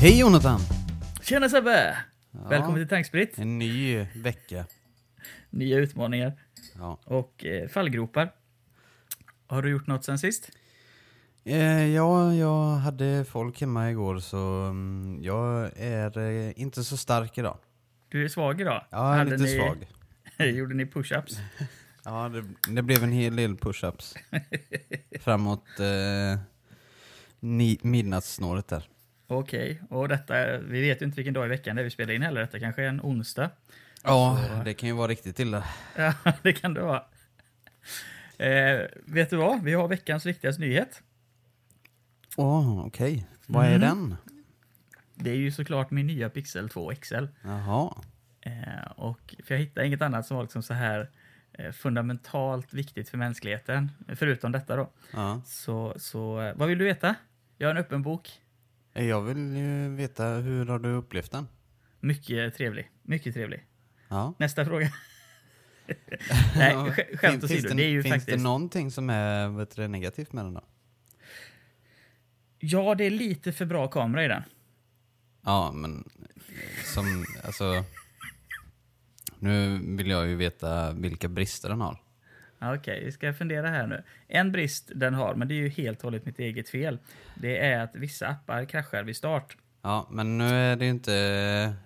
[0.00, 0.60] Hej Jonathan!
[1.22, 1.96] Tjena Sebbe!
[2.30, 3.38] Ja, Välkommen till Tankspritt.
[3.38, 4.64] En ny vecka.
[5.50, 6.32] Nya utmaningar
[6.78, 6.98] Ja.
[7.04, 8.32] och eh, fallgropar.
[9.46, 10.50] Har du gjort något sen sist?
[11.44, 14.38] Eh, ja, jag hade folk hemma igår så
[14.70, 17.58] mm, jag är eh, inte så stark idag.
[18.08, 18.84] Du är svag idag.
[18.90, 19.86] Jag är lite ni, svag.
[20.56, 21.38] Gjorde ni push-ups?
[22.04, 22.44] Ja, det,
[22.74, 24.16] det blev en hel del push-ups.
[25.20, 26.40] Framåt eh,
[27.40, 28.89] ni, midnattssnåret där.
[29.34, 32.14] Okej, och detta, vi vet ju inte vilken dag i veckan det är vi spelar
[32.14, 32.40] in heller.
[32.40, 33.50] Detta kanske är en onsdag.
[34.04, 35.64] Ja, Så- det kan ju vara riktigt illa.
[35.96, 37.04] Ja, det kan det vara.
[38.38, 39.62] Eh, vet du vad?
[39.64, 41.02] Vi har veckans viktigaste nyhet.
[42.36, 43.26] Åh, okej.
[43.46, 43.80] Vad är Mm.
[43.80, 44.16] den?
[45.14, 47.24] Det är ju såklart min nya Pixel 2 XL.
[47.42, 47.94] Jaha.
[48.40, 51.10] Eh, och, för jag hittade inget annat som var liksom så här
[51.52, 54.90] eh, fundamentalt viktigt för mänskligheten, förutom detta då.
[55.12, 55.40] Ja.
[55.46, 57.14] Så, så eh, vad vill du veta?
[57.58, 58.39] Jag har en öppen bok.
[58.92, 61.48] Jag vill ju veta, hur har du upplevt den?
[62.00, 62.90] Mycket trevlig.
[63.02, 63.64] Mycket trevlig.
[64.08, 64.34] Ja.
[64.38, 64.92] Nästa fråga.
[66.56, 67.68] Nej, sk- skämt finns åsido.
[67.68, 68.36] det, Det är ju finns faktiskt...
[68.38, 70.64] det någonting som är vet du, negativt med den då?
[72.58, 74.42] Ja, det är lite för bra kamera i den.
[75.44, 76.08] Ja, men
[76.84, 77.84] som, alltså...
[79.38, 81.98] Nu vill jag ju veta vilka brister den har.
[82.62, 84.02] Ja, Okej, vi ska fundera här nu.
[84.28, 86.98] En brist den har, men det är ju helt och hållet mitt eget fel.
[87.34, 89.56] Det är att vissa appar kraschar vid start.
[89.82, 91.14] Ja, men nu är det ju inte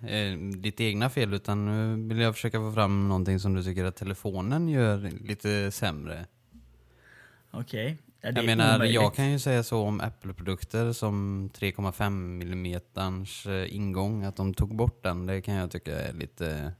[0.07, 3.85] eh, ditt egna fel, utan nu vill jag försöka få fram någonting som du tycker
[3.85, 6.25] att telefonen gör lite sämre.
[7.51, 7.97] Okej.
[8.21, 8.95] Ja, det Jag menar, omöjligt.
[8.95, 14.75] jag kan ju säga så om Apple-produkter som 3,5 millimeters eh, ingång, att de tog
[14.75, 16.73] bort den, det kan jag tycka är lite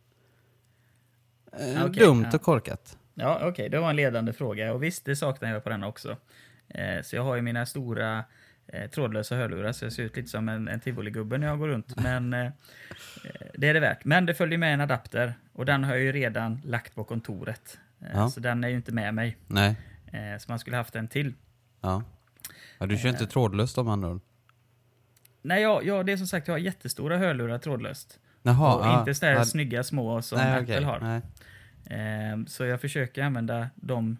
[1.59, 2.35] eh, Okej, dumt ja.
[2.35, 2.97] och korkat.
[3.15, 4.73] Ja, okej, det var en ledande fråga.
[4.73, 6.17] Och visst, det saknar jag på den också.
[6.67, 8.23] Eh, så jag har ju mina stora
[8.67, 11.67] eh, trådlösa hörlurar, så jag ser ut lite som en, en tivoligubbe när jag går
[11.67, 11.99] runt.
[12.01, 12.51] Men eh, eh,
[13.53, 14.05] det är det värt.
[14.05, 17.77] Men det följer med en adapter och den har jag ju redan lagt på kontoret.
[18.01, 18.29] Eh, Ja.
[18.29, 19.37] Så den är ju inte med mig.
[19.47, 19.75] Nej,
[20.11, 21.33] Eh, så man skulle haft en till.
[21.81, 22.03] ja.
[22.77, 24.19] ja du kör inte trådlöst om andra?
[25.41, 28.19] Nej, ja, ja, det är som sagt, jag har jättestora hörlurar trådlöst.
[28.43, 30.99] Jaha, och ja, inte sådär ja, snygga små som nej, Apple okej, har.
[30.99, 31.21] Nej.
[31.85, 34.17] Eh, så jag försöker använda dem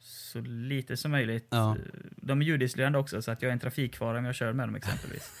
[0.00, 1.46] så lite som möjligt.
[1.50, 1.76] Ja.
[2.16, 4.74] De är ljudisolerande också, så att jag är en trafikfara om jag kör med dem
[4.74, 5.32] exempelvis.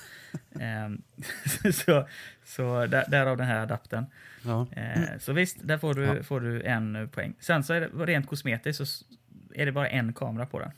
[0.60, 2.08] eh, så
[2.44, 4.06] så där, därav den här adaptern.
[4.44, 4.66] Ja.
[4.72, 6.22] Eh, så visst, där får du, Ja.
[6.22, 7.34] får du en eh, poäng.
[7.40, 9.04] Sen så är det rent kosmetiskt så
[9.54, 10.70] är det bara en kamera på den.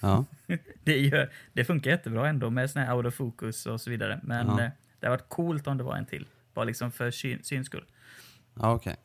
[0.00, 0.24] Ja.
[0.84, 4.20] Det, gör, det funkar jättebra ändå med sån här out of focus och så vidare.
[4.22, 4.68] Men eh,
[5.00, 6.26] det har varit coolt om det var en till.
[6.54, 7.84] Bara liksom för syn, syns skull.
[8.54, 8.96] Ja, okej.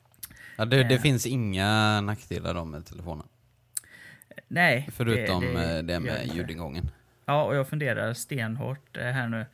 [0.59, 1.01] Ja, det, det Eh.
[1.01, 3.25] finns inga nackdelar då med telefonen.
[4.47, 4.89] Nej.
[4.91, 6.91] Förutom det, det, det det med ljudingången.
[7.25, 9.45] Ja, och jag funderar stenhårt eh, här nu.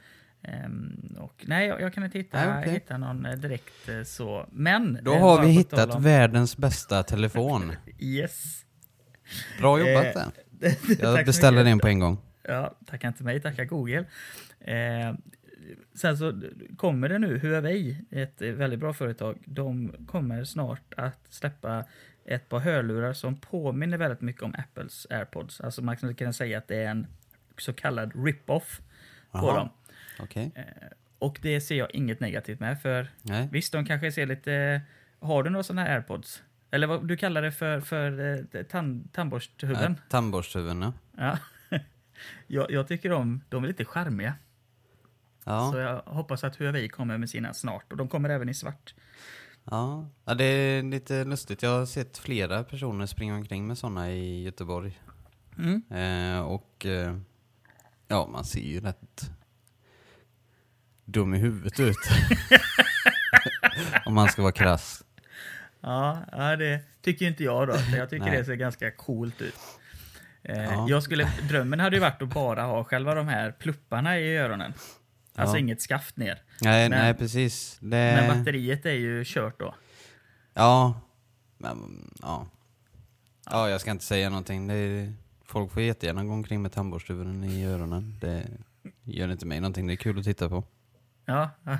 [0.43, 2.73] Ehm, och nej, jag, jag kan inte hitta, Nej, okej.
[2.73, 4.47] hitta någon eh, direkt eh, så.
[4.51, 4.99] Men...
[5.03, 7.71] Då eh, har vi hittat om- världens bästa telefon.
[7.99, 8.65] Yes.
[9.59, 10.13] Bra jobbat Eh,
[10.51, 10.71] där.
[11.01, 12.17] Jag beställer den på en gång.
[12.43, 14.05] Ja, tacka inte mig, tacka Google.
[14.59, 15.13] Eh,
[15.93, 16.41] sen så
[16.77, 21.85] kommer det nu, Huawei, ett väldigt bra företag, de kommer snart att släppa
[22.25, 25.61] ett par hörlurar som påminner väldigt mycket om Apples AirPods.
[25.61, 27.07] Alltså man skulle kunna säga att det är en
[27.57, 28.81] så kallad rip-off
[29.31, 29.69] på dem.
[30.19, 30.51] Okej.
[30.55, 30.63] Eh,
[31.19, 33.49] och det ser jag inget negativt med, för Nej.
[33.51, 34.81] visst, de kanske ser lite...
[35.19, 36.43] Har du några sådana här AirPods?
[36.71, 39.91] Eller vad du kallar det för, för eh, tand, tandborsthuvuden?
[39.91, 40.93] Äh, Tandborsthuvuden, ja.
[41.17, 41.37] Ja.
[42.47, 44.33] jag, jag tycker de, de är lite charmiga.
[45.45, 47.91] Så Ja, jag hoppas att Huawei kommer med sina snart.
[47.91, 48.93] Och de kommer även i svart.
[49.63, 50.09] ja.
[50.25, 51.63] ja, det är lite lustigt.
[51.63, 54.99] Jag har sett flera personer springa omkring med sådana i Göteborg.
[55.57, 55.83] Mm.
[55.91, 57.17] Eh, och eh,
[58.07, 59.31] ja, man ser ju rätt
[61.05, 61.97] dum i huvudet ut.
[64.05, 65.03] Om man ska vara krass.
[65.81, 66.25] Ja,
[66.59, 67.75] det tycker inte jag då.
[67.97, 69.55] Jag tycker det ser ganska coolt ut.
[70.43, 70.85] Eh, Ja.
[70.89, 74.73] jag skulle, drömmen hade ju varit att bara ha själva de här plupparna i öronen.
[75.35, 75.59] Alltså Ja.
[75.59, 76.41] inget skaft ner.
[76.61, 77.77] Nej, Men- nej precis.
[77.81, 77.87] Det...
[77.89, 79.75] Men batteriet är ju kört då.
[80.53, 81.01] Ja,
[81.57, 82.47] men ja.
[83.51, 84.69] Ja, jag ska inte säga någonting.
[84.69, 85.13] Är,
[85.45, 88.17] folk får jättegärna gå omkring med tandborsthuvuden i öronen.
[88.21, 88.47] Det
[89.03, 89.87] gör inte mig någonting.
[89.87, 90.63] Det är kul att titta på.
[91.25, 91.49] Ja,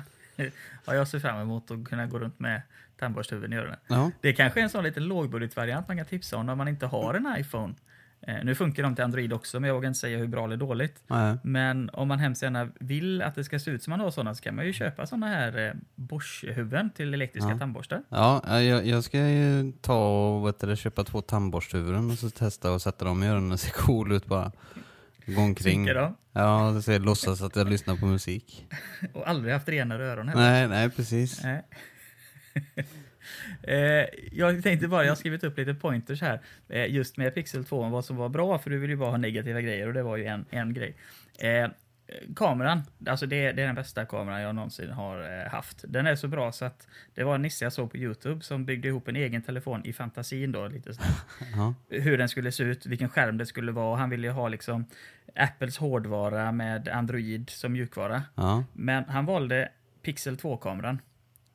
[0.86, 2.62] ja jag ser fram emot att kunna gå runt med
[2.98, 3.78] tandborsthuvuden i öronen.
[3.88, 6.86] Ja, Det kanske är en sån liten lågbudgetvariant man kan tipsa om när man inte
[6.86, 7.74] har en iPhone.
[8.20, 10.56] Eh, nu funkar de till Android också, men jag vågar inte säga hur bra eller
[10.56, 11.02] dåligt.
[11.06, 11.36] nej.
[11.44, 14.34] Men om man hemskt gärna vill att det ska se ut som man har sådana
[14.34, 17.58] så kan man ju köpa sådana här eh, Bosch-huvuden till elektriska Ja.
[17.58, 18.02] tandborstar.
[18.08, 22.72] Ja, jag, jag ska ju ta och vet du, köpa två tandborsthuvuden och så testa
[22.72, 24.52] och sätta dem i öronen och se cool ut bara.
[25.26, 25.86] Gå omkring.
[26.32, 28.66] Ja, det ser låtsas att jag lyssnar på musik.
[29.14, 30.42] Och aldrig haft renare öron heller.
[30.50, 31.42] Nej, nej precis.
[31.44, 31.62] Nej.
[33.62, 37.64] Eh, jag tänkte bara, jag har skrivit upp lite pointers här, eh, just med Pixel
[37.64, 39.94] 2, om vad som var bra, för du vill ju bara ha negativa grejer och
[39.94, 40.94] det var ju en, en grej.
[41.38, 41.68] Eh,
[42.36, 45.84] kameran, alltså det, det är den bästa kameran jag någonsin har haft.
[45.88, 48.64] Den är så bra så att det var en nisse jag såg på Youtube som
[48.64, 51.10] byggde ihop en egen telefon i fantasin då, lite sådär.
[51.56, 51.74] Ja.
[51.88, 53.96] Hur den skulle se ut, vilken skärm det skulle vara.
[53.96, 54.84] Han ville ju ha liksom
[55.36, 58.22] Apples hårdvara med Android som mjukvara.
[58.34, 59.68] Ja, Men han valde
[60.02, 60.98] Pixel 2-kameran.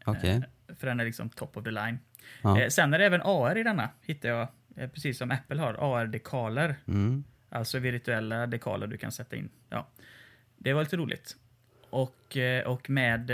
[0.05, 0.41] okej.
[0.79, 1.99] För den är liksom top of the line.
[2.41, 2.59] Ja.
[2.61, 4.47] Eh, sen är det även AR i denna, hittar jag.
[4.75, 6.75] Eh, precis som Apple har, AR-dekaler.
[6.87, 7.23] Mm.
[7.49, 9.49] Alltså virtuella dekaler du kan sätta in.
[9.69, 9.87] Ja.
[10.57, 11.37] Det var lite roligt.
[11.89, 13.31] Och, eh, och med,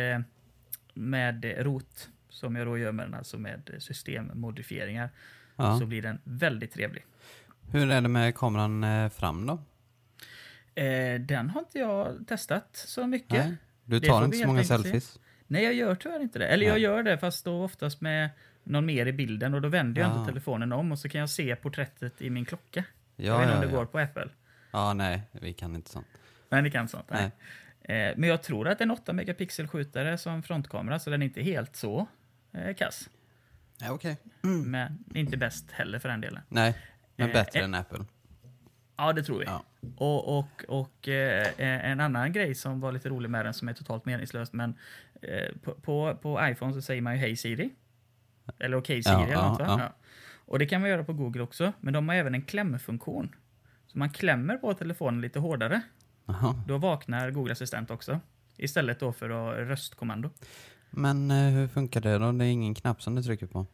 [0.94, 5.10] med rot, som jag då gör med den, alltså med systemmodifieringar,
[5.56, 5.80] Ja.
[5.80, 7.06] så blir den väldigt trevlig.
[7.72, 9.60] Hur är det med kameran fram då?
[10.82, 13.46] Eh, den har inte jag testat så mycket.
[13.46, 13.56] Nej,
[13.86, 15.20] du tar inte så många selfies?
[15.48, 16.48] Nej, jag gör tyvärr inte det.
[16.48, 16.82] Eller jag Nej.
[16.82, 18.30] gör det, fast då oftast med
[18.64, 20.20] någon mer i bilden och då vänder jag Ah.
[20.20, 22.84] inte telefonen om och så kan jag se porträttet i min klocka.
[23.16, 23.78] jag Ja, vet inte ja, om det ja.
[23.80, 24.30] går på Apple.
[24.72, 26.08] ja, nej, vi kan inte sånt.
[26.50, 27.10] Men det kan sånt.
[27.10, 27.32] Nej.
[27.82, 31.42] Eh, men jag tror att en 8 megapixel skjutare som frontkamera, så den är inte
[31.42, 32.08] helt så
[32.54, 33.10] eh, kass.
[33.80, 34.18] Ja, okej.
[34.66, 36.42] Men inte bäst heller för den delen.
[36.50, 36.76] Nej,
[37.16, 37.66] men Eh, bättre eh.
[37.66, 38.06] än Apple.
[38.98, 39.46] Ja, det tror vi.
[39.46, 39.64] Ja.
[39.98, 41.48] Och, och, och eh,
[41.92, 44.76] en annan grej som var lite rolig med den, som är totalt meningslöst, men
[45.64, 47.70] på, på, på iPhone så säger man ju Hej Siri.
[48.60, 49.80] Eller Okej Siri Ja, eller något, ja.
[49.80, 49.94] Ja.
[50.36, 53.36] Och det kan man göra på Google också, men de har även en klämfunktion.
[53.88, 55.82] Så man klämmer på telefonen lite hårdare,
[56.26, 56.64] Jaha.
[56.68, 58.20] då vaknar Google Assistent också.
[58.58, 60.30] Istället då för att röstkommando.
[60.90, 62.32] Men eh, hur funkar det då?
[62.32, 63.66] Det är ingen knapp som du trycker på?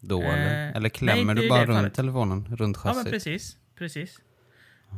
[0.00, 0.68] Då Eh, eller?
[0.70, 1.94] Eller nej, klämmer inte du bara runt fallet.
[1.94, 2.56] telefonen?
[2.56, 3.12] Runt Ja, men chassit?
[3.12, 3.56] precis.
[3.74, 4.20] precis.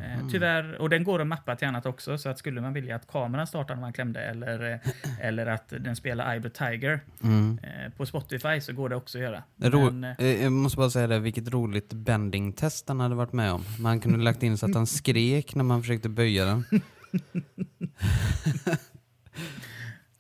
[0.02, 2.96] Eh, tyvärr, och den går att mappa till annat också, så att skulle man vilja
[2.96, 4.78] att kameran startar när man klämde eller, eh,
[5.20, 7.58] eller att den spelar Ibro Tiger Mm.
[7.62, 9.43] eh, på Spotify så går det också att göra.
[9.62, 13.64] Ro- Men, jag måste bara säga det, vilket roligt bending-test han hade varit med om.
[13.78, 16.64] Man kunde lagt in så att han skrek när man försökte böja den.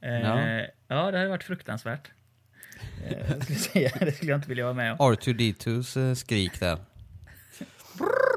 [0.00, 0.66] ja.
[0.88, 1.10] ja.
[1.10, 2.10] det hade varit fruktansvärt.
[3.28, 4.98] Jag skulle säga, det skulle jag inte vilja vara med om.
[4.98, 6.78] R2D2s eh, skrik där.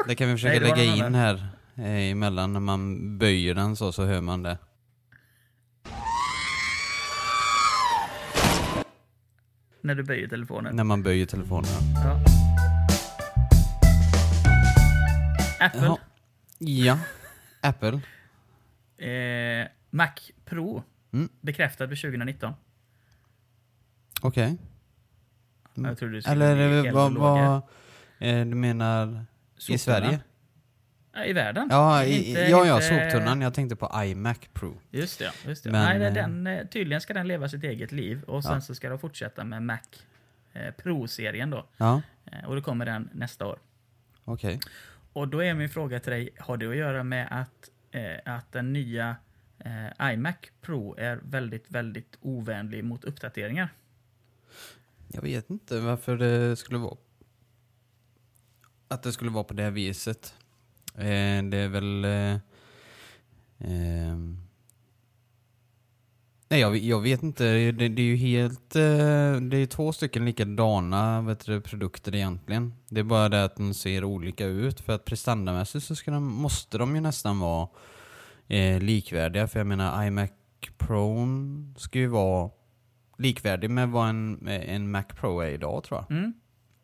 [0.07, 3.91] Det kan vi försöka Nej, lägga in här eh, emellan när man böjer den så,
[3.91, 4.57] så hör man det.
[9.81, 10.75] När du böjer telefonen.
[10.75, 11.71] När man böjer telefonen.
[11.95, 12.19] Ja.
[15.59, 15.81] Apple.
[15.81, 15.97] Jaha.
[16.59, 16.99] Ja,
[17.61, 17.99] Apple.
[18.97, 20.11] Eh, Mac
[20.45, 20.83] Pro.
[21.13, 21.29] Mm.
[21.41, 22.53] Bekräftad för 2019.
[24.21, 24.57] Okej.
[25.73, 27.55] Jag trodde det skulle Eller vad, vad
[28.19, 29.25] eh, du menar
[29.69, 29.77] i.
[29.77, 30.19] Sverige?
[31.13, 31.67] Ja, I världen.
[31.71, 33.41] Ja, i, Inte- ja, ja, inte- soptunnan.
[33.41, 34.77] Jag tänkte på iMac Pro.
[34.91, 35.31] Just det.
[35.47, 35.71] Just det.
[35.71, 38.61] Men, Nej, eh, den, eh, tydligen ska den leva sitt eget liv och sen Ja.
[38.61, 39.79] så ska de fortsätta med Mac
[40.53, 41.65] eh, Pro-serien då.
[41.77, 42.01] Ja,
[42.47, 43.59] och då kommer den nästa år.
[44.25, 44.59] okej.
[45.13, 48.51] Och då är min fråga till dig, har det att göra med att, eh, att
[48.51, 49.15] den nya
[49.59, 53.69] eh, iMac Pro är väldigt, väldigt ovänlig mot uppdateringar?
[55.07, 56.97] Jag vet inte varför det skulle vara
[58.89, 60.33] att det skulle vara på det här viset.
[60.95, 62.05] Eh, det är väl...
[62.05, 62.33] Eh,
[63.71, 64.17] eh
[66.49, 67.43] nej, jag, jag vet inte.
[67.71, 68.75] Det, det är ju helt...
[68.75, 72.73] Eh, det är två stycken likadana vet du, produkter egentligen.
[72.89, 74.79] Det är bara det att de ser olika ut.
[74.79, 77.67] För att prestandamässigt så ska de, måste de ju nästan vara
[78.47, 79.47] eh, likvärdiga.
[79.47, 80.29] För jag menar, iMac
[80.77, 81.27] Pro
[81.77, 82.49] ska ju vara
[83.17, 86.17] likvärdig med vad en, en Mac Pro är idag tror jag.
[86.17, 86.33] Mm.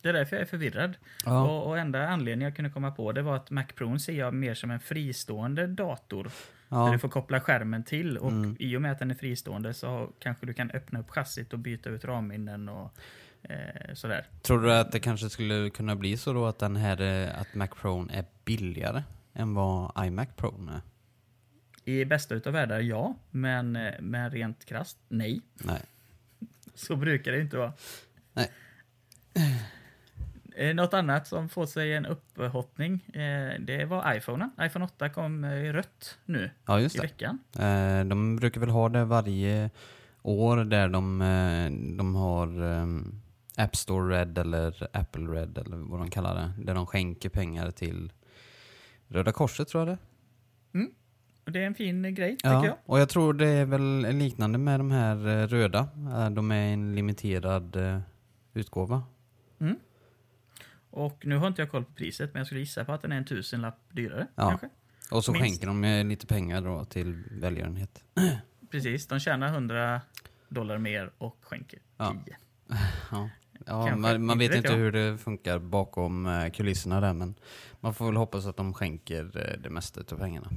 [0.05, 0.97] Det är därför jag är förvirrad.
[1.25, 1.43] Ja.
[1.51, 4.33] Och, och enda anledningen jag kunde komma på det var att Mac Pro ser jag
[4.33, 6.23] mer som en fristående dator.
[6.23, 6.31] Där
[6.69, 8.55] Ja, du får koppla skärmen till och Mm.
[8.59, 11.59] i och med att den är fristående så kanske du kan öppna upp chassit och
[11.59, 12.93] byta ut ramminnen och
[13.43, 14.25] eh, sådär.
[14.41, 17.53] tror du att det kanske skulle kunna bli så då att den här, eh, att
[17.55, 20.81] Mac Pro är billigare än vad iMac Pro är?
[21.91, 23.15] I bästa utav världar, ja.
[23.31, 25.41] Men, eh, men rent krasst, nej.
[25.53, 25.81] Nej.
[26.75, 27.73] Så brukar det inte vara.
[28.33, 28.51] Nej.
[30.57, 34.51] Eh, Något annat som får sig en upphottning, eh, det var iPhonen.
[34.61, 37.39] iPhone 8 kom eh, i rött nu Ja, i veckan.
[37.59, 39.69] Eh, De brukar väl ha det varje
[40.21, 43.21] år där de, eh, de har um,
[43.57, 46.51] App Store Red eller Apple Red eller vad de kallar det.
[46.63, 48.11] Där de skänker pengar till
[49.07, 49.97] Röda Korset tror jag det
[51.45, 52.77] Och det är en fin grej, Ja, tycker jag.
[52.85, 55.87] och jag tror det är väl liknande med de här eh, röda.
[55.95, 57.99] Eh, De är en limiterad eh,
[58.53, 59.03] utgåva.
[60.95, 63.11] Och nu har inte jag koll på priset, men jag skulle gissa på att den
[63.11, 64.27] är en tusenlapp dyrare.
[64.35, 64.49] Ja.
[64.49, 64.69] Kanske.
[65.11, 65.45] Och så Minst.
[65.45, 68.03] skänker de lite pengar då till välgörenhet.
[68.71, 70.01] Precis, de tjänar 100
[70.49, 72.37] dollar mer och skänker 10.
[73.11, 73.29] Ja.
[73.65, 74.77] Ja, ja man, man vet inte jag.
[74.77, 77.35] hur det funkar bakom eh, kulisserna där men
[77.79, 80.49] man får väl hoppas att de skänker eh, det mesta av pengarna.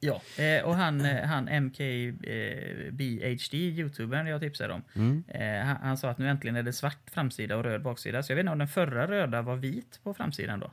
[0.00, 5.24] Ja, eh, och han, eh, han MKBHD, youtubern jag tipsade om, Mm.
[5.28, 8.22] eh, han, han sa att nu äntligen är det svart framsida och röd baksida.
[8.22, 10.70] Så jag vet inte om den förra röda var vit på framsidan då?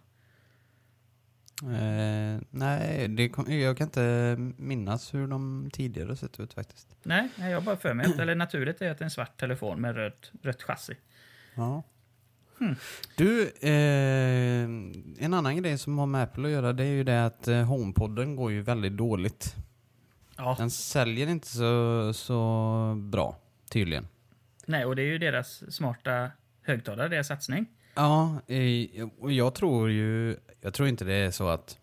[1.72, 6.96] Eh, nej, det kom, jag kan inte minnas hur de tidigare sett ut faktiskt.
[7.04, 9.40] Nej, jag har bara för mig att, eller naturligt är att det är en svart
[9.40, 10.94] telefon med rött, rött chassi.
[11.56, 11.84] Ja.
[12.62, 12.76] Hmm.
[13.16, 14.64] Du, eh,
[15.26, 17.64] en annan grej som har med Apple att göra det är ju det att eh,
[17.64, 19.56] HomePodden går ju väldigt dåligt.
[20.38, 23.38] Ja, Den säljer inte så, så bra,
[23.70, 24.08] tydligen.
[24.66, 27.66] nej, och det är ju deras smarta högtalare, deras satsning.
[27.96, 31.78] Ja, eh, och jag tror ju, jag tror inte det är så att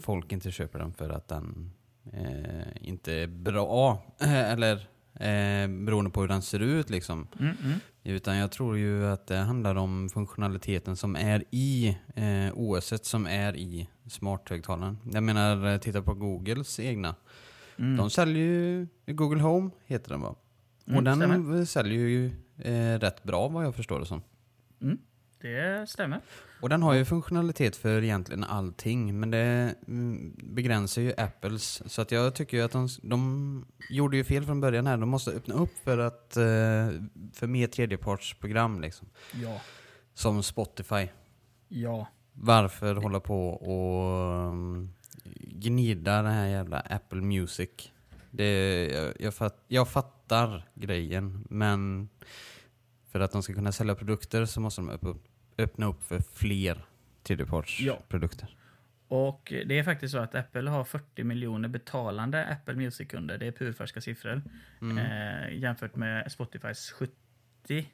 [0.00, 1.70] folk inte köper den för att den
[2.12, 4.74] eh, inte är bra, eller
[5.14, 7.28] eh, beroende på hur den ser ut liksom.
[7.40, 7.80] Mm, mm.
[8.08, 13.26] Utan jag tror ju att det handlar om funktionaliteten som är i eh, OS som
[13.26, 14.98] är i smarthögtalaren.
[15.12, 17.14] Jag menar, eh, titta på Googles egna.
[17.78, 17.96] Mm.
[17.96, 20.34] De säljer ju, Google Home heter den va?
[20.86, 21.64] Mm, Och den stämmer.
[21.64, 22.26] säljer ju
[22.58, 24.22] eh, rätt bra vad jag förstår det som.
[24.82, 24.98] Mm,
[25.40, 26.20] det stämmer.
[26.60, 31.82] Och den har ju funktionalitet för egentligen allting, men det mm, begränsar ju Apples.
[31.92, 34.96] Så att jag tycker ju att de, de gjorde ju fel från början här.
[34.96, 36.42] De måste öppna upp för, att, eh,
[37.32, 39.08] för mer tredjepartsprogram liksom.
[39.32, 39.60] Ja.
[40.14, 41.08] Som Spotify.
[41.68, 42.06] Ja.
[42.32, 44.92] Varför hålla på och um,
[45.40, 47.70] gnida den här jävla Apple Music?
[48.30, 52.08] Det, jag, jag, fatt, jag fattar grejen, men
[53.12, 55.18] för att de ska kunna sälja produkter så måste de öpp-
[55.58, 56.82] öppna upp för fler Ja.
[57.22, 58.56] tredjepartsprodukter.
[59.08, 63.38] Och det är faktiskt så att Apple har 40 miljoner betalande Apple Music-kunder.
[63.38, 64.42] Det är purfärska siffror.
[64.80, 64.98] Mm.
[64.98, 67.88] Eh, jämfört med Spotifys 70.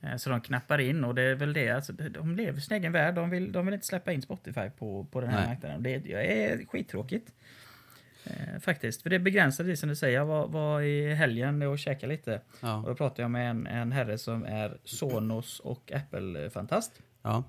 [0.00, 1.70] Eh, så de knappar in och det är väl det.
[1.70, 3.14] Alltså, de lever sin egen värld.
[3.14, 5.48] De vill, de vill inte släppa in Spotify på, på den här Nej.
[5.48, 5.82] marknaden.
[5.82, 7.34] Det, det är skittråkigt.
[8.24, 9.02] Eh, faktiskt.
[9.02, 10.18] För det begränsar det som du säger.
[10.18, 12.34] Jag var, var i helgen och käkade lite.
[12.34, 12.84] Och Ja.
[12.86, 16.92] då pratade jag med en, en herre som är Sonos och Apple-fantast.
[17.22, 17.44] Ja.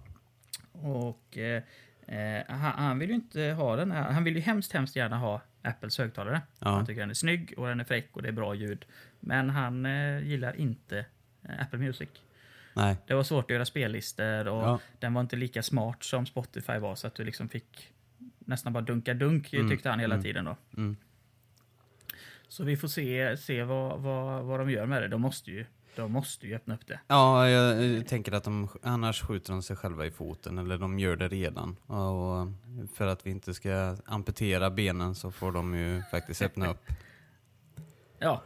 [0.72, 1.64] Och eh,
[2.08, 4.12] eh, han, han vill ju inte ha den här.
[4.12, 6.42] Han vill ju hemskt, hemskt gärna ha Apples högtalare.
[6.60, 6.70] Ja.
[6.70, 8.86] Han tycker den är snygg och den är fräck och det är bra ljud.
[9.20, 11.06] Men han eh, gillar inte
[11.44, 12.10] eh, Apple Music.
[12.74, 12.98] Nej.
[13.08, 14.80] Det var svårt att göra spellistor och Ja.
[15.00, 17.90] den var inte lika smart som Spotify var så att du liksom fick
[18.46, 20.24] nästan bara dunka dunk Mm, tyckte han hela mm.
[20.24, 20.58] tiden då.
[20.78, 20.96] Mm.
[22.48, 25.08] Så vi får se, se vad, vad, vad de gör med det.
[25.08, 27.00] De måste ju, de måste ju öppna upp det.
[27.08, 31.00] Ja, jag eh, tänker att de, annars skjuter de sig själva i foten, eller de
[31.00, 31.76] gör det redan.
[31.76, 32.48] Och
[32.94, 36.86] för att vi inte ska amputera benen så får de ju faktiskt öppna upp.
[38.20, 38.44] Ja,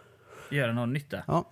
[0.51, 1.24] göra någon nytta.
[1.27, 1.51] Ja.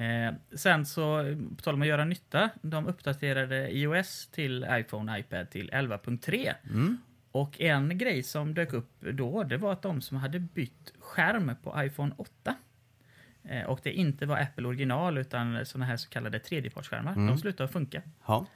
[0.00, 5.50] Eh, sen så, på tal om att göra nytta, de uppdaterade iOS till iPhone iPad
[5.50, 6.54] till 11.3.
[6.70, 6.98] Mm.
[7.40, 11.52] Och en grej som dök upp då, det var att de som hade bytt skärm
[11.62, 12.54] på iPhone 8
[13.48, 17.26] eh, och det inte var Apple original utan såna här så kallade tredjepartsskärmar, Mm.
[17.26, 18.02] de slutade funka.
[18.26, 18.46] Ja.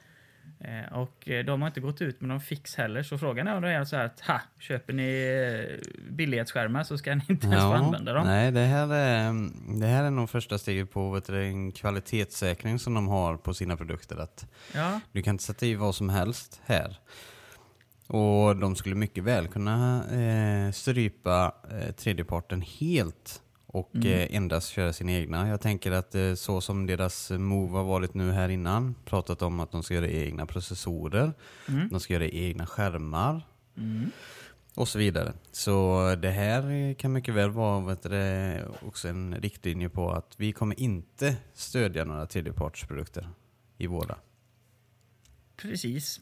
[0.59, 3.55] Eh, och eh, de har inte gått ut med någon fix heller, så frågan är
[3.55, 7.61] om det är så här att ha, köper ni billighetsskärmar så ska ni inte ens
[7.61, 8.27] få använda dem.
[8.27, 9.33] Nej, det här, är,
[9.79, 13.53] det här är nog första steget på vet du, en kvalitetssäkring som de har på
[13.53, 14.17] sina produkter.
[14.17, 16.97] Att Ja, du kan inte sätta i vad som helst här.
[18.13, 24.07] Och de skulle mycket väl kunna eh, strypa eh, tredjeparten helt och Mm.
[24.07, 25.47] eh, endast köra sina egna.
[25.47, 29.59] Jag tänker att eh, så som deras move har varit nu här innan, pratat om
[29.59, 31.33] att de ska göra egna processorer,
[31.67, 31.89] mm.
[31.89, 34.11] de ska göra egna skärmar Mm.
[34.75, 35.33] och så vidare.
[35.51, 40.51] Så det här kan mycket väl vara vet du, också en riktlinje på att vi
[40.51, 43.29] kommer inte stödja några tredjepartsprodukter
[43.77, 44.15] i våra.
[45.57, 46.19] Precis.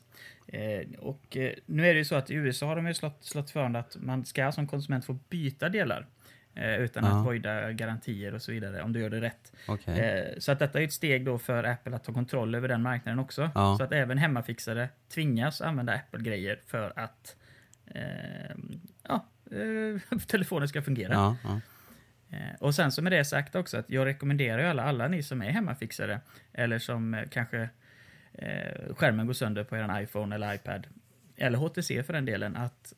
[0.52, 3.24] Eh, och eh, nu är det ju så att i USA har de ju slått,
[3.24, 6.06] slått för att man ska som konsument få byta delar
[6.56, 7.20] eh, utan Ja.
[7.20, 9.54] att voida garantier och så vidare om du gör det rätt.
[9.68, 10.00] Okej.
[10.00, 12.82] Eh, så att detta är ett steg då för Apple att ta kontroll över den
[12.82, 13.52] marknaden också.
[13.56, 13.76] Ja.
[13.78, 17.36] Så att även hemmafixare tvingas använda Apple-grejer för att
[17.86, 18.56] eh,
[19.08, 21.14] ja, eh, telefonen ska fungera.
[21.14, 21.60] Ja,
[22.60, 25.42] Och sen så med det sagt också att jag rekommenderar ju alla, alla ni som
[25.42, 26.22] är hemmafixare
[26.54, 27.70] eller som kanske
[28.42, 30.88] eh, skärmen går sönder på er iPhone eller iPad
[31.36, 32.94] eller HTC för den delen att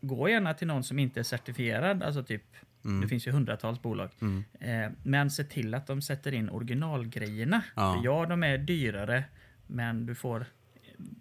[0.00, 2.42] gå gärna till någon som inte är certifierad, alltså typ
[2.84, 3.00] Mm.
[3.00, 4.10] det finns ju hundratals bolag.
[4.20, 4.44] Mm.
[4.60, 7.62] Eh, men se till att de sätter in originalgrejerna.
[7.76, 7.94] Ja.
[7.94, 9.24] För ja, de är dyrare,
[9.66, 10.46] men du får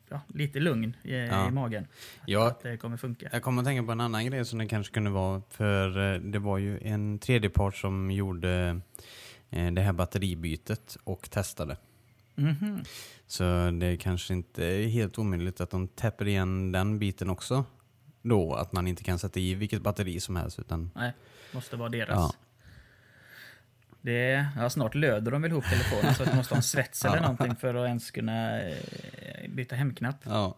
[0.09, 1.47] ja, lite lugn i, Ja.
[1.47, 1.87] i magen.
[2.25, 2.47] Ja.
[2.47, 3.29] Att det kommer funka.
[3.31, 5.41] Jag kommer att tänka på en annan grej som det kanske kunde vara.
[5.49, 8.79] För eh, det var ju en tredjepart som gjorde
[9.49, 11.77] eh, det här batteribytet och testade.
[12.39, 12.83] Mhm.
[13.27, 13.43] Så
[13.79, 17.65] det är kanske inte är helt omöjligt att de täpper igen den biten också.
[18.21, 20.59] Då att man inte kan sätta i vilket batteri som helst.
[20.59, 21.13] Utan, Nej,
[21.51, 22.09] måste vara deras.
[22.15, 22.33] Ja.
[24.01, 26.63] Det är, ja, snart löder de väl ihop telefonen så att du måste ha en
[26.63, 27.21] svets eller Ja.
[27.21, 28.77] någonting för att ens kunna eh,
[29.49, 30.15] byta hemknapp.
[30.25, 30.55] ja.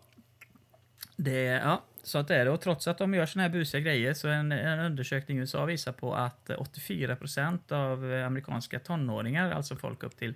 [1.15, 2.51] Det, ja, så att det är det.
[2.51, 5.65] Och trots att de gör såna här busiga grejer så en, en undersökning i USA
[5.65, 10.33] visar på att 84% av eh, amerikanska tonåringar, alltså folk upp till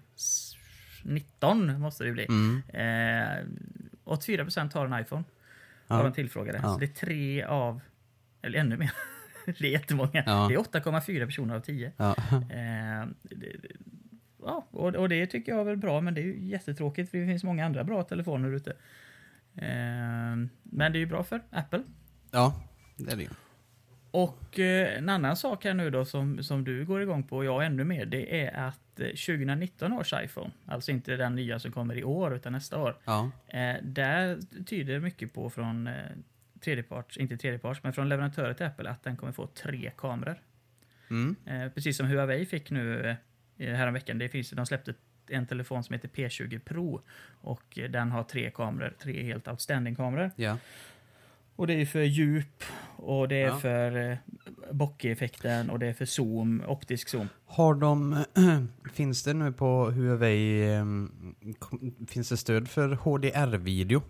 [1.06, 2.62] 19 måste det bli, Mm.
[2.68, 3.46] eh,
[4.06, 5.24] 84% har en iPhone.
[5.88, 5.98] Ja.
[5.98, 6.60] Av de tillfrågade.
[6.64, 6.74] Ja.
[6.74, 7.82] Så det är tre av,
[8.42, 8.92] eller ännu mer.
[9.46, 10.24] det är jättemånga.
[10.26, 10.46] Ja.
[10.50, 11.92] Det är 8,4 personer av 10.
[11.98, 12.16] Ja.
[12.32, 13.68] Eh, det- det-
[14.42, 17.18] ja, och, och det tycker jag är väl bra, men det är ju jättetråkigt för
[17.18, 18.72] det finns många andra bra telefoner ute.
[19.56, 19.66] Eh,
[20.64, 21.84] men det är ju bra för Apple.
[22.32, 22.64] ja,
[22.98, 23.30] det är det ju.
[24.16, 27.46] Och eh, en annan sak här nu då som, som du går igång på, och
[27.46, 31.72] jag ännu mer, det är att eh, 2019 års iPhone, alltså inte den nya som
[31.72, 33.32] kommer i år utan nästa år, Ja.
[33.48, 35.94] eh, där tyder mycket på från eh,
[36.60, 40.36] tredjeparts, inte tredjeparts, men från leverantörer till Apple att den kommer få tre kameror.
[41.10, 41.36] Mm.
[41.46, 43.16] Eh, precis som Huawei fick nu
[43.58, 44.18] eh, häromveckan.
[44.18, 44.94] Det finns, de släppte
[45.30, 47.02] en telefon som heter P20 Pro
[47.42, 50.32] och eh, den har tre kameror, tre helt outstanding kameror.
[51.56, 52.64] Och det är för djup
[52.98, 53.58] och det är Ja.
[53.60, 54.18] för eh,
[54.72, 57.30] bokeh-effekten och det är för zoom, optisk zoom.
[57.46, 58.24] Har de,
[58.94, 61.36] finns det nu på Huawei, ehm,
[62.08, 64.02] finns det stöd för HDR-video?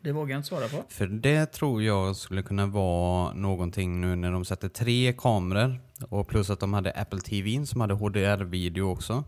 [0.00, 0.84] Det vågar jag inte svara på.
[0.88, 6.28] För det tror jag skulle kunna vara någonting nu när de sätter tre kameror och
[6.28, 9.24] plus att de hade Apple TV som hade HDR-video också.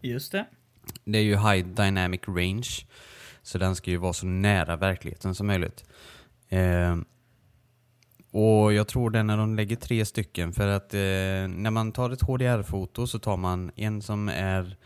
[0.00, 0.46] Just det.
[1.04, 2.68] Det är ju High Dynamic Range,
[3.42, 5.84] så den ska ju vara så nära verkligheten som möjligt.
[6.48, 6.96] Eh,
[8.30, 10.98] och jag tror det när de lägger tre stycken, för att eh,
[11.48, 14.76] när man tar ett HDR-foto så tar man en som är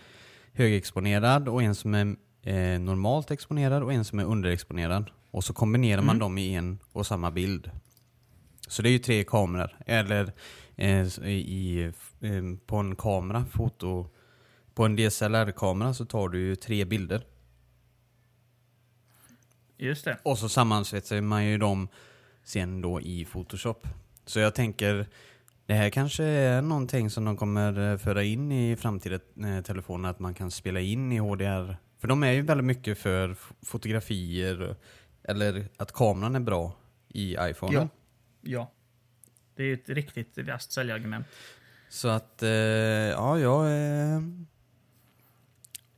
[0.53, 5.11] högexponerad och en som är eh, normalt exponerad och en som är underexponerad.
[5.31, 6.19] Och så kombinerar man Mm.
[6.19, 7.71] dem i en och samma bild.
[8.69, 9.77] Så det är ju tre kameror.
[9.87, 10.33] Eller
[10.77, 14.07] eh, i, eh, på en kamera, foto,
[14.75, 17.23] på en DSLR-kamera så tar du ju tre bilder.
[19.81, 20.19] Just det.
[20.23, 21.89] Och så sammansvetsar man ju dem
[22.45, 23.87] sen då i Photoshop.
[24.27, 25.07] Så jag tänker,
[25.67, 30.09] det här kanske är någonting som de kommer eh, föra in i framtida eh, telefoner,
[30.09, 31.77] att man kan spela in i HDR.
[31.99, 34.77] För de är ju väldigt mycket för fotografier,
[35.23, 36.73] eller att kameran är bra
[37.09, 37.75] i iPhone.
[37.75, 37.89] Ja.
[38.41, 38.73] Ja.
[39.57, 41.27] Det är ju ett riktigt vasst säljargument.
[41.89, 44.23] Så att, eh, ja, jag är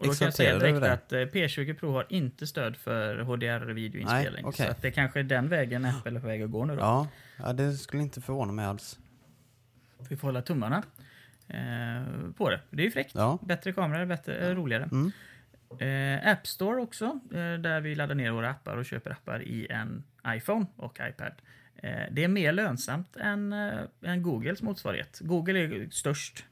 [0.02, 4.44] Och då kan jag säga direkt att eh, P20 Pro har inte stöd för HDR-videoinspelning.
[4.44, 4.66] Okej.
[4.66, 6.80] Så att det kanske är den vägen Apple är på väg att gå nu då.
[6.80, 8.98] Ja, ja, det skulle inte förvåna mig alls.
[10.08, 10.82] Vi får hålla tummarna
[11.48, 12.60] eh, på det.
[12.70, 13.14] Det är ju fräckt.
[13.14, 13.38] Ja.
[13.42, 14.88] Bättre kameror, bättre, eh, roligare.
[14.92, 15.12] Mm.
[15.78, 19.66] Eh, App Store också, eh, där vi laddar ner våra appar och köper appar i
[19.70, 21.32] en iPhone och iPad.
[21.76, 23.52] Eh, det är mer lönsamt än,
[24.02, 25.18] än Googles motsvarighet.
[25.22, 26.44] Google är störst.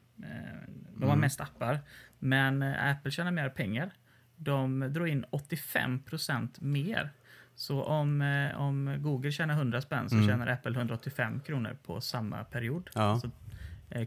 [0.96, 1.20] De har Mm.
[1.20, 1.78] mest appar.
[2.20, 3.90] Men eh, Apple tjänar mer pengar.
[4.36, 7.10] De drar in 85% mer.
[7.54, 10.28] Så om, eh, om Google tjänar 100 spänn så Mm.
[10.28, 12.90] tjänar Apple 185 kronor på samma period.
[12.94, 13.00] Ja.
[13.00, 13.30] Alltså,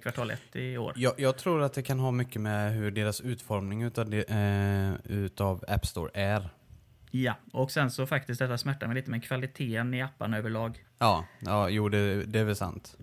[0.02, 0.94] kvartal ett i år.
[0.96, 5.12] Jag, jag tror att det kan ha mycket med hur deras utformning utav, det, eh,
[5.18, 6.50] utav App Store är.
[7.12, 10.86] Ja, och sen så faktiskt, detta smärtar mig lite, men kvaliteten i apparna överlag.
[11.00, 12.98] Ja, ja jo det, det är väl sant.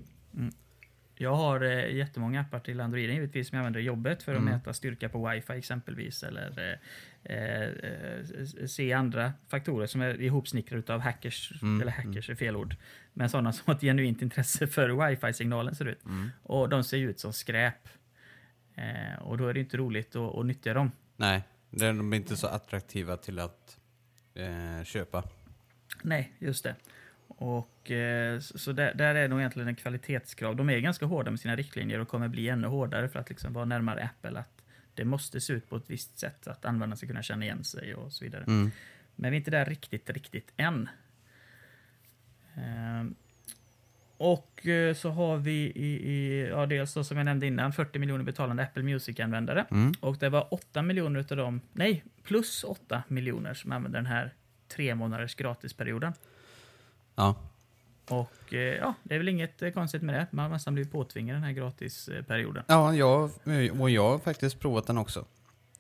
[1.23, 4.39] Jag har eh, jättemånga appar till Androiden givetvis som jag använder i jobbet för att
[4.41, 4.55] Mm.
[4.55, 6.79] mäta styrka på wifi exempelvis eller
[7.23, 12.57] eh, eh, se andra faktorer som är ihopsnickrade av hackers, Mm, eller hackers är fel
[12.57, 12.77] ord,
[13.13, 16.05] men sådana som har ett genuint intresse för wifi-signalen ser ut.
[16.05, 16.31] Mm.
[16.43, 17.89] Och de ser ju ut som skräp.
[18.75, 20.91] Eh, och då är det inte roligt att, att nyttja dem.
[21.17, 23.79] Nej, de är inte så attraktiva till att
[24.35, 25.25] eh, köpa.
[26.03, 26.75] Nej, just det.
[27.41, 30.57] Och, eh, så där, där är nog egentligen en kvalitetskrav.
[30.57, 33.53] De är ganska hårda med sina riktlinjer och kommer bli ännu hårdare för att liksom
[33.53, 34.39] vara närmare Apple.
[34.39, 34.63] Att
[34.95, 37.95] det måste se ut på ett visst sätt, att användaren ska kunna känna igen sig
[37.95, 38.45] och så vidare.
[38.47, 38.71] Mm.
[39.17, 40.89] Men vi är inte där riktigt, riktigt än.
[42.55, 43.15] Ehm,
[44.17, 47.99] och eh, så har vi i, i ja, dels då, som jag nämnde innan, 40
[47.99, 49.67] miljoner betalande Apple Music-användare.
[49.71, 49.93] Mm.
[50.01, 54.35] Och det var 8 miljoner utav dem, nej, plus 8 miljoner som använder den här
[54.69, 56.13] tre månaders gratisperioden.
[57.21, 57.35] Ja.
[58.09, 60.27] Och eh, ja, det är väl inget eh, konstigt med det.
[60.31, 62.65] Man har nästan blivit påtvingad den här gratisperioden.
[62.67, 63.31] Ja, jag,
[63.81, 65.25] och jag har faktiskt provat den också.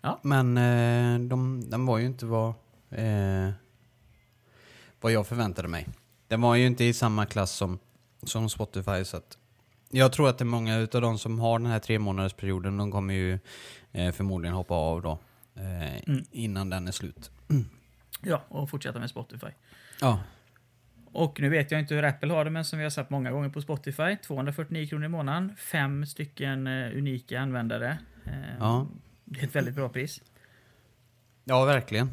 [0.00, 0.20] Ja.
[0.22, 2.48] Men eh, de, den var ju inte vad
[2.90, 3.50] eh,
[5.00, 5.86] vad jag förväntade mig.
[6.28, 7.78] Den var ju inte i samma klass som,
[8.22, 9.38] som Spotify så att
[9.88, 12.76] jag tror att det är många utav de som har den här tre månaders perioden
[12.76, 13.38] de kommer ju
[13.92, 15.18] eh, förmodligen hoppa av då.
[15.54, 16.24] Eh, Mm.
[16.30, 17.30] Innan den är slut.
[18.22, 19.46] Ja, och fortsätta med Spotify.
[20.00, 20.20] Ja.
[21.12, 23.30] Och nu vet jag inte hur Apple har det, men som vi har sagt många
[23.30, 27.98] gånger på Spotify, 249 kronor i månaden, fem stycken eh, unika användare.
[28.26, 28.86] Eh, Ja.
[29.24, 30.22] Det är ett väldigt bra pris.
[31.44, 32.10] Ja, verkligen.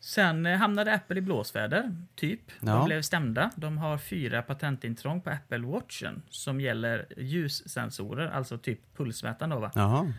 [0.00, 2.40] Sen eh, hamnade Apple i blåsväder, typ.
[2.60, 2.72] Ja.
[2.74, 3.50] De blev stämda.
[3.56, 9.70] De har fyra patentintrång på Apple Watchen som gäller ljussensorer, alltså typ pulsmätaren då va.
[9.74, 10.12] Jaha.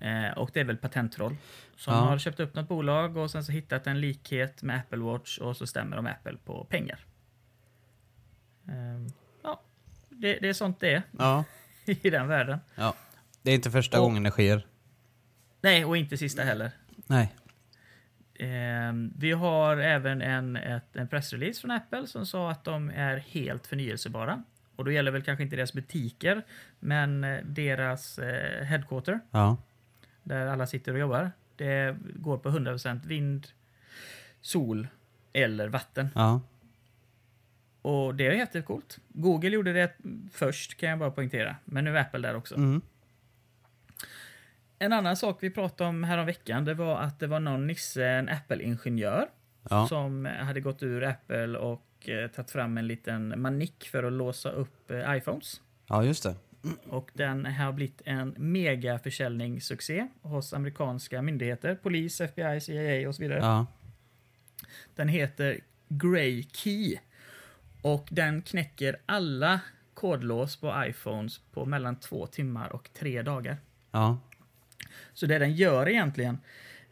[0.00, 1.36] Eh, och det är väl patenttroll
[1.76, 2.00] som Ja.
[2.00, 5.56] har köpt upp något bolag och sen så hittat en likhet med Apple Watch och
[5.56, 6.98] så stämmer de Apple på pengar.
[8.68, 9.60] Eh, ja,
[10.08, 11.44] det, det är sånt det är Ja.
[11.84, 12.58] i den världen.
[12.74, 12.94] ja.
[13.42, 14.66] Det är inte första Och- gången det sker.
[15.60, 16.70] Nej, och inte sista heller.
[17.06, 17.34] Nej.
[18.34, 23.16] Eh, vi har även en, ett, en pressrelease från Apple som sa att de är
[23.16, 24.42] helt förnyelsebara.
[24.76, 26.42] Och då gäller väl kanske inte deras butiker,
[26.80, 29.56] men eh, deras eh, headquarter, Ja.
[30.28, 31.30] Där alla sitter och jobbar.
[31.56, 33.46] Det går på 100% vind,
[34.40, 34.88] sol
[35.32, 36.08] eller vatten.
[36.14, 36.40] Ja.
[37.82, 38.98] Och det är jättecoolt.
[39.08, 39.92] Google gjorde det
[40.32, 41.56] först, kan jag bara poängtera.
[41.64, 42.54] Men nu är Apple där också.
[42.54, 42.80] Mm.
[44.78, 48.28] En annan sak vi pratade om häromveckan, det var att det var någon nisse, en
[48.28, 49.28] Apple-ingenjör,
[49.70, 49.86] Ja.
[49.88, 54.50] som hade gått ur Apple och eh, tagit fram en liten manik för att låsa
[54.50, 55.60] upp eh, iPhones.
[55.88, 56.34] ja, just det.
[56.88, 63.22] Och den har blivit en mega försäljningssuccé hos amerikanska myndigheter, polis, FBI, CIA och så
[63.22, 63.38] vidare.
[63.38, 63.66] Ja.
[64.94, 66.98] Den heter Grey Key.
[67.82, 69.60] Och den knäcker alla
[69.94, 73.56] kodlås på iPhones på mellan två timmar och tre dagar.
[73.90, 74.18] Ja.
[75.14, 76.38] Så det den gör egentligen,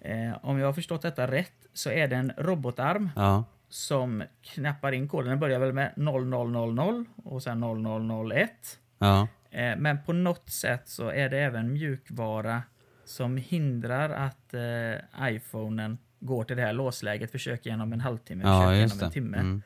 [0.00, 3.44] eh, om jag har förstått detta rätt, så är det en robotarm Ja.
[3.68, 5.28] som knappar in koden.
[5.30, 8.78] Den börjar väl med 0000 och sen 0001.
[8.98, 9.28] Ja.
[9.50, 12.62] Eh, men på något sätt så är det även mjukvara
[13.04, 18.60] som hindrar att eh, iPhonen går till det här låsläget, försöker genom en halvtimme, Ja,
[18.60, 19.04] försöker just genom det.
[19.06, 19.36] en timme.
[19.38, 19.62] Mm.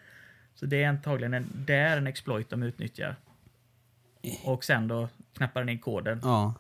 [0.55, 3.17] Så det är antagligen en, det är en exploit de utnyttjar.
[4.45, 6.21] Och sen då knappar den in koden.
[6.23, 6.55] Ja.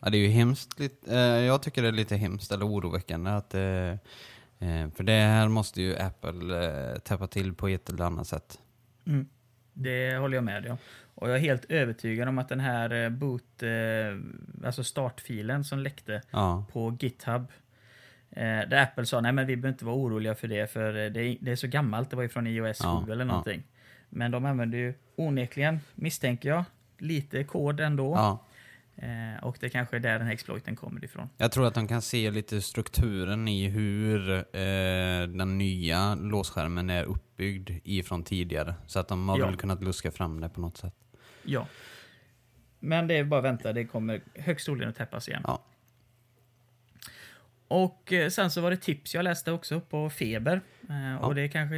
[0.00, 0.10] ja.
[0.10, 0.80] Det är ju hemskt.
[1.08, 3.62] eh, Jag tycker det är lite hemskt eller oroväckande att eh,
[4.68, 8.58] eh, för det här måste ju Apple eh, täppa till på ett eller annat sätt.
[9.06, 9.28] Mm.
[9.72, 10.76] Det håller jag med om.
[11.14, 13.68] Och jag är helt övertygad om att den här eh, boot, eh,
[14.66, 16.64] alltså startfilen som läckte Ja.
[16.72, 17.46] på GitHub.
[18.30, 21.20] Eh, där Apple sa nej men vi behöver inte vara oroliga för det för det
[21.22, 23.28] är, det är så gammalt, det var ju från iOS Ja, 7 eller ja.
[23.28, 23.62] någonting.
[24.08, 26.64] Men de använder ju onekligen, misstänker jag,
[26.98, 28.14] lite kod ändå.
[29.00, 29.06] Ja.
[29.06, 31.28] Eh, och det kanske är där den här exploiten kommer ifrån.
[31.36, 34.42] Jag tror att de kan se lite strukturen i hur eh,
[35.28, 38.74] den nya låsskärmen är uppbyggd ifrån tidigare.
[38.86, 39.46] Så att de har Ja.
[39.46, 40.94] väl kunnat luska fram det på något sätt.
[41.42, 41.66] Ja.
[42.80, 45.42] Men det är bara att vänta, det kommer högst troligen att täppas igen.
[45.46, 45.64] Ja.
[47.68, 50.60] Och eh, sen så var det tips jag läste också på Feber.
[50.88, 51.76] Eh, Och det är kanske...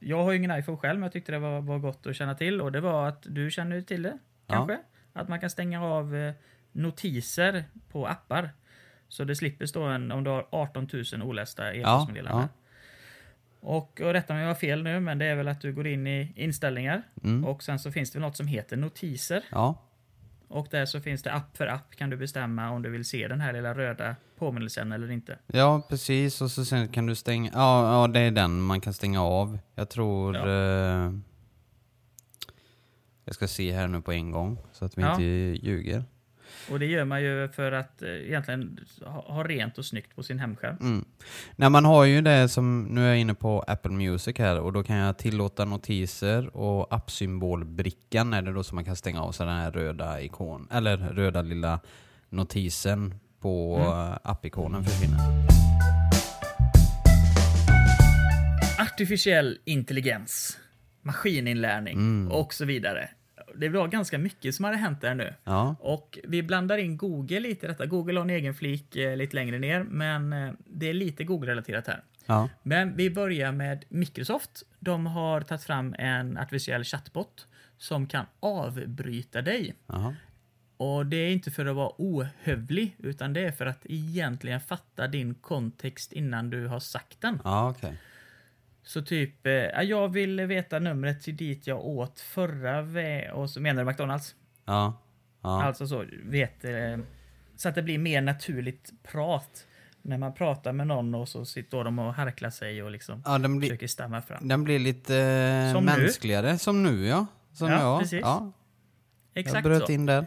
[0.00, 2.34] Jag har ju ingen iPhone själv, men jag tyckte det var, var gott att känna
[2.34, 2.60] till.
[2.60, 4.68] Och det var att du känner till det, Ja.
[5.12, 6.34] Att man kan stänga av eh,
[6.72, 8.50] notiser på appar.
[9.08, 12.48] Så det slipper stå en, om du har 18 000 olästa e-postmeddelanden.
[12.52, 12.58] ja.
[13.60, 15.72] Och, och rätta mig om jag har fel nu, men det är väl att du
[15.72, 17.02] går in i inställningar.
[17.24, 17.44] Mm.
[17.44, 19.44] Och sen så finns det något som heter notiser.
[19.50, 19.82] Ja.
[20.48, 23.28] Och där så finns det app för app kan du bestämma om du vill se
[23.28, 25.38] den här lilla röda påminnelsen eller inte.
[25.46, 26.40] ja, precis.
[26.40, 27.50] Och så sen kan du stänga...
[27.54, 29.58] Ja, ja, det är den man kan stänga av.
[29.74, 30.36] Jag tror...
[30.36, 30.48] Ja.
[31.06, 31.12] Eh,
[33.24, 35.10] jag ska se här nu på en gång, så att vi Ja.
[35.12, 35.22] inte
[35.66, 36.04] ljuger.
[36.70, 40.38] Och det gör man ju för att eh, egentligen ha, rent och snyggt på sin
[40.38, 40.76] hemskärm.
[40.80, 41.04] Mm.
[41.56, 44.72] Nej, man har ju det som, nu är jag inne på Apple Music här och
[44.72, 49.32] då kan jag tillåta notiser och appsymbolbrickan är det då som man kan stänga av
[49.32, 51.80] så den här röda ikon, eller röda lilla
[52.28, 53.92] notisen på Mm.
[54.06, 54.18] mm.
[54.22, 55.18] appikonen försvinner.
[58.80, 60.58] Artificiell intelligens,
[61.02, 62.32] maskininlärning Mm.
[62.32, 63.08] och så vidare.
[63.56, 65.34] Det var ganska mycket som hade hänt där nu.
[65.44, 67.86] Ja, Och vi blandar in Google lite i detta.
[67.86, 71.86] Google har en egen flik eh, lite längre ner, men eh, det är lite Google-relaterat
[71.86, 72.02] här.
[72.26, 74.62] ja, Men vi börjar med Microsoft.
[74.80, 77.46] De har tagit fram en artificiell chatbot
[77.78, 79.74] som kan avbryta dig.
[79.86, 80.14] ja,
[80.76, 85.06] Och det är inte för att vara ohövlig, utan det är för att egentligen fatta
[85.08, 87.38] din kontext innan du har sagt den.
[87.44, 87.98] ja okej.
[88.84, 93.50] Så typ, eh, ja, jag vill veta numret till dit jag åt förra vä- och
[93.50, 94.34] så menar du McDonalds.
[94.64, 94.98] Ja,
[95.42, 96.98] ja, Alltså så, vet, eh,
[97.56, 99.66] så att det blir mer naturligt prat.
[100.04, 103.38] När man pratar med någon och så sitter de och harklar sig och liksom Ja,
[103.38, 104.48] den, blir, försöker stamma fram.
[104.48, 105.92] den blir lite eh, Som nu.
[105.98, 107.26] mänskligare, som nu ja.
[107.52, 108.00] Som Ja, jag.
[108.00, 108.20] precis.
[108.22, 108.52] Ja,
[109.34, 109.92] jag Exakt bröt så.
[109.92, 110.26] in där.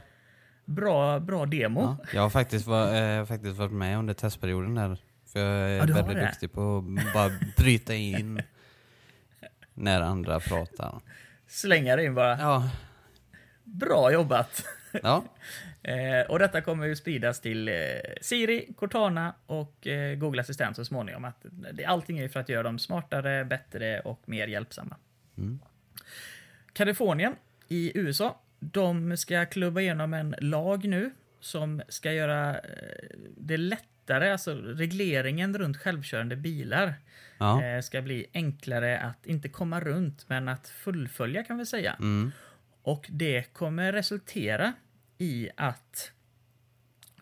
[0.65, 1.81] Bra, bra demo.
[1.81, 4.97] Ja, jag har faktiskt, var, eh, faktiskt varit med under testperioden där.
[5.36, 6.26] För jag är Ja, väldigt det.
[6.26, 8.41] duktig på att bara bryta in
[9.74, 11.00] när andra pratar.
[11.48, 12.38] Slänga in bara.
[12.39, 12.69] Ja,
[13.63, 14.65] Bra jobbat!
[15.04, 15.24] ja.
[15.88, 17.74] Eh, och detta kommer ju spridas till eh,
[18.21, 21.26] Siri, Cortana och eh, Google Assistent så småningom.
[21.26, 24.95] Att det, allting är för att göra dem smartare, bättre och mer hjälpsamma.
[25.38, 25.60] Mm.
[26.74, 27.36] Kalifornien
[27.67, 32.62] i USA, de ska klubba igenom en lag nu som ska göra eh,
[33.38, 33.58] det
[34.05, 36.93] lättare, alltså regleringen runt självkörande bilar
[37.37, 37.63] ja.
[37.63, 41.93] eh, ska bli enklare att inte komma runt men att fullfölja kan vi säga.
[41.93, 42.31] Mm.
[42.83, 44.73] Och det kommer resultera
[45.17, 46.11] i att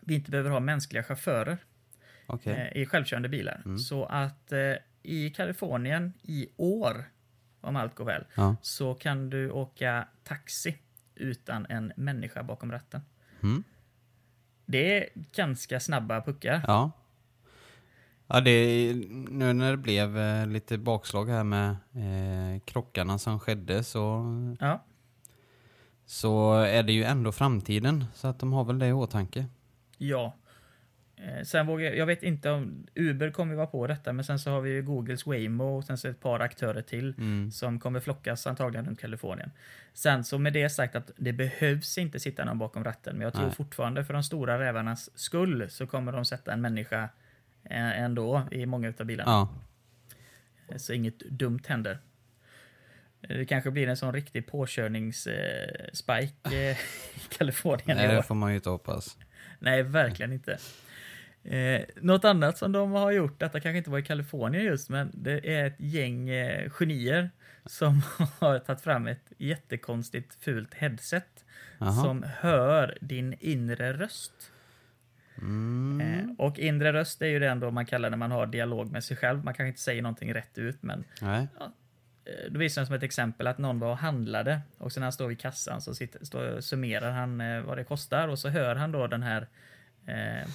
[0.00, 1.58] vi inte behöver ha mänskliga chaufförer
[2.26, 2.52] Okej.
[2.74, 3.62] eh, i självkörande bilar.
[3.64, 3.78] Mm.
[3.78, 7.04] Så att eh, i Kalifornien i år,
[7.60, 8.56] om allt går väl, Ja.
[8.62, 10.78] så kan du åka taxi
[11.14, 13.00] utan en människa bakom ratten.
[13.42, 13.64] Mm.
[14.66, 16.64] Det är ganska snabba puckar.
[16.66, 16.90] Ja.
[18.26, 18.94] Ja, det är,
[19.30, 24.24] nu när det blev eh, lite bakslag här med eh, krockarna som skedde så,
[24.60, 24.84] Ja,
[26.06, 28.04] så är det ju ändå framtiden.
[28.14, 29.46] Så att de har väl det i åtanke.
[29.98, 30.34] ja.
[31.16, 34.38] Eh, Sen vågar jag, jag vet inte om Uber kommer vara på detta, men sen
[34.38, 37.14] så har vi ju Googles Waymo och sen så ett par aktörer till.
[37.18, 37.50] Mm.
[37.50, 39.50] som kommer flockas antagligen runt Kalifornien.
[39.92, 43.32] Sen så med det sagt att det behövs inte sitta någon bakom ratten, men jag
[43.34, 43.54] tror Nej.
[43.54, 47.08] fortfarande för de stora rävarnas skull så kommer de sätta en människa
[47.64, 49.30] eh, ändå i många utav bilarna.
[50.68, 50.78] Ja.
[50.78, 51.98] Så inget dumt händer.
[53.22, 56.76] Eh, Det kanske blir en sån riktig påkörningsspike eh, spike, eh, i
[57.38, 58.14] Kalifornien Nej, i år.
[58.16, 59.16] det får man ju inte hoppas.
[59.58, 60.58] Nej, verkligen inte.
[61.44, 65.10] Eh, något annat som de har gjort, detta kanske inte var i Kalifornien just, men
[65.14, 67.30] det är ett gäng eh, genier
[67.66, 68.02] som
[68.38, 71.44] har tagit fram ett jättekonstigt fult headset
[71.78, 71.92] Jaha.
[71.92, 74.50] som hör din inre röst.
[75.38, 76.00] Mm.
[76.00, 79.04] Eh, och inre röst är ju det ändå man kallar när man har dialog med
[79.04, 79.44] sig själv.
[79.44, 81.48] Man kanske inte säger någonting rätt ut, men Nej.
[81.58, 85.06] eh, då visar det som ett exempel att någon var och handlade och sen när
[85.06, 88.48] han står vid kassan så sitter, står, summerar han eh, vad det kostar och så
[88.48, 89.48] hör han då den här
[90.06, 90.48] eh,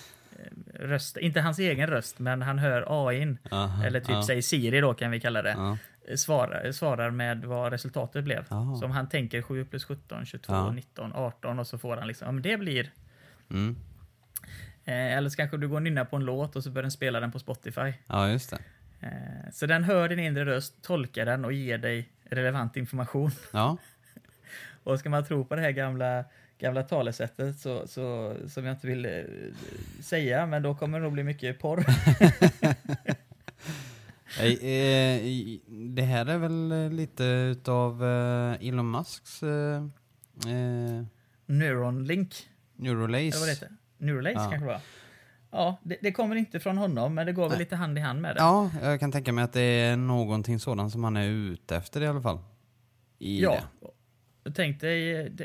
[0.74, 4.24] röst, inte hans egen röst, men han hör AIn, Aha, eller typ ja.
[4.24, 5.78] säg Siri då kan vi kalla det, Ja.
[6.18, 8.46] svarar, svarar med vad resultatet blev.
[8.50, 8.76] Jaha.
[8.76, 10.72] Så om han tänker 7 plus 17, 22, Ja.
[10.72, 12.92] 19, 18 och så får han liksom, ja men det blir
[13.50, 13.76] Mm.
[14.86, 16.92] Eh, eller så kanske du går och nynnar på en låt och så börjar den
[16.92, 17.94] spela den på Spotify.
[18.08, 18.58] ja, just det.
[19.08, 23.32] Eh, så den hör din inre röst, tolkar den och ger dig relevant information.
[23.54, 23.78] Ja.
[24.84, 26.26] Och ska man tro på det här gamla,
[26.60, 29.12] gamla talesättet så, så, som jag inte vill eh,
[30.02, 31.86] säga, men då kommer det nog bli mycket porr.
[34.40, 35.22] Eh,
[35.96, 38.04] Det här är väl eh, lite utav
[38.62, 39.84] Elon Musks eh,
[41.46, 42.36] Neuronlink,
[42.76, 43.18] Neuralace.
[43.28, 43.70] eller vad det heter.
[43.98, 44.42] Neuralace Ja.
[44.50, 44.82] kanske det var.
[45.52, 47.60] Ja, det, det kommer inte från honom, men det går väl Nej.
[47.60, 48.40] lite hand i hand med det.
[48.40, 52.02] Ja, jag kan tänka mig att det är någonting sådant som han är ute efter
[52.02, 52.40] i alla fall.
[53.20, 53.52] I Ja.
[53.52, 53.88] det.
[54.50, 54.88] Jag, tänkte,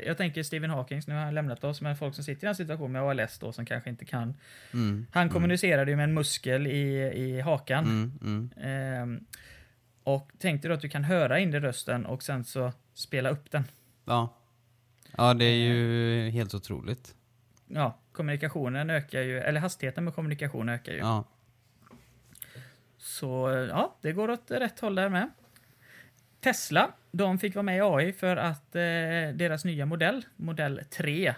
[0.05, 2.55] jag tänker Stephen Hawking, nu har han lämnat oss, men folk som sitter i den
[2.55, 4.33] situationen med ALS då, som kanske inte kan.
[4.73, 5.07] Mm.
[5.11, 7.85] Han kommunicerade ju med en muskel i, i hakan.
[7.85, 8.49] Mm, mm.
[8.61, 9.25] Ehm,
[10.03, 13.51] och tänkte då att du kan höra in i rösten och sen så spela upp
[13.51, 13.63] den.
[14.05, 14.35] Ja.
[15.17, 17.15] Ja, det är ju helt otroligt.
[17.67, 20.99] Ja, kommunikationen ökar ju, eller hastigheten med kommunikation ökar ju.
[20.99, 21.23] Ja.
[22.97, 25.29] Så ja, det går åt rätt håll där med.
[26.45, 28.81] Tesla, de fick vara med i AI för att eh,
[29.33, 31.35] deras nya modell, modell 3,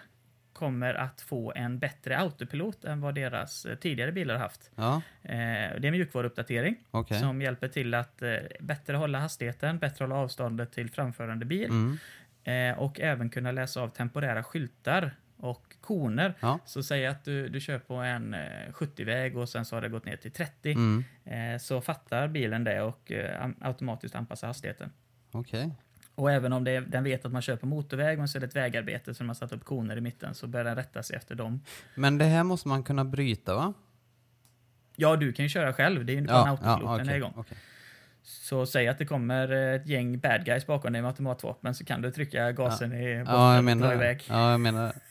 [0.53, 4.71] kommer att få en bättre autopilot än vad deras eh, tidigare bilar haft.
[4.75, 7.19] Ja, Eh, det är en mjukvaruuppdatering okej.
[7.19, 11.97] som hjälper till att eh, bättre hålla hastigheten, bättre hålla avståndet till framförande bil Mm.
[12.43, 16.33] eh, och även kunna läsa av temporära skyltar och koner.
[16.39, 16.59] Ja.
[16.65, 18.39] Så säg att du, du kör på en eh,
[18.71, 20.71] 70-väg och sen så har det gått ner till 30.
[20.71, 21.03] Mm.
[21.25, 24.91] Eh, så fattar bilen det och eh, automatiskt anpassar hastigheten.
[25.31, 25.71] Okej.
[26.15, 28.45] Och även om det, den vet att man kör på motorväg men så är det
[28.45, 31.35] ett vägarbete så har satt upp koner i mitten så börjar den rätta sig efter
[31.35, 31.61] dem.
[31.95, 33.73] Men det här måste man kunna bryta va?
[34.95, 36.05] Ja, du kan ju köra själv.
[36.05, 37.45] Det är ju inte bara en autopilot den är okej, igång.
[38.29, 41.85] Så säg att det kommer eh, ett gäng bad guys bakom dig med automatvapen så
[41.85, 44.23] kan du trycka gasen i botten Ja, jag och menar iväg.
[44.29, 44.93] Ja, jag menar.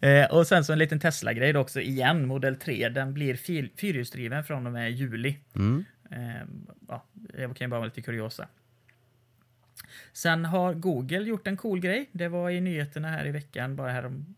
[0.00, 2.88] Eh, och sen så en liten Tesla-grej också igen, modell 3.
[2.88, 5.36] Den blir fyr- fyrhjulsdriven från och med juli.
[5.54, 5.84] Mm.
[6.10, 6.42] Eh,
[6.88, 8.48] ja, det kan ju bara vara lite kuriosa.
[10.12, 12.08] Sen har Google gjort en cool grej.
[12.12, 14.34] Det var i nyheterna här i veckan, bara härom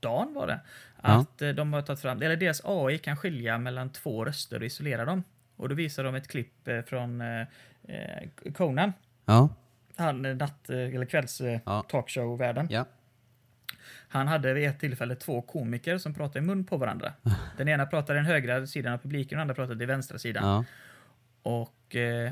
[0.00, 0.60] dagen var det.
[1.02, 1.08] Ja.
[1.20, 4.66] Att eh, de har tagit fram, eller deras AI kan skilja mellan två röster och
[4.66, 5.22] isolera dem.
[5.56, 7.40] Och då visar de ett klipp eh, från eh,
[7.88, 8.92] eh, Conan.
[9.26, 9.48] Ja.
[9.96, 11.84] Han natt eller kvälls Ja.
[11.88, 12.66] talkshow-världen.
[12.70, 12.84] Ja.
[14.08, 17.12] Han hade vid ett tillfälle två komiker som pratade i mun på varandra.
[17.56, 20.44] Den ena pratade den högra sidan av publiken och den andra pratade i vänstra sidan.
[20.44, 20.64] Ja.
[21.42, 22.30] Och eh,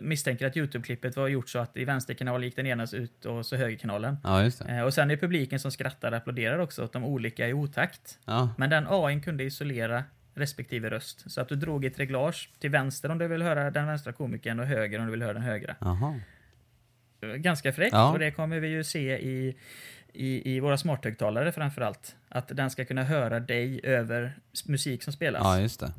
[0.00, 3.46] misstänker att Youtube-klippet var gjort så att i vänster kanal gick den ena ut och
[3.46, 4.16] så högerkanalen.
[4.24, 4.50] Ja.
[4.68, 8.18] Eh, och sen är publiken som skrattar och applåderar också åt de olika i otakt.
[8.24, 8.54] Ja.
[8.58, 10.04] Men den AI kunde isolera
[10.40, 11.30] respektive röst.
[11.30, 14.60] Så att du drog ett reglage till vänster om du vill höra den vänstra komikern
[14.60, 15.76] och höger om du vill höra den högra.
[15.80, 16.20] Jaha.
[17.36, 18.12] Ganska fräckt Ja.
[18.12, 19.56] och det kommer vi ju se i,
[20.12, 22.16] i, i våra smarthögtalare framför allt.
[22.28, 25.40] Att den ska kunna höra dig över musik som spelas.
[25.44, 25.92] Ja, just det.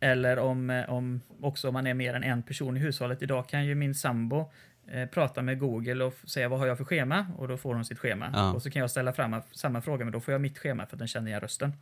[0.00, 3.22] Eller om, om också om man är mer än en person i hushållet.
[3.22, 4.52] Idag kan ju min sambo
[4.88, 7.26] eh, prata med Google och säga vad har jag för schema?
[7.36, 8.30] Och då får hon sitt schema.
[8.34, 8.52] Ja.
[8.52, 10.96] Och så kan jag ställa fram samma fråga men då får jag mitt schema för
[10.96, 11.72] att den känner igen rösten.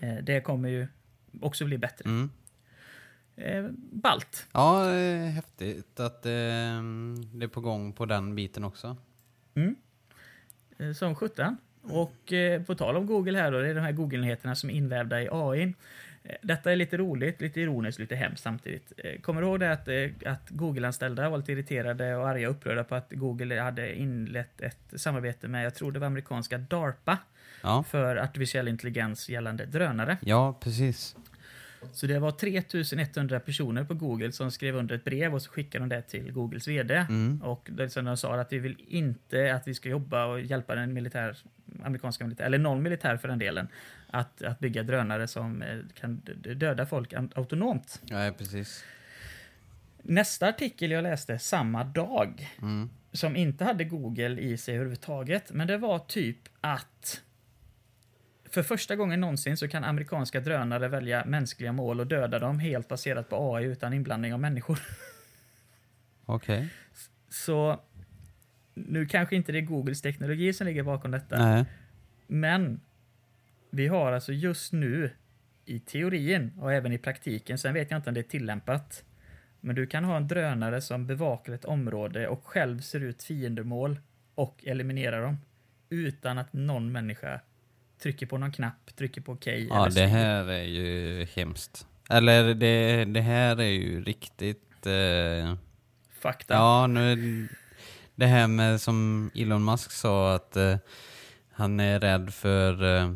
[0.00, 0.86] Eh, det kommer ju
[1.40, 2.04] också bli bättre.
[2.04, 2.30] Mm.
[3.36, 4.46] Eh, balt.
[4.52, 8.96] Ja, eh, häftigt att det är på gång på den biten också.
[9.54, 9.76] Mm.
[10.94, 11.56] Som sjutton.
[11.82, 12.32] Och
[12.66, 15.28] på tal om Google här då, det är de här Google-nyheterna som är invävda i
[15.32, 15.74] AI.
[16.42, 18.92] Detta är lite roligt, lite ironiskt, lite hemskt samtidigt.
[19.22, 19.88] Kommer du ihåg det att,
[20.26, 24.92] att Google-anställda var lite irriterade och arga och upprörda på att Google hade inlett ett
[24.96, 27.18] samarbete med, jag tror det var amerikanska DARPA,
[27.66, 30.16] Ja, för artificiell intelligens gällande drönare.
[30.20, 31.16] ja precis.
[31.92, 35.82] Så det var 3100 personer på Google som skrev under ett brev och så skickade
[35.82, 36.94] de det till Googles VD.
[36.94, 37.42] Mm.
[37.42, 40.92] Och som de sa att vi vill inte att vi ska jobba och hjälpa den
[40.92, 41.36] militär,
[41.84, 43.68] amerikanska militär, eller någon militär för den delen,
[44.10, 46.16] att, att bygga drönare som eh, kan
[46.56, 48.02] döda folk autonomt.
[48.04, 48.84] Ja, precis.
[50.02, 52.90] Nästa artikel jag läste samma dag, Mm.
[53.12, 57.22] som inte hade Google i sig överhuvudtaget, men det var typ att
[58.50, 62.88] för första gången någonsin så kan amerikanska drönare välja mänskliga mål och döda dem helt
[62.88, 64.78] baserat på AI utan inblandning av människor.
[66.24, 66.68] Okej.
[67.28, 67.80] Så
[68.74, 71.64] nu kanske inte det är Googles teknologi som ligger bakom detta, Nej.
[72.26, 72.80] men
[73.70, 75.10] vi har alltså just nu
[75.64, 79.04] i teorin och även i praktiken, sen vet jag inte om det är tillämpat,
[79.60, 84.00] men du kan ha en drönare som bevakar ett område och själv ser ut fiendemål
[84.34, 85.38] och eliminerar dem
[85.88, 87.40] utan att någon människa
[88.02, 89.66] trycker på någon knapp, trycker på okej.
[89.70, 91.86] Ja, eller det här är ju hemskt.
[92.10, 94.86] Eller det, det här är ju riktigt...
[94.86, 95.54] Eh,
[96.20, 96.54] fakta.
[96.54, 97.48] ja, nu...
[98.14, 100.76] Det här med som Elon Musk sa att eh,
[101.52, 102.96] han är rädd för...
[102.96, 103.12] Eh,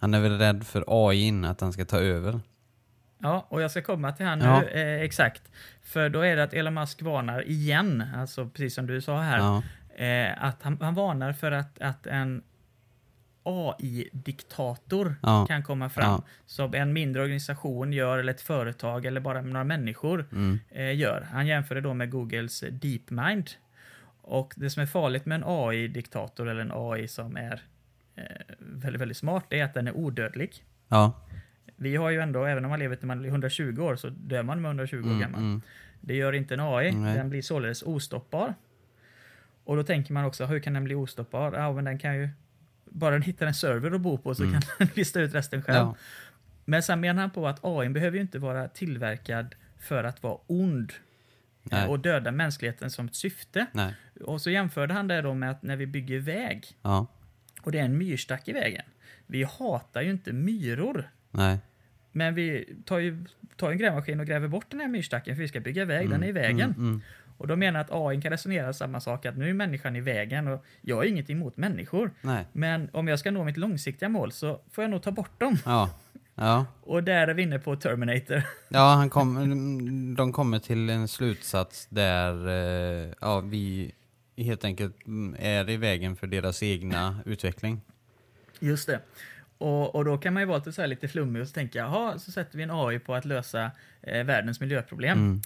[0.00, 2.40] han är väl rädd för AI, att han ska ta över.
[3.18, 4.60] Ja, och jag ska komma till han Ja.
[4.60, 5.42] nu, eh, exakt.
[5.82, 9.38] För då är det att Elon Musk varnar igen, alltså precis som du sa här,
[9.38, 9.62] Ja.
[10.04, 12.42] eh, att han, han varnar för att, att en
[13.42, 15.46] AI-diktator Ja.
[15.46, 16.04] kan komma fram.
[16.10, 16.22] Ja.
[16.46, 20.58] Som en mindre organisation gör, eller ett företag, eller bara några människor Mm.
[20.70, 21.26] eh, gör.
[21.32, 23.50] Han jämför det då med Googles DeepMind.
[24.24, 27.62] Och det som är farligt med en AI-diktator, eller en AI som är
[28.16, 28.24] eh,
[28.58, 30.64] väldigt, väldigt smart, det är att den är odödlig.
[30.88, 31.12] Ja.
[31.76, 34.42] Vi har ju ändå, även om man lever till man är 120 år, så dör
[34.42, 35.40] man med 120 år Mm, gammal.
[35.40, 35.62] mm.
[36.00, 37.14] Det gör inte en AI, Nej.
[37.16, 38.54] den blir således ostoppbar.
[39.64, 41.52] Och då tänker man också, hur kan den bli ostoppbar?
[41.52, 42.28] Ja, men den kan ju,
[42.92, 44.52] bara den hittar en server att bo på så Mm.
[44.60, 45.76] kan den lista ut resten själv.
[45.76, 45.96] Ja.
[46.64, 50.38] Men sen menar han på att AI behöver ju inte vara tillverkad för att vara
[50.46, 50.92] ond
[51.62, 51.88] Nej.
[51.88, 53.66] och döda mänskligheten som ett syfte.
[53.72, 53.94] Nej.
[54.20, 57.06] Och så jämförde han det då med att när vi bygger väg Ja.
[57.62, 58.84] och det är en myrstack i vägen.
[59.26, 61.10] Vi hatar ju inte myror.
[61.30, 61.58] Nej.
[62.12, 63.24] Men vi tar ju
[63.56, 66.22] tar en grävmaskin och gräver bort den här myrstacken för vi ska bygga väg, den
[66.22, 66.70] är i vägen.
[66.70, 67.00] Mm, mm.
[67.42, 70.48] Och då menar att AI kan resonera samma sak, att nu är människan i vägen
[70.48, 72.10] och jag har inget emot människor.
[72.20, 72.44] Nej.
[72.52, 75.58] Men om jag ska nå mitt långsiktiga mål så får jag nog ta bort dem.
[75.64, 75.90] Ja.
[76.34, 76.66] Ja.
[76.82, 78.42] Och där är vi inne på Terminator.
[78.68, 83.92] Ja, han kom, de kommer till en slutsats där eh, ja, vi
[84.36, 84.96] helt enkelt
[85.38, 87.80] är i vägen för deras egna utveckling.
[88.60, 89.00] Just det.
[89.58, 92.32] Och, och då kan man ju vara så lite flummig och så tänka, jaha, så
[92.32, 93.70] sätter vi en AI på att lösa
[94.02, 95.18] eh, världens miljöproblem.
[95.18, 95.42] Mm.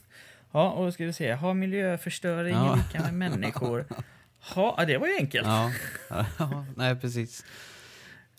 [0.57, 2.74] Ja, och då ska vi se, har miljöförstöring Ja.
[2.74, 3.86] lika med människor?
[4.57, 5.46] Ja, ja, det var ju enkelt.
[5.46, 5.70] Ja.
[6.38, 7.44] ja, nej precis.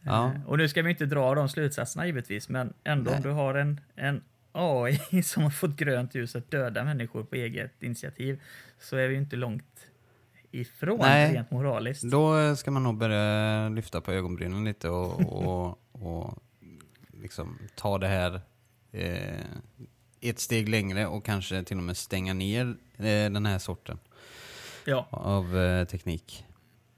[0.02, 0.26] Ja.
[0.36, 3.18] Eh, Och nu ska vi inte dra de slutsatserna givetvis, men ändå Nej.
[3.18, 7.36] om du har en, en AI som har fått grönt ljus att döda människor på
[7.36, 8.42] eget initiativ
[8.80, 9.88] så är vi ju inte långt
[10.52, 11.34] ifrån Nej.
[11.34, 12.04] rent moraliskt.
[12.04, 16.44] Då ska man nog börja lyfta på ögonbrynen lite och, och, och
[17.14, 18.42] liksom ta det här
[18.92, 19.46] eh,
[20.22, 22.66] ett steg längre och kanske till och med stänga ner
[22.98, 24.00] eh, den här sorten
[24.86, 26.44] Ja, av eh, teknik.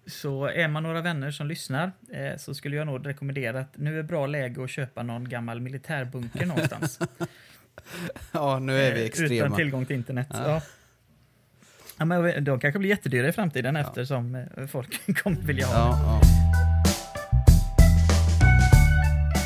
[0.07, 3.99] Så är man några vänner som lyssnar eh, så skulle jag nog rekommendera att nu
[3.99, 6.99] är bra läge att köpa någon gammal militärbunker någonstans.
[8.31, 9.45] Ja, nu är vi extrema.
[9.45, 10.27] Utan tillgång till internet.
[10.29, 10.49] Ja.
[10.49, 10.61] Ja.
[11.97, 16.21] Ja, men de kanske blir jättedyra i framtiden eftersom eh, folk kommer vilja ha Ja,
[16.21, 16.21] ja.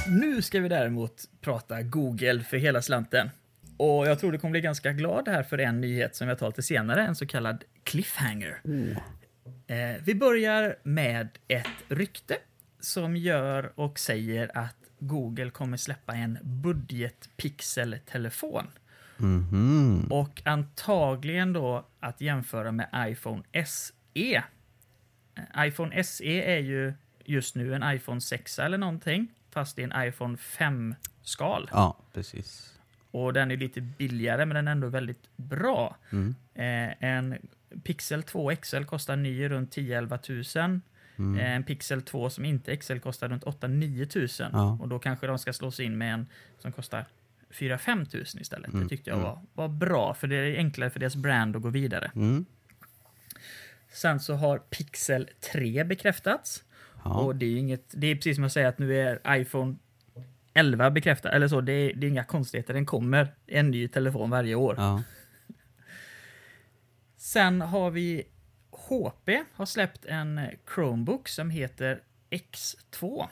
[0.08, 3.30] Nu ska vi däremot prata Google för hela slanten.
[3.78, 6.48] Och jag tror du kommer bli ganska glad här för en nyhet som jag tar
[6.48, 8.62] lite senare, en så kallad cliffhanger.
[9.68, 12.36] Eh, vi börjar med ett rykte
[12.80, 18.68] som gör och säger att Google kommer släppa en budgetpixeltelefon.
[19.18, 20.08] Mhm.
[20.10, 24.44] Och antagligen då att jämföra med iPhone SE.
[25.36, 26.94] Eh, iPhone SE är ju
[27.26, 31.70] just nu en iPhone 6 eller någonting, fast är en iPhone 5-skal.
[31.72, 32.73] ja, precis.
[33.14, 35.98] Och den är lite billigare, men den är ändå väldigt bra.
[36.12, 36.36] Mm.
[36.54, 37.38] Eh, en
[37.84, 40.82] Pixel 2 XL kostar ny runt 10-11 tusen.
[41.16, 41.40] Mm.
[41.40, 44.50] Eh, En Pixel 2 som inte XL kostar runt 8-9 tusen.
[44.54, 44.78] Ja.
[44.82, 46.28] Och då kanske de ska slås in med en
[46.60, 47.06] som kostar
[47.50, 48.74] 4-5 tusen istället.
[48.74, 49.30] Mm, Det tyckte jag mm.
[49.30, 52.12] var, var bra, för det är enklare för deras brand att gå vidare.
[52.16, 52.46] Mm.
[53.92, 56.64] Sen så har Pixel 3 bekräftats.
[57.04, 57.12] Ja.
[57.14, 59.76] Och det är inget, det är precis som att säga att nu är iPhone
[60.54, 62.74] 11 bekräftad, eller så, det är, det är inga konstigheter.
[62.74, 64.76] Den kommer en ny telefon varje år.
[64.78, 65.04] ja.
[67.18, 68.24] Sen har vi
[68.72, 70.42] HP har släppt en
[70.74, 73.28] Chromebook som heter X2.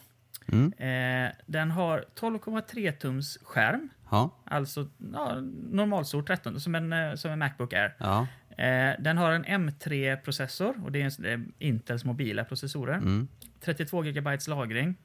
[0.47, 0.73] Mm.
[0.73, 4.29] Eh, den har 12,3 tums skärm, Ja.
[4.45, 5.35] alltså ja,
[5.71, 7.95] normalstor 13, som en, eh, som en Macbook Air.
[7.97, 8.27] Ja.
[8.57, 12.97] Eh, den har en M3-processor och det är, en, det är Intels mobila processorer.
[12.97, 13.27] Mm.
[13.59, 14.95] 32 GB lagring.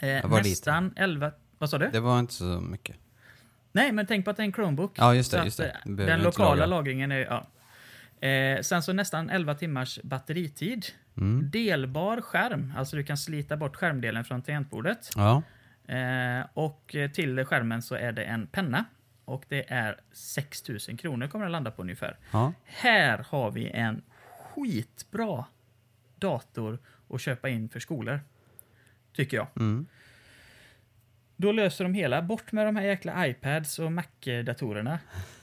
[0.00, 1.32] Eh, nästan 11...
[1.58, 1.88] Vad sa du?
[1.88, 2.96] Det var inte så mycket.
[3.72, 4.92] Nej, men tänk på att det är en Chromebook.
[4.98, 5.68] Ja, just det, just det.
[5.84, 7.18] eh, Den lokala lagringen är...
[7.18, 7.46] Ja.
[8.28, 10.86] Eh, sen så nästan 11 timmars batteritid.
[11.16, 11.50] Mm.
[11.50, 15.10] Delbar skärm, alltså du kan slita bort skärmdelen från tangentbordet.
[15.16, 15.42] Ja.
[15.94, 18.84] Eh, och till skärmen så är det en penna.
[19.24, 22.16] Och det är 6000 kronor kommer den landa på ungefär.
[22.30, 22.52] Ja.
[22.64, 24.02] Här har vi en
[24.54, 25.44] skitbra
[26.18, 26.78] dator
[27.10, 28.20] att köpa in för skolor.
[29.16, 29.46] Tycker jag.
[29.56, 29.86] Mm.
[31.36, 32.22] Då löser de hela.
[32.22, 34.98] Bort med de här jäkla iPads och Mac-datorerna.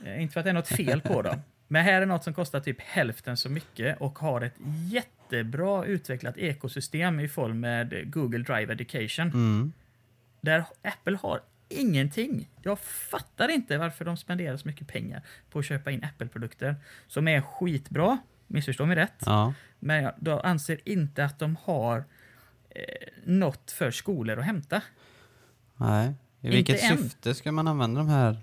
[0.06, 1.42] Eh, inte för att det är något fel på dem.
[1.68, 4.56] Men här är något som kostar typ hälften så mycket och har ett
[4.90, 9.28] jättebra utvecklat ekosystem i form med Google Drive Education.
[9.28, 9.74] Mm.
[10.42, 12.50] Där Apple har ingenting.
[12.62, 16.76] Jag fattar inte varför de spenderar så mycket pengar på att köpa in Apple-produkter
[17.08, 18.18] som är skitbra,
[18.48, 19.24] missförstå mig rätt.
[19.26, 19.54] Ja.
[19.80, 22.04] Men jag anser inte att de har
[23.26, 24.82] något för skolor att hämta.
[25.78, 26.14] Nej.
[26.42, 26.98] I vilket än.
[26.98, 28.38] syfte ska man använda de här?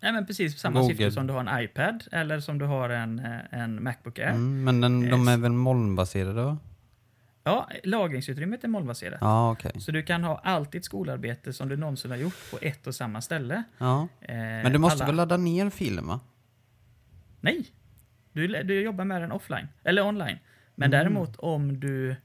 [0.00, 0.94] Nej men precis samma Google.
[0.96, 4.28] syfte som du har en iPad eller som du har en, eh, en Macbook Air.
[4.30, 4.64] Mm.
[4.64, 6.58] Men den, de är väl molnbaserade va?
[7.46, 9.18] Ja, lagringsutrymmet är molnbaserat.
[9.20, 9.72] Ja, okej.
[9.80, 12.94] Så du kan ha allt ditt skolarbete som du någonsin har gjort på ett och
[12.94, 13.62] samma ställe.
[13.78, 14.08] Ja.
[14.20, 16.20] Eh, Men du måste alla- väl ladda ner filen va?
[17.40, 17.66] Nej!
[18.32, 20.38] Du, du jobbar med den offline, eller online.
[20.74, 20.90] Men Mm.
[20.90, 22.16] däremot om du...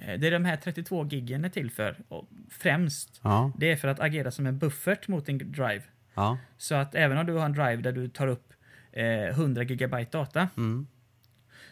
[0.00, 1.96] eh, Det är de här 32 giggen är till för,
[2.50, 3.20] främst.
[3.22, 3.52] Ja.
[3.56, 5.82] Det är för att agera som en buffert mot din drive.
[6.14, 6.38] Ja.
[6.56, 8.52] Så att även om du har en drive där du tar upp
[8.92, 10.86] eh, 100 gigabyte data, Mm.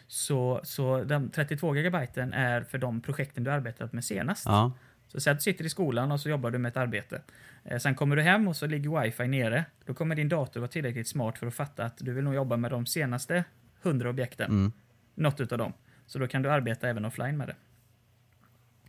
[0.07, 4.45] så, så de 32 gigabyten är för de projekten du arbetat med senast.
[4.45, 4.71] Ja.
[5.07, 7.21] Så säg att du sitter i skolan och så jobbar du med ett arbete.
[7.63, 9.65] Eh, sen kommer du hem och så ligger wifi nere.
[9.85, 12.57] Då kommer din dator vara tillräckligt smart för att fatta att du vill nog jobba
[12.57, 13.43] med de senaste
[13.83, 14.51] 100 objekten.
[14.51, 14.71] Mm.
[15.15, 15.73] Något utav dem.
[16.05, 17.55] Så då kan du arbeta även offline med det.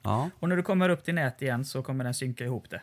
[0.03, 0.31] Ja.
[0.39, 2.81] Och när du kommer upp till nät igen så kommer den synka ihop det.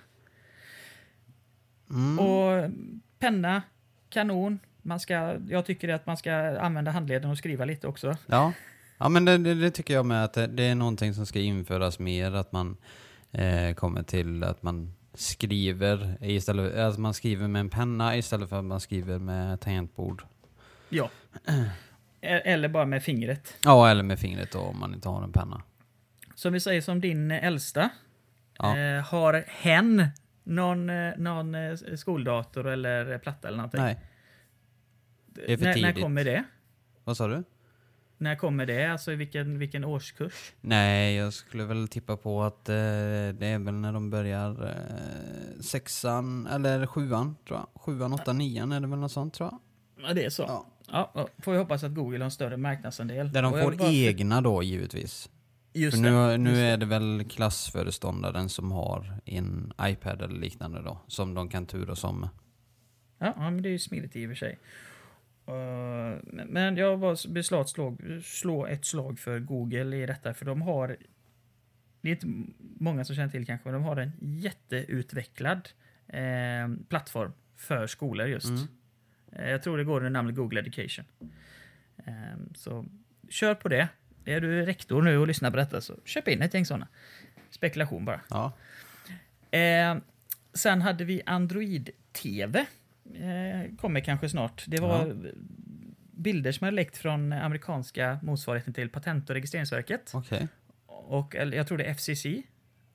[1.90, 2.20] Mm.
[2.20, 2.72] Och
[3.20, 3.62] penna,
[4.10, 4.60] kanon.
[4.82, 8.18] Man ska, jag tycker att man ska använda handleden och skriva lite också.
[8.26, 8.54] Ja.
[8.98, 11.40] Ja men det, det, det tycker jag med att det, det är någonting som ska
[11.40, 12.78] införas mer, att man
[13.32, 18.60] eh, kommer till att man skriver istället, att man skriver med en penna istället för
[18.60, 20.24] att man skriver med tangentbord.
[20.90, 21.10] Ja.
[22.22, 23.54] E- Eller bara med fingret.
[23.64, 25.62] Ja, eller med fingret då om man inte har en penna.
[26.38, 27.90] Som vi säger som din äldsta.
[28.58, 28.78] Ja.
[28.78, 30.08] Eh, har hen
[30.44, 33.82] någon, eh, någon eh, skoldator eller platta eller någonting?
[33.82, 34.00] Nej,
[35.26, 36.04] det är för när, när tidigt.
[36.04, 36.44] kommer det?
[37.04, 37.44] vad sa du?
[38.18, 38.86] När kommer det?
[38.86, 40.54] Alltså i vilken, vilken årskurs?
[40.62, 45.62] Nej, jag skulle väl tippa på att eh, det är väl när de börjar eh,
[45.62, 47.82] sexan eller sjuan tror jag.
[47.82, 49.60] Sjuan, åttan, nian är det väl något sånt tror jag.
[50.08, 50.44] Ja, det är så.
[50.48, 50.66] Ja.
[50.92, 51.12] Ja.
[51.16, 53.32] ja, får vi hoppas att Google har en större marknadsandel.
[53.32, 55.30] Där de får bara- egna då givetvis.
[55.78, 56.38] Just För det.
[56.38, 56.62] nu, nu det.
[56.62, 62.04] är det väl klassföreståndaren som har en iPad eller liknande då, som de kan turas
[62.04, 62.30] om med.
[63.18, 64.60] Ja, ja, men det är ju smidigt i och för sig.
[65.46, 67.00] Eh, men jag
[67.30, 70.98] beslagslå slå, slå ett slag för Google i detta, för de har...
[72.02, 75.70] Det är inte många som känner till kanske, men de har en jätteutvecklad
[76.08, 78.50] eh, plattform för skolor just.
[78.50, 78.68] Mm.
[79.32, 81.06] Eh, jag tror det går under namnet Google Education.
[81.98, 82.86] Eh, så
[83.30, 83.88] kör på det.
[84.28, 86.88] Är du rektor nu och lyssnar på detta så köp in ett gäng sådana.
[87.50, 88.22] Spekulation bara.
[88.30, 88.52] Ja.
[89.58, 89.98] Eh,
[90.54, 92.60] sen hade vi Android-TV.
[93.16, 94.64] Eh, kommer kanske snart.
[94.68, 95.14] Det var Ja.
[96.12, 100.12] bilder som hade läckt från amerikanska motsvarigheten till Patent och registreringsverket.
[100.14, 100.48] Okej.
[100.88, 102.26] Och jag tror det är FCC,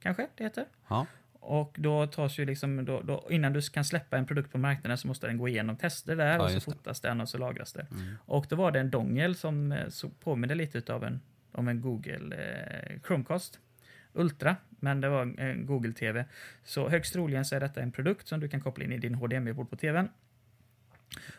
[0.02, 0.64] kanske det heter.
[0.88, 1.06] Ja.
[1.44, 4.98] Och då tas ju liksom, då, då, innan du kan släppa en produkt på marknaden
[4.98, 6.72] så måste den gå igenom tester där Ja, och så just det.
[6.72, 7.86] fotas den och så lagras det.
[7.90, 8.14] Mm.
[8.24, 11.20] Och då var det en dongel som eh, så påminner lite av en,
[11.52, 13.58] om en Google eh, Chromecast
[14.12, 16.24] Ultra, men det var en Google TV.
[16.64, 19.14] Så högst troligen så är detta en produkt som du kan koppla in i din
[19.14, 20.08] HDMI-bord på TVn.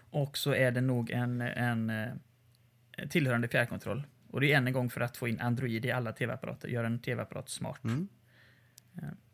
[0.09, 4.03] Och så är det nog en, en eh, tillhörande fjärrkontroll.
[4.29, 6.87] Och det är än en gång för att få in Android i alla TV-apparater, göra
[6.87, 7.83] en TV-apparat smart.
[7.83, 8.07] Mm.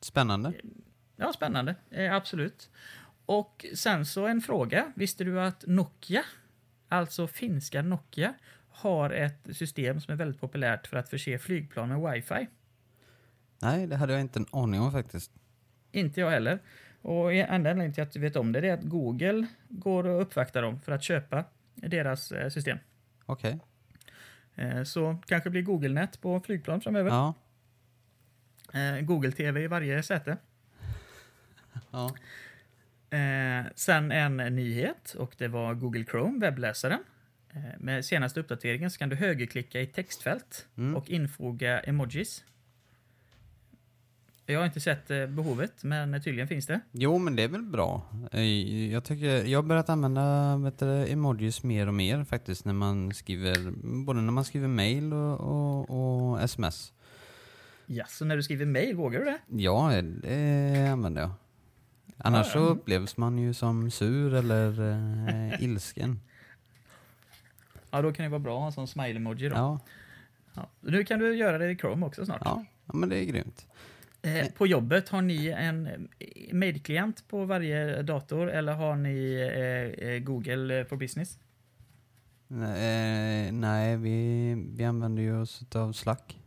[0.01, 0.53] Spännande.
[1.15, 1.75] Ja, spännande.
[1.91, 2.69] Eh, absolut.
[3.25, 4.91] Och sen så en fråga.
[4.95, 6.23] Visste du att Nokia,
[6.87, 8.33] alltså finska Nokia,
[8.69, 12.47] har ett system som är väldigt populärt för att förse flygplan med wifi?
[13.61, 15.31] Nej, det hade jag inte en aning om faktiskt.
[15.91, 16.59] Inte jag heller.
[17.01, 20.21] Och enda anledningen till att du vet om det, det är att Google går och
[20.21, 21.43] uppvaktar dem för att köpa
[21.75, 22.77] deras eh, system.
[23.25, 23.59] Okej.
[24.55, 27.09] Eh, Så kanske blir Google-nät på flygplan framöver.
[27.09, 27.33] Ja.
[28.73, 30.37] Eh, Google-TV i varje säte.
[31.91, 32.15] Ja.
[33.17, 36.99] Eh, sen en nyhet och det var Google Chrome, webbläsaren.
[37.53, 40.95] Eh, med senaste uppdateringen så kan du högerklicka i textfält Mm.
[40.95, 42.43] och infoga emojis.
[44.45, 46.79] Jag har inte sett eh, behovet, men tydligen finns det.
[46.91, 48.05] Jo, men det är väl bra.
[48.91, 53.13] Jag tycker, jag har börjat använda vet du, emojis mer och mer faktiskt när man
[53.13, 53.71] skriver,
[54.05, 56.93] både när man skriver mail och, och, och sms.
[57.91, 59.39] Ja, så när du skriver mail, vågar du det?
[59.47, 61.31] Ja, det använder jag.
[62.17, 66.19] Annars Ja, så upplevs man ju som sur eller eh, ilsken.
[67.91, 69.55] Ja, då kan det vara bra att ha en sån smile-emoji då.
[69.55, 69.79] Ja.
[70.53, 72.41] Ja, Nu kan du göra det i Chrome också snart.
[72.45, 73.67] ja, ja, men det är grymt.
[74.21, 76.09] Eh, på jobbet, har ni en
[76.53, 81.39] mailklient på varje dator eller har ni eh, eh, Google for Business?
[82.51, 86.38] Eh, nej, vi, vi använder ju oss av Slack.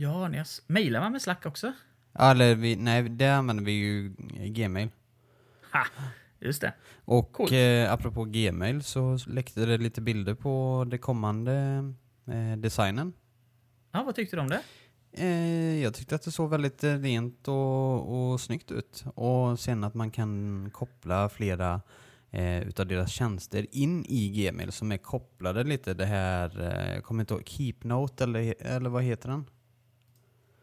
[0.00, 1.72] Ja, ni har, mailar man med Slack också?
[2.18, 4.14] Eller vi, nej, det använder vi ju
[4.46, 4.88] Gmail.
[5.72, 5.84] Ha,
[6.40, 6.72] just det.
[7.04, 11.54] Och eh, apropå Gmail så läckte det lite bilder på det kommande
[12.26, 13.12] eh, designen.
[13.92, 14.62] Ja, vad tyckte du om det?
[15.12, 19.04] Eh, jag tyckte att det såg väldigt eh, rent och, och snyggt ut.
[19.14, 21.80] Och sen att man kan koppla flera
[22.30, 27.22] eh, utav deras tjänster in i Gmail som är kopplade lite det här, eh, kommer
[27.22, 29.44] inte ihåg, Keepnote eller, eller vad heter den?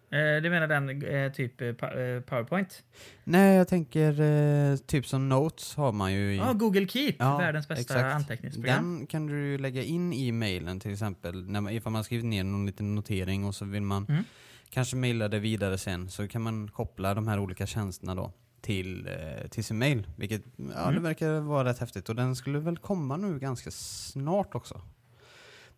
[0.10, 1.74] Eh, du menar den eh, typ eh,
[2.22, 2.84] PowerPoint?
[3.24, 6.38] Nej, jag tänker typ som Notes har man ju i...
[6.38, 8.16] Ja, Google Keep, Ja, världens bästa exakt.
[8.16, 8.98] anteckningsprogram.
[8.98, 12.44] Den kan du lägga in i mailen till exempel, när man, ifall man skrivit ner
[12.44, 14.24] någon liten notering och så vill man Mm.
[14.70, 18.32] kanske mejla det vidare sen, så kan man koppla de här olika tjänsterna då
[18.62, 19.10] till,
[19.50, 20.08] till sin mail.
[20.18, 21.04] Vilket, ja det Mm.
[21.04, 22.10] verkar vara rätt häftigt.
[22.10, 24.82] Och den skulle väl komma nu ganska snart också.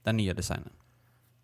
[0.04, 0.70] Den nya designen.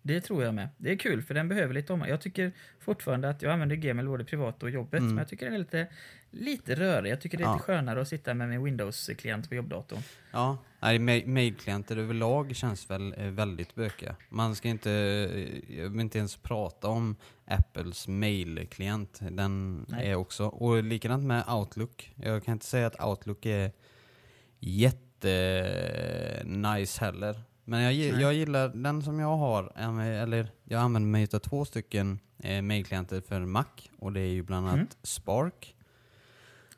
[0.06, 0.68] Det tror jag med.
[0.76, 2.00] Det är kul, för den behöver lite om.
[2.00, 5.08] Jag tycker fortfarande att jag använder Gmail både privat och jobbet, Mm.
[5.14, 5.86] men jag tycker den är lite,
[6.30, 7.12] lite rörig.
[7.12, 7.52] Jag tycker det är Ja.
[7.52, 9.98] lite skönare att sitta med min Windows-klient på jobbdatorn.
[10.32, 14.16] Ja, nej, ma- mailklienter överlag känns väl eh, väldigt bökiga.
[14.28, 19.20] Man ska inte, eh, jag vill inte ens prata om Apples mailklient.
[19.30, 20.10] Den Nej.
[20.10, 22.12] är också, och likadant med Outlook.
[22.16, 23.70] Jag kan inte säga att Outlook är
[24.60, 27.36] jätte nice heller.
[27.64, 32.18] Men jag, jag gillar den som jag har, eller jag använder mig av två stycken
[32.38, 33.64] eh, mailklienter för Mac.
[33.98, 34.88] Och det är ju bland annat Mm.
[35.02, 35.76] Spark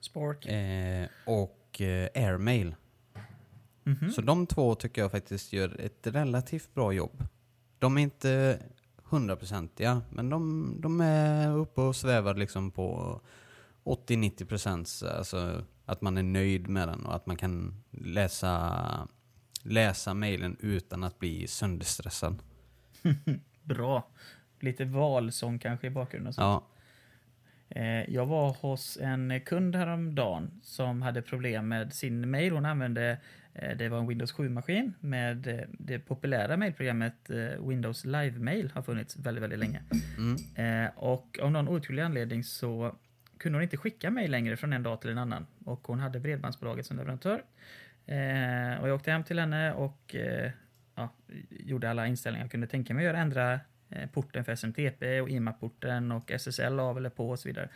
[0.01, 0.47] Spark.
[0.47, 2.75] eh, och eh, Airmail.
[3.85, 4.11] Mhm.
[4.13, 7.25] Så de två tycker jag faktiskt gör ett relativt bra jobb.
[7.79, 8.61] De är inte
[9.05, 13.21] hundraprocentiga, men de, de är uppe och svävar liksom på
[13.85, 15.03] 80-90 procent.
[15.19, 19.09] Alltså att man är nöjd med den och att man kan läsa,
[19.69, 22.43] läsa mejlen utan att bli sönderstressad.
[23.63, 24.09] Bra.
[24.61, 26.29] Lite valsång kanske i bakgrunden.
[26.29, 26.41] och så.
[26.41, 26.67] Ja,
[27.69, 32.53] Eh, Jag var hos en kund häromdagen som hade problem med sin mail.
[32.53, 33.19] Hon använde,
[33.55, 38.83] eh, det var en Windows 7-maskin med eh, det populära mailprogrammet Windows Live Mail har
[38.83, 39.83] funnits väldigt, väldigt länge.
[40.19, 42.97] mm, Och av någon outgrundlig anledning så
[43.39, 45.47] kunde hon inte skicka mail längre från en dag till en annan.
[45.65, 47.45] Och hon hade Bredbandsbolaget som leverantör.
[48.07, 50.51] Eh, och jag åkte hem till henne och eh,
[50.95, 51.09] ja,
[51.51, 53.23] gjorde alla inställningar jag kunde tänka mig att göra.
[53.23, 57.69] Ändra eh, porten för SMTP och IMAP-porten och SSL av eller på och så vidare.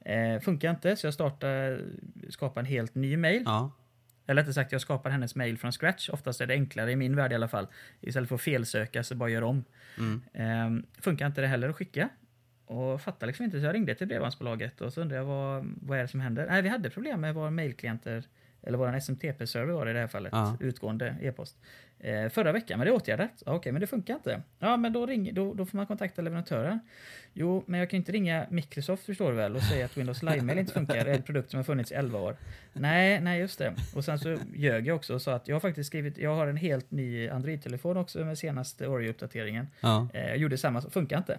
[0.00, 1.80] Eh, funkar inte, så jag startade,
[2.28, 3.42] skapade en helt ny mail.
[3.46, 3.72] Ja.
[4.26, 6.08] Eller rättare sagt, jag skapar hennes mail från scratch.
[6.08, 7.66] Oftast är det enklare i min värld i alla fall.
[8.00, 9.64] Istället för att felsöka så bara gör om.
[9.98, 10.22] Mm.
[10.32, 12.08] Ehm, funkar inte det heller att skicka.
[12.66, 15.98] Och fattar liksom inte, så jag ringde till bredbandsbolaget och så undrade jag vad, vad
[15.98, 16.46] är det som händer?
[16.46, 18.24] Nej, vi hade problem med våra mailklienter,
[18.62, 20.56] eller vår SMTP-server var det i det här fallet, Ja.
[20.60, 21.56] utgående e-post.
[21.98, 23.42] Eh, förra veckan, men det är åtgärdat.
[23.46, 24.42] Ja, Okej, men det funkar inte.
[24.58, 26.80] Ja, men då, ring, då, då får man kontakta leverantören.
[27.32, 30.58] Jo, men jag kan inte ringa Microsoft förstår du väl och säga att Windows Live-mail
[30.58, 31.06] inte funkar.
[31.06, 32.36] En produkt som har funnits i 11 år.
[32.72, 33.74] Nej, nej just det.
[33.94, 36.46] Och sen så ljög jag också och sa att jag har faktiskt skrivit, jag har
[36.46, 39.66] en helt ny Android-telefon också med senaste Oreo-uppdateringen.
[39.80, 40.08] Ja.
[40.14, 41.38] Eh, jag gjorde samma, funkar inte.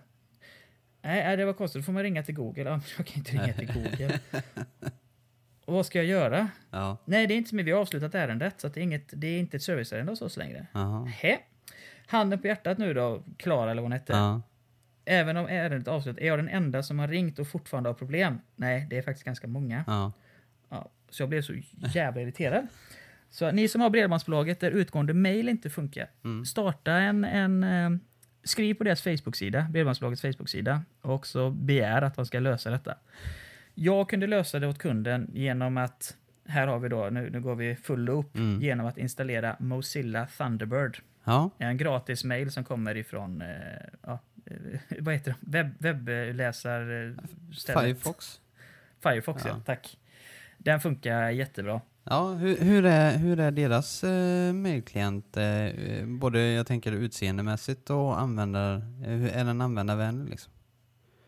[1.01, 2.63] Nej, nej, det var konstigt, då får man ringa till Google.
[2.63, 4.19] Ja, men jag kan inte ringa till Google.
[5.65, 6.49] Och vad ska jag göra?
[6.71, 6.97] Ja.
[7.05, 9.39] Nej, det är inte som vi har avslutat ärendet, så det, är inget, det är
[9.39, 10.67] inte ett serviceärende hos oss längre.
[10.73, 11.05] Jaha.
[11.05, 11.39] Hä?
[12.07, 14.13] Handen på hjärtat nu då, Klara eller vad hon hette.
[14.13, 14.41] Ja.
[15.05, 17.93] Även om ärendet är avslutat, är jag den enda som har ringt och fortfarande har
[17.93, 18.39] problem?
[18.55, 19.83] Nej, det är faktiskt ganska många.
[19.87, 20.11] Ja.
[20.69, 21.53] Ja, så jag blev så
[21.93, 22.67] jävla irriterad.
[23.29, 26.45] Så ni som har Bredbandsbolaget där utgående mail inte funkar, Mm.
[26.45, 27.89] starta en, en eh,
[28.43, 32.95] skriv på deras Facebook-sida, Bredbandsbolagets Facebook-sida och så begär att de ska lösa detta.
[33.75, 36.17] Jag kunde lösa det åt kunden genom att,
[36.47, 38.61] här har vi då, nu, nu går vi full loop, Mm.
[38.61, 40.97] genom att installera Mozilla Thunderbird.
[41.23, 41.49] Ja.
[41.57, 43.47] En gratis mail som kommer ifrån, eh,
[44.01, 47.15] ja, eh, vad heter det, Webb, webbläsar...
[47.73, 48.39] Firefox.
[49.03, 49.51] Firefox, ja.
[49.51, 49.61] Ja.
[49.65, 49.97] tack.
[50.57, 51.81] Den funkar jättebra.
[52.03, 55.37] Ja, hur, hur, är, hur är deras eh, mailklient?
[55.37, 58.75] Eh, både jag tänker utseendemässigt och användar...
[58.75, 60.52] Eh, hur- är den användarvänlig liksom?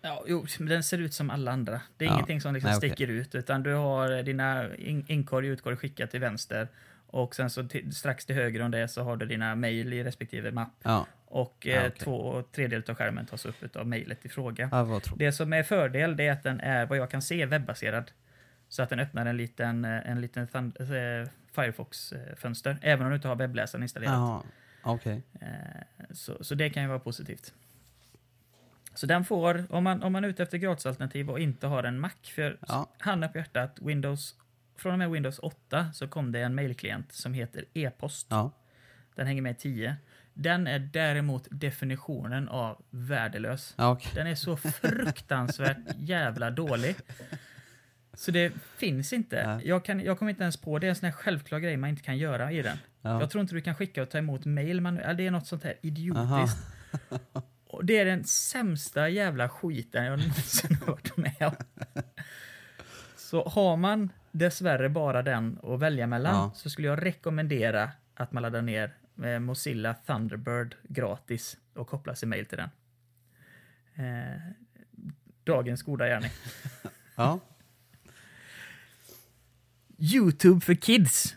[0.06, 1.82] Ja, jo, men den ser ut som alla andra.
[1.98, 2.14] Det är Ja.
[2.14, 6.12] ingenting som liksom Nej, sticker ut, utan du har dina in- inkorg och utkorg skickat
[6.12, 6.68] till vänster.
[7.08, 10.52] Och sen så strax till höger om det så har du dina mejl i respektive
[10.52, 10.74] mapp.
[10.84, 11.92] Ja, Och Ja, eh, okej.
[12.00, 14.70] två tredjedelar av skärmen tas upp av mejlet i fråga.
[14.72, 18.12] ja Det som är fördel det är att den är, vad jag kan se, webbaserad.
[18.70, 23.28] Så att den öppnar en liten, eh, en liten eh, Firefox-fönster, även om du inte
[23.28, 24.42] har webbläsaren installerad.
[25.42, 25.48] Eh,
[26.12, 27.54] Så, så det kan ju vara positivt.
[28.96, 32.00] Så den får, om man, om man är ute efter gratisalternativ och inte har en
[32.00, 32.90] Mac, för Ja.
[32.98, 34.36] handen på hjärtat, Windows,
[34.78, 38.28] från och med Windows 8 så kom det en mailklient som heter e-post.
[38.30, 38.52] Ja.
[39.16, 39.96] Den hänger med i 10.
[40.34, 43.74] Den är däremot definitionen av värdelös.
[43.78, 44.12] Ja, okej.
[44.16, 46.96] Den är så fruktansvärt jävla dålig.
[48.14, 49.36] Så det finns inte.
[49.36, 49.62] Ja.
[49.62, 50.88] Jag, kan, jag kommer inte ens på det.
[50.88, 52.78] är en sån här självklar grej man inte kan göra i den.
[53.02, 53.20] Ja.
[53.20, 54.82] Jag tror inte du kan skicka och ta emot mail.
[54.82, 56.58] Man, det är något sånt här idiotiskt.
[57.76, 61.56] Och det är den sämsta jävla skiten jag någonsin har varit med om.
[63.18, 66.52] Så har man dessvärre bara den att välja mellan Ja.
[66.56, 72.30] så skulle jag rekommendera att man laddar ner eh, Mozilla Thunderbird gratis och kopplar sig
[72.30, 72.70] mail till den.
[74.06, 74.42] Eh,
[75.44, 76.32] dagens goda gärning.
[77.18, 77.40] Ja.
[79.98, 81.36] Youtube för kids.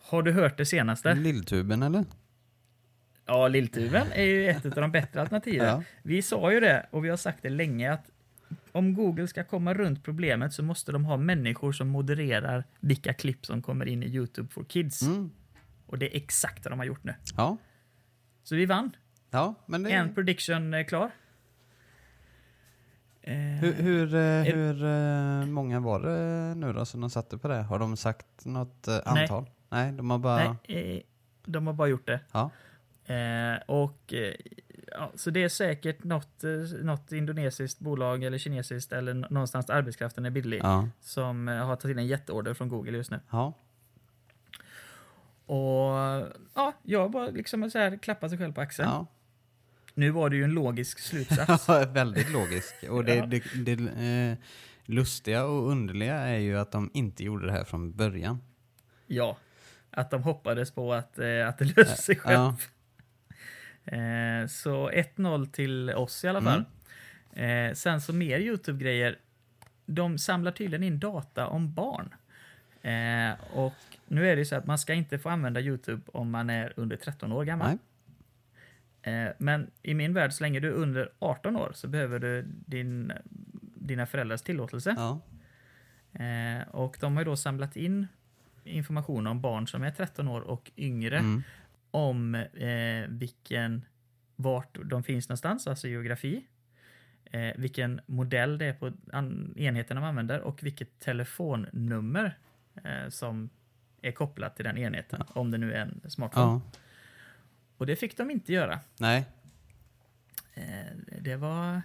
[0.00, 1.14] Har du hört det senaste?
[1.14, 2.04] Lilltuben eller?
[3.30, 5.66] Ja, Lilltuben är ju ett av de bättre alternativen.
[5.66, 5.82] Ja.
[6.02, 8.10] Vi sa ju det, och vi har sagt det länge, att
[8.72, 13.46] om Google ska komma runt problemet så måste de ha människor som modererar vilka klipp
[13.46, 15.02] som kommer in i Youtube for Kids.
[15.02, 15.30] Mm.
[15.86, 17.14] Och det är exakt vad de har gjort nu.
[17.36, 17.56] Ja.
[18.42, 18.96] Så vi vann.
[19.30, 19.90] Ja, men det...
[19.90, 21.10] En prediction är klar.
[23.22, 27.48] Eh, Hur, hur, eh, hur eh, många var det nu då som de satte på
[27.48, 27.62] det?
[27.62, 29.22] Har de sagt något eh, Nej.
[29.22, 29.50] antal?
[29.68, 30.56] Nej, de har bara...
[30.66, 31.02] Nej, eh,
[31.44, 32.20] de har bara gjort det.
[32.32, 32.50] Ja.
[33.14, 34.34] Eh, och eh,
[34.86, 36.50] ja, Så det är säkert något, eh,
[36.82, 40.88] något indonesiskt bolag eller kinesiskt eller någonstans där arbetskraften är billig Ja.
[41.00, 43.20] som eh, har tagit in en jätteorder från Google just nu.
[43.30, 43.52] Ja.
[45.46, 45.94] Och
[46.54, 48.88] ja, jag bara liksom så här klappat sig själv på axeln.
[48.88, 49.06] ja.
[49.94, 51.68] Nu var det ju en logisk slutsats.
[51.92, 52.74] Väldigt logisk.
[52.90, 53.26] Och det, Ja.
[53.26, 53.72] det, det
[54.30, 54.36] eh,
[54.84, 58.42] lustiga och underliga är ju att de inte gjorde det här från början.
[59.06, 59.36] ja,
[59.90, 62.52] att de hoppades på att, eh, att det löser sig själv.
[63.84, 66.64] Eh, så 1-0 till oss i alla fall.
[67.32, 69.18] Eh, sen så mer YouTube-grejer.
[69.86, 72.14] De samlar tydligen in data om barn.
[72.82, 73.74] Eh, och
[74.08, 76.72] nu är det ju så att man ska inte få använda YouTube om man är
[76.76, 77.68] under 13 år gammal.
[77.68, 77.78] Nej.
[79.38, 83.12] Men i min värld, så länge du är under 18 år så behöver du din,
[83.74, 84.94] dina föräldrars tillåtelse.
[84.98, 85.20] Ja.
[86.70, 88.06] Och de har ju då samlat in
[88.64, 91.42] information om barn som är 13 år och yngre Mm.
[91.90, 93.84] Om eh, vilken,
[94.36, 96.44] vart de finns någonstans, alltså geografi,
[97.24, 102.38] eh, vilken modell det är på an, enheten de använder och vilket telefonnummer
[102.84, 103.50] eh, som
[104.02, 106.46] är kopplat till den enheten, om det nu är en smartphone.
[106.46, 106.60] Ja.
[107.76, 108.80] Och det fick de inte göra.
[108.98, 109.24] Nej.
[110.54, 111.82] Eh, Det var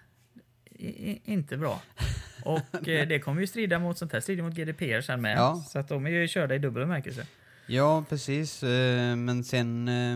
[0.66, 1.82] i- i- inte bra.
[2.46, 5.38] Och eh, det kommer ju strida mot sånt här, strider mot GDPR sen med.
[5.38, 5.56] Ja.
[5.68, 7.28] Så att de är ju körda i dubbel bemärkelse.
[7.68, 8.64] Ja, precis.
[8.64, 9.88] eh, Men sen...
[9.88, 10.14] eh,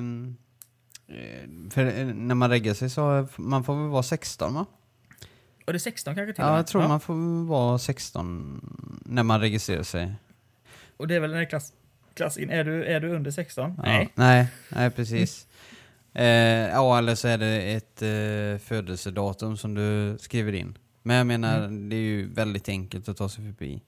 [1.18, 4.66] eh, För när man reggar sig så man får väl vara 16 va?
[5.66, 9.40] Och det är 16 kanske till Ja, jag tror man får vara 16 när man
[9.42, 10.14] registrerar sig.
[10.98, 11.74] Och det är väl den klass,
[12.14, 12.50] klass in.
[12.50, 13.74] Är du, är du under 16?
[13.78, 13.84] Ja.
[13.84, 14.10] Nej.
[14.16, 15.48] Nej, nej precis.
[16.14, 16.26] Eh,
[16.70, 20.78] ja, eller så är det ett eh, födelsedatum som du skriver in.
[21.04, 23.82] Men jag menar, det är ju väldigt enkelt att ta sig förbi.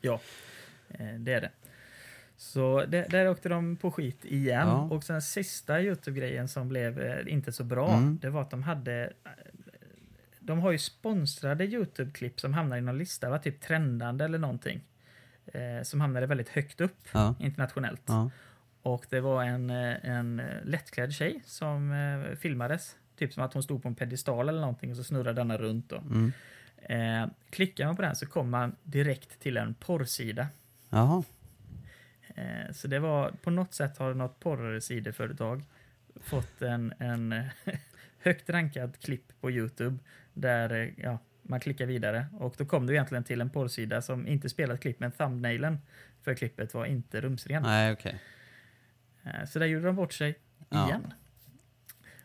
[0.00, 0.20] Ja,
[0.88, 1.50] eh, det är det.
[2.40, 4.68] Så det, där åkte de på skit igen.
[4.68, 4.82] Ja.
[4.90, 8.18] Och sen sista Youtube-grejen som blev eh, inte så bra, Mm.
[8.22, 9.12] det var att de hade...
[9.24, 9.30] eh,
[10.40, 13.38] De har ju sponsrade Youtube-klipp som hamnar i någon lista, va?
[13.38, 14.80] typ trendande eller någonting.
[15.46, 17.34] Eh, som hamnade väldigt högt upp Ja.
[17.40, 18.02] internationellt.
[18.06, 18.30] Ja.
[18.82, 22.96] Och det var en, eh, en lättklädd tjej som eh, filmades.
[23.16, 25.88] Typ som att hon stod på en pedestal eller någonting och så snurrade denna runt.
[25.88, 25.96] Då.
[25.96, 26.32] Mm.
[26.82, 30.46] Eh, klickar man på den så kommer man direkt till en porrsida.
[30.90, 31.22] Jaha.
[32.36, 35.62] Eh, så det var på något sätt har något porrsideföretag
[36.20, 37.34] fått en, en
[38.22, 39.98] högt rankad klipp på Youtube
[40.32, 44.26] där eh, ja, man klickar vidare och då kom du egentligen till en porrsida som
[44.26, 45.78] inte spelade ett klipp men thumbnailen
[46.22, 47.62] för klippet var inte rumsren.
[47.62, 48.20] Nej, okej.
[49.22, 50.86] Eh, Så där gjorde de bort sig Ja.
[50.88, 51.12] igen.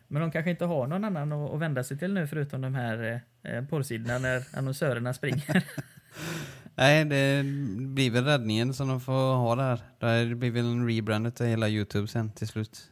[0.08, 3.22] Men de kanske inte har någon annan att vända sig till nu förutom de här
[3.70, 5.64] porrsidorna när annonsörerna springer.
[6.78, 7.44] Nej, det
[7.78, 10.26] blir väl räddningen som de får ha där.
[10.26, 12.92] Det blir väl en rebrand av hela Youtube sen till slut.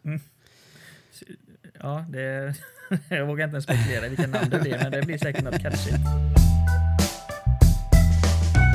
[1.80, 2.56] Ja, det,
[3.10, 5.98] jag vågar inte ens spekulera vilka namn det blir, men det blir säkert något catchigt.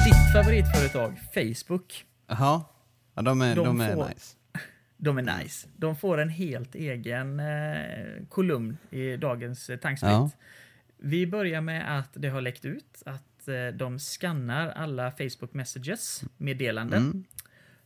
[0.04, 2.64] Ditt favoritföretag, Facebook, Jaha.
[3.14, 4.36] Ja, de är, De de är får- nice.
[4.96, 5.68] de är nice.
[5.76, 10.10] De får en helt egen eh, kolumn i dagens eh, tankspritt.
[10.12, 10.30] Ja.
[10.98, 16.24] Vi börjar med att det har läckt ut att eh, de skannar alla Facebook Messages
[16.36, 17.24] meddelanden Mm.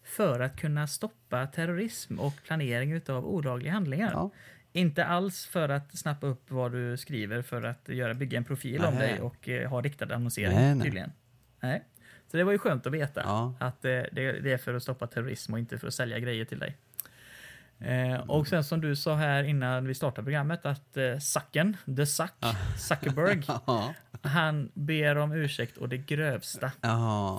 [0.02, 4.10] för att kunna stoppa terrorism och planering utav olagliga handlingar.
[4.12, 4.30] Ja.
[4.72, 8.84] Inte alls för att snappa upp vad du skriver för att göra, bygga en profil
[8.84, 9.08] om Nej.
[9.08, 10.84] dig och eh, ha riktad annonsering Nej, nej.
[10.84, 11.12] tydligen.
[11.60, 11.84] Nej.
[12.30, 13.54] Så det var ju skönt att veta Ja.
[13.60, 16.44] att eh, det, det är för att stoppa terrorism och inte för att sälja grejer
[16.44, 16.76] till dig.
[17.85, 22.07] Eh, och sen som du sa här innan vi startade programmet att eh, Sacken, the
[22.07, 22.33] Suck,
[22.78, 23.95] Zuckerberg, Ja.
[24.22, 26.72] han ber om ursäkt och det grövsta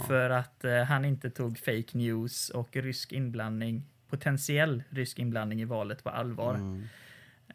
[0.08, 5.66] för att eh, han inte tog fake news och rysk inblandning, potentiell rysk inblandning i
[5.66, 6.56] valet på allvar.
[6.56, 6.88] Mm.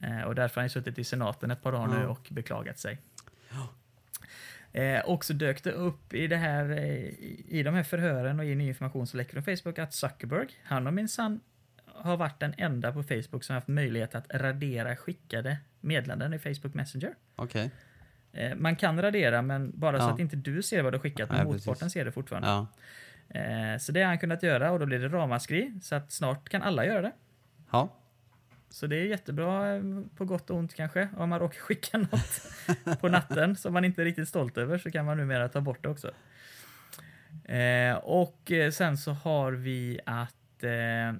[0.00, 2.98] Eh, och därför har han suttit i senaten ett par dagar nu och beklagat sig.
[4.72, 8.38] Eh, och så dök det upp i, det här, eh, i, i de här förhören
[8.40, 11.40] och i ny information som läcker från Facebook att Zuckerberg, han har minsann
[12.02, 16.74] har varit den enda på Facebook som haft möjlighet att radera skickade meddelanden i Facebook
[16.74, 17.14] Messenger.
[17.36, 17.70] Okej.
[18.32, 20.12] Eh, man kan radera, men bara så Ja.
[20.14, 21.92] att inte du ser vad du skickat, men Nej, motparten precis.
[21.92, 22.48] ser det fortfarande.
[22.48, 22.66] Ja.
[23.40, 26.48] Eh, så det har han kunnat göra och då blir det ramaskri, så att snart
[26.48, 27.12] kan alla göra det.
[27.72, 27.94] Ja.
[28.70, 29.82] Så det är jättebra eh,
[30.16, 31.08] på gott och ont kanske.
[31.16, 32.42] Om man råkar skicka något
[33.00, 35.82] på natten som man inte är riktigt stolt över så kan man numera ta bort
[35.82, 36.10] det också.
[37.44, 41.18] Eh, och sen så har vi att eh,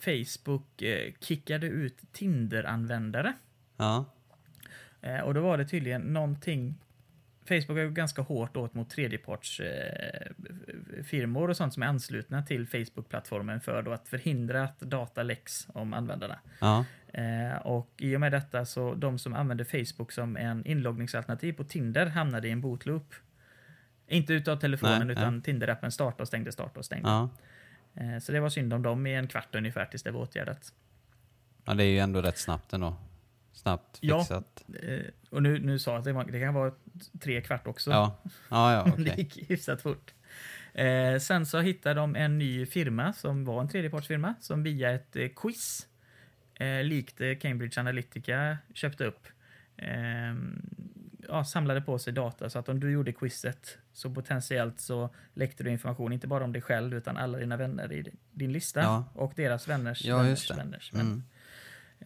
[0.00, 3.32] Facebook eh, kickade ut Tinder-användare.
[3.76, 4.04] Ja.
[5.00, 6.74] Eh, och då var det tydligen någonting
[7.48, 10.30] Facebook gått ganska hårt åt mot tredjeparts eh,
[11.36, 16.38] och sånt som är anslutna till Facebook-plattformen för att förhindra att data läcks om användarna.
[16.60, 16.84] Ja.
[17.12, 21.64] Eh, och i och med detta så de som använder Facebook som en inloggningsalternativ på
[21.64, 23.14] Tinder hamnade i en bootloop.
[24.08, 27.08] Inte utav telefonen Nej, utan Tinder-appen startade och stängde, startade och stängde.
[27.08, 27.28] Ja.
[27.96, 30.72] Eh, så det var synd om dem i en kvart ungefär tills det var åtgärdat.
[31.64, 32.96] Ja, det är ju ändå rätt snabbt ändå.
[33.52, 34.18] Snabbt Ja.
[34.18, 34.64] fixat.
[34.82, 36.72] Eh, och nu, nu sa jag att det, var, det kan vara
[37.20, 37.90] tre kvart också.
[37.90, 38.16] Ja.
[38.48, 39.04] Ja, ja, okej.
[39.04, 40.14] Det gick hyfsat fort.
[40.74, 45.16] Eh, sen så hittade de en ny firma som var en tredjepartsfirma som via ett
[45.16, 45.86] eh, quiz
[46.54, 49.26] eh, likt eh, Cambridge Analytica köpte upp.
[51.28, 55.64] Ja, samlade på sig data så att om du gjorde quizet så potentiellt så läckte
[55.64, 59.04] du information inte bara om dig själv utan alla dina vänner i din lista Ja.
[59.14, 61.20] och deras vänners Ja, vänners vänners vänner.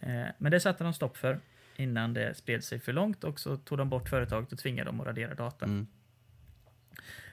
[0.03, 0.21] Mm.
[0.27, 1.41] Eh, Men det satte de stopp för
[1.77, 5.01] innan det spred sig för långt och så tog de bort företaget och tvingade dem
[5.01, 5.65] att radera data.
[5.65, 5.87] Mm.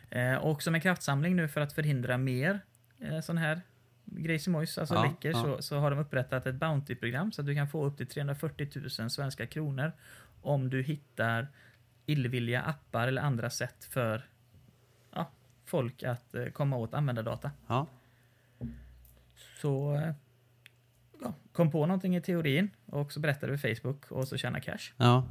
[0.09, 2.59] Eh, Och som en kraftsamling nu för att förhindra mer
[2.99, 3.61] eh, sån här
[4.05, 5.41] grejsimojs, alltså Ja, läckor, ja.
[5.43, 8.69] Så, så har de upprättat ett Bounty-program så att du kan få upp till 340
[8.99, 9.91] 000 svenska kronor
[10.41, 11.47] om du hittar
[12.07, 14.29] illvilliga appar eller andra sätt för
[15.13, 15.31] ja,
[15.65, 17.51] folk att eh, komma åt användardata.
[17.67, 17.87] Ja.
[19.61, 20.13] Så eh,
[21.21, 24.93] ja, kom på någonting i teorin och så berättade vi Facebook och så tjäna cash.
[24.97, 25.27] Ja.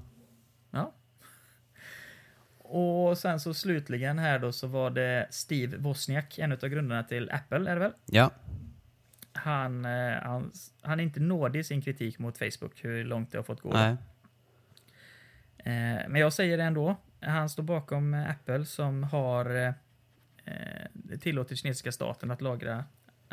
[0.70, 0.92] Ja.
[2.58, 7.30] Och sen så slutligen här då så var det Steve Wozniak, en av grundarna till
[7.30, 7.92] Apple är det väl?
[8.06, 8.30] Ja.
[9.32, 10.52] Han, eh, han,
[10.82, 13.72] han är inte nådig i sin kritik mot Facebook, hur långt det har fått gå.
[13.72, 13.90] Nej.
[13.90, 13.96] Eh,
[16.08, 16.96] men jag säger det ändå.
[17.20, 19.72] Han står bakom eh, Apple som har eh,
[20.44, 22.84] eh, tillåtit kinesiska staten att lagra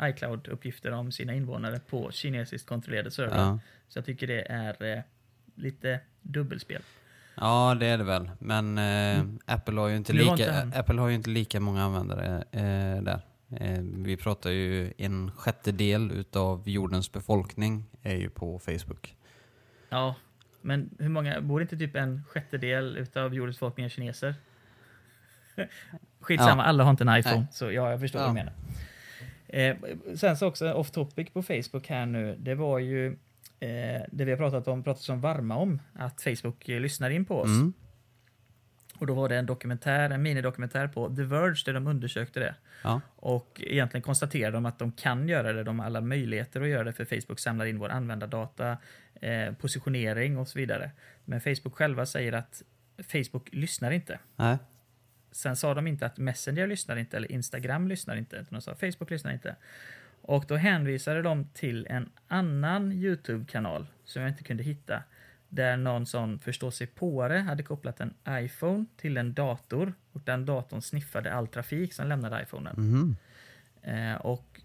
[0.02, 3.38] iCloud-uppgifter om sina invånare på kinesiskt kontrollerade servrar.
[3.38, 3.58] Ja.
[3.88, 5.02] Så jag tycker det är eh,
[5.54, 6.82] lite dubbelspel.
[7.34, 8.30] ja, det är det väl.
[8.38, 8.84] Men eh,
[9.20, 9.38] Mm.
[9.44, 13.20] Apple, har ju inte lika, inte Apple har ju inte lika många användare eh, där.
[13.56, 19.16] Eh, vi pratar ju en sjättedel utav jordens befolkning är ju på Facebook.
[19.88, 20.14] Ja,
[20.64, 24.34] men hur många, bor inte typ en sjättedel utav jordens befolkning är kineser?
[26.20, 26.68] Skitsamma, Ja.
[26.68, 27.46] alla har inte en iPhone, Nej.
[27.52, 28.26] så ja, jag förstår Ja.
[28.26, 28.52] vad du menar.
[29.48, 29.76] Eh,
[30.16, 33.06] sen så också off topic på Facebook här nu, det var ju
[33.60, 37.24] eh, det vi har pratat om, pratat som varma om, att Facebook eh, lyssnar in
[37.24, 37.48] på oss.
[37.48, 37.72] Mm.
[38.98, 42.54] Och då var det en dokumentär, en minidokumentär på The Verge där de undersökte det.
[42.82, 43.00] Ja.
[43.16, 46.84] Och egentligen konstaterade de att de kan göra det, de har alla möjligheter att göra
[46.84, 48.76] det för Facebook samlar in vår användardata,
[49.24, 50.90] eh, positionering och så vidare.
[51.24, 52.62] Men Facebook själva säger att
[53.02, 54.18] Facebook lyssnar inte.
[54.36, 54.58] Nej.
[55.32, 58.74] Sen sa de inte att Messenger lyssnar inte eller Instagram lyssnar inte, utan de sa
[58.74, 59.56] Facebook lyssnar inte.
[60.20, 65.02] Och då hänvisade de till en annan YouTube-kanal som jag inte kunde hitta,
[65.48, 71.32] där någon sån förståsigpåare hade kopplat en iPhone till en dator och den datorn sniffade
[71.32, 72.74] all trafik som lämnade iPhonen.
[72.76, 73.16] Mhm.
[73.82, 74.60] Eh, och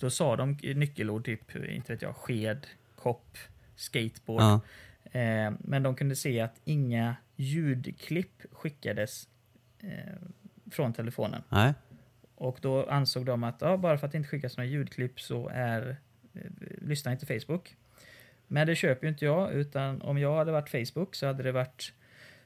[0.00, 2.66] då sa de nyckelord, typ, inte vet jag, sked,
[2.96, 3.38] kopp,
[3.82, 4.42] skateboard.
[4.42, 4.60] Ja.
[5.20, 9.28] Eh, men de kunde se att inga ljudklipp skickades
[9.80, 10.14] eh,
[10.70, 11.42] från telefonen.
[11.48, 11.74] Nej.
[12.34, 15.48] Och då ansåg de att ja, bara för att det inte skickas några ljudklipp så
[15.48, 15.96] är,
[16.34, 16.40] eh,
[16.80, 17.76] lyssnar inte Facebook.
[18.46, 21.52] Men det köper ju inte jag, utan om jag hade varit Facebook så hade det
[21.52, 21.92] varit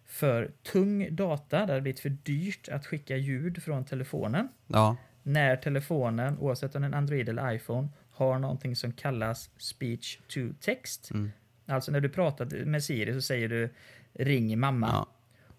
[0.06, 4.96] för tung data, det hade blivit för dyrt att skicka ljud från telefonen Ja.
[5.22, 10.18] när telefonen, oavsett om det är en Android eller iPhone, har någonting som kallas speech
[10.28, 11.10] to text.
[11.10, 11.30] Mm.
[11.66, 13.68] Alltså när du pratar med Siri så säger du
[14.12, 15.06] ring mamma Ja.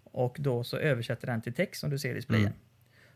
[0.03, 2.45] och då så översätter den till text som du ser i displayen.
[2.45, 2.57] Mm.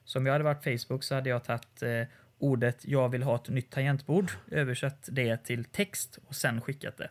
[0.04, 2.04] Så om jag hade varit Facebook så hade jag tagit eh,
[2.39, 7.10] ordet jag vill ha ett nytt tangentbord, översatt det till text och sen skickat det.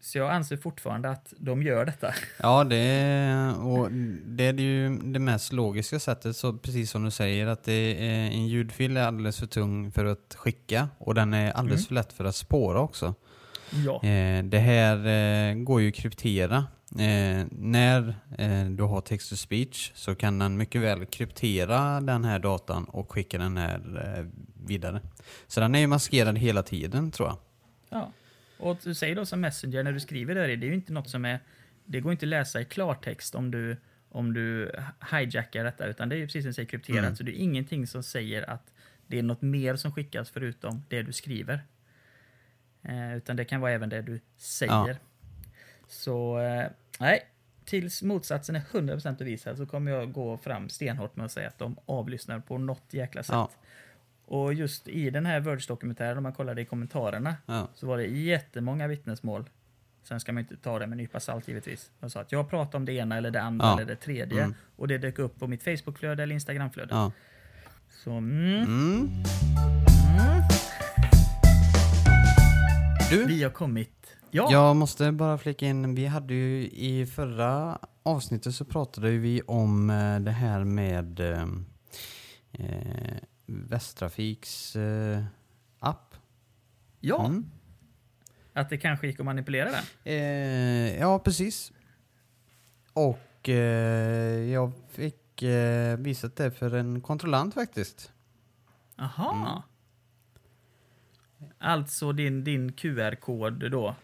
[0.00, 2.14] Så jag anser fortfarande att de gör detta.
[2.42, 3.92] Ja, det är, och
[4.26, 7.72] det är ju det mest logiska sättet, så precis som du säger, att det
[8.08, 11.86] är, en ljudfil är alldeles för tung för att skicka och den är alldeles Mm.
[11.88, 13.14] för lätt för att spåra också.
[13.86, 14.02] Ja.
[14.08, 16.56] Eh, det här eh, går ju att kryptera.
[16.90, 18.14] Eh, när
[18.76, 23.12] du har text to speech så kan den mycket väl kryptera den här datan och
[23.12, 23.80] skicka den här
[24.66, 25.00] vidare.
[25.46, 27.36] Så den är ju maskerad hela tiden tror jag.
[27.88, 28.12] Ja.
[28.58, 31.10] Och du säger då som Messenger när du skriver där, det är ju inte något
[31.10, 31.40] som är...
[31.84, 33.76] Det går inte att läsa i klartext om du,
[34.08, 34.72] om du
[35.10, 37.04] hijackar detta, utan det är ju precis som säger krypterat.
[37.04, 37.16] Mm.
[37.16, 38.72] Så det är ingenting som säger att
[39.06, 41.62] det är något mer som skickas förutom det du skriver.
[42.82, 44.72] Eh, utan det kan vara även det du säger.
[44.72, 44.94] Ja.
[45.88, 46.66] Så, eh,
[47.00, 47.20] nej.
[47.64, 51.58] Tills motsatsen är 100% bevisad så kommer jag gå fram stenhårt med att säga att
[51.58, 53.32] de avlyssnar på något jäkla sätt.
[53.32, 53.50] Ja.
[54.30, 57.68] Och just i den här Verge-dokumentären, om man kollade i kommentarerna, Ja.
[57.74, 59.44] så var det jättemånga vittnesmål.
[60.02, 61.90] Sen ska man inte ta det med en nypa salt givetvis.
[62.00, 63.74] De sa att jag pratade om det ena eller det andra Ja.
[63.74, 64.42] eller det tredje.
[64.42, 64.54] Mm.
[64.76, 66.94] Och det dök upp på mitt Facebookflöde eller Instagramflöde.
[66.94, 67.12] Ja.
[68.04, 68.64] Så mm, Mm.
[68.64, 70.42] mm,
[73.10, 73.24] Du?
[73.26, 74.16] vi har kommit...
[74.30, 79.42] Ja, Jag måste bara flika in, vi hade ju i förra avsnittet så pratade vi
[79.46, 81.42] om eh, det här med eh,
[82.52, 83.16] eh,
[83.50, 85.24] Västtrafiks eh,
[85.78, 86.14] app.
[87.00, 87.50] ja Mm.
[88.52, 89.84] att det kanske gick att manipulera den.
[90.04, 91.72] Eh, ja, precis.
[92.92, 98.12] Och eh, jag fick eh, visat det för en kontrollant faktiskt.
[98.98, 99.62] Aha.
[101.40, 101.48] Mm.
[101.58, 103.94] Alltså din, din QR-kod då,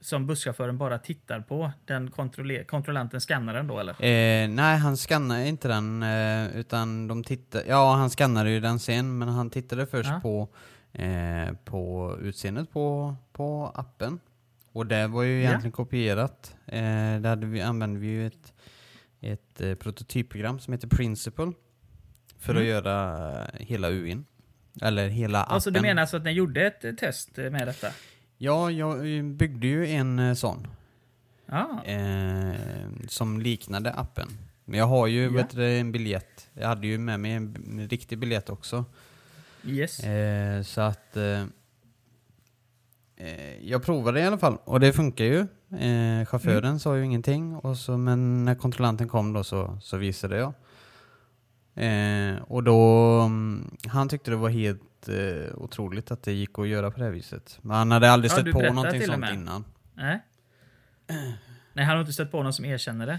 [0.00, 2.10] som busschauffören bara tittar på, den
[2.66, 3.92] kontrollanten skannar den då eller?
[3.92, 8.78] Eh, nej, han skannade inte den, eh, utan de tittade, ja han skannade ju den
[8.78, 10.20] sen, men han tittade först Ja.
[10.22, 10.48] på,
[11.02, 14.20] eh, på utseendet på, på appen.
[14.72, 15.48] Och det var ju Ja.
[15.48, 16.56] egentligen kopierat.
[16.66, 16.80] Eh,
[17.20, 18.52] där hade vi, använde vi ju ett,
[19.20, 21.52] ett eh, prototypprogram som heter Principle
[22.38, 22.62] för Mm.
[22.62, 24.24] att göra eh, hela UIn.
[24.82, 25.54] Eller hela appen.
[25.54, 27.86] Alltså du menar alltså att ni gjorde ett eh, test eh, med detta?
[28.42, 30.66] Ja, jag eh, byggde ju en eh, sån.
[31.46, 31.84] Ja.
[31.84, 32.52] eh,
[33.08, 34.28] som liknade appen.
[34.64, 36.48] Men jag har ju vet du, en biljett.
[36.54, 38.84] Jag hade ju med mig en, en riktig biljett också.
[39.64, 40.00] Yes.
[40.04, 41.42] Eh, så att eh,
[43.16, 45.46] eh, jag provade i alla fall och det funkar ju.
[46.26, 46.78] Chauffören Mm.
[46.78, 50.52] sa ju ingenting och så, men när kontrollanten kom då så, så visade jag.
[51.74, 52.80] Eh, och då,
[53.20, 57.04] mm, han tyckte det var helt eh, otroligt att det gick att göra på det
[57.04, 57.58] här viset.
[57.62, 59.64] Men han hade aldrig Ja, stött på någonting sånt innan.
[59.94, 60.20] Nej.
[61.72, 63.18] Nej, han har inte stött på någon som erkänner det.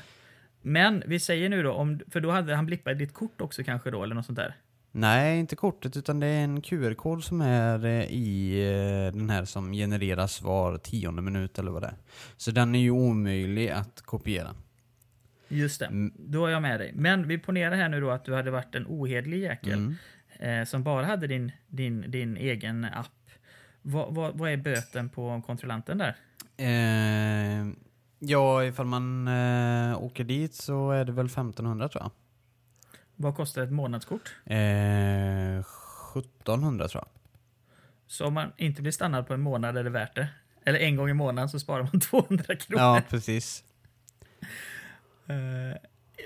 [0.61, 3.91] Men vi säger nu då, om, för då hade han blippat ditt kort också kanske
[3.91, 4.55] då, eller något sånt där.
[4.91, 9.45] Nej, inte kortet utan det är en QR-kod som är eh, i eh, den här
[9.45, 11.97] som genereras var tionde minut eller vad det är.
[12.37, 14.55] Så den är ju omöjlig att kopiera.
[15.51, 16.13] Just det, Mm.
[16.17, 16.91] då är jag med dig.
[16.95, 19.73] Men vi ponerar här nu då att du hade varit en ohederlig jäkel
[20.39, 20.59] Mm.
[20.61, 23.07] eh, som bara hade din, din, din egen app.
[23.81, 26.15] Vad, vad, vad är böten på kontrollanten där?
[26.57, 27.67] Eh,
[28.19, 32.11] ja, ifall man eh, åker dit så är det väl 1500 tror jag.
[33.15, 34.35] Vad kostar ett månadskort?
[34.45, 34.57] Eh,
[36.17, 37.07] 1700 tror jag.
[38.07, 40.27] Så om man inte blir stannad på en månad är det värt det.
[40.65, 42.81] Eller en gång i månaden så sparar man 200 kronor.
[42.83, 43.63] Ja, precis.
[45.31, 45.77] Eh,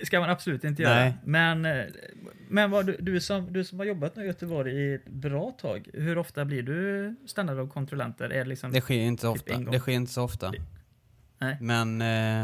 [0.03, 0.95] ska man absolut inte göra.
[0.95, 1.13] Nej.
[1.23, 1.85] Men, eh,
[2.49, 5.89] men vad, du, du, som, du som har jobbat i Göteborg i ett bra tag,
[5.93, 8.29] hur ofta blir du stannad av kontrollanter?
[8.29, 9.59] Är det liksom, Det sker inte Typ ofta.
[9.59, 10.53] Det sker inte så ofta.
[11.37, 11.57] Nej.
[11.61, 12.43] Men eh,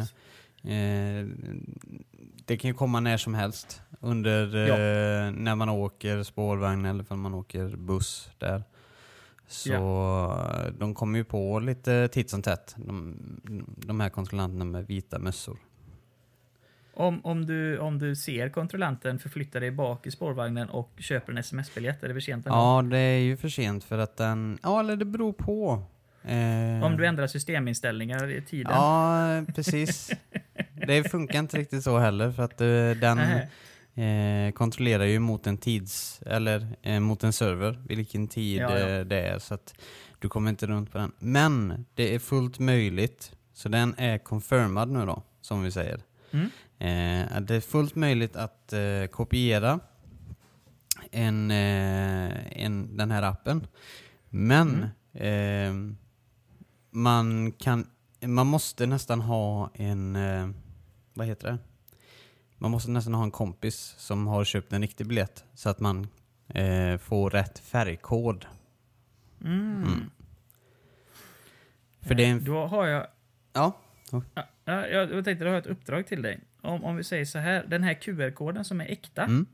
[0.74, 1.28] eh,
[2.46, 3.82] det kan ju komma när som helst.
[4.00, 8.64] Under eh, när man åker spårvagn eller om man åker buss där.
[9.48, 12.76] Så eh, de kommer ju på lite titt som tätt.
[12.78, 13.16] De,
[13.76, 15.58] de här kontrollanterna med vita mössor.
[16.94, 21.38] Om, om, du, om du ser kontrollanten förflytta dig bak i spårvagnen och köper en
[21.38, 22.58] sms-biljett, är det för sent ändå?
[22.58, 24.60] Ja, det är ju för sent för att den...
[24.64, 25.84] Ja, eller det beror på.
[26.24, 28.72] Eh, Om du ändrar systeminställningar i tiden?
[28.76, 30.12] Ja, precis.
[30.88, 32.68] Det funkar inte riktigt så heller för att eh,
[33.02, 33.20] den
[33.96, 38.88] eh, kontrollerar ju mot en tids, eller eh, mot en server, vilken tid Ja, ja.
[38.90, 39.74] eh, det är så att
[40.20, 41.12] du kommer inte runt på den.
[41.20, 46.00] Men det är fullt möjligt, så den är confirmad nu då, som vi säger.
[46.32, 46.50] Mm.
[46.82, 49.80] Eh, det är fullt möjligt att eh, kopiera
[51.12, 53.68] en, eh, en, den här appen.
[54.30, 55.74] Men eh,
[56.90, 57.88] man kan
[58.26, 60.18] man måste nästan ha en,
[61.14, 61.58] vad heter det?
[62.58, 66.08] Man måste nästan ha en kompis som har köpt en riktig biljett så att man
[66.48, 68.46] eh, får rätt färgkod.
[69.42, 69.84] Mm.
[69.84, 70.12] Mm.
[72.02, 72.44] För det är en...
[72.44, 73.08] Då har jag
[73.54, 73.78] Ja.
[74.12, 74.22] Ja,
[74.66, 76.40] ja, jag jag tänkte, då har jag ett uppdrag till dig.
[76.62, 79.46] Om, om vi säger så här, den här QR-koden som är äkta, Mm.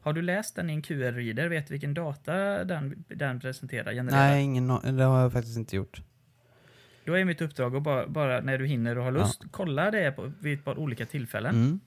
[0.00, 1.48] har du läst den i en QR-reader?
[1.48, 4.18] Vet du vilken data den, den presenterar, genererar?
[4.28, 6.02] Nej, ingen, det har jag faktiskt inte gjort.
[7.04, 10.12] Då är mitt uppdrag att bara, bara när du hinner och har lust, kolla det
[10.12, 11.54] på, vid ett par olika tillfällen.
[11.54, 11.80] Mm.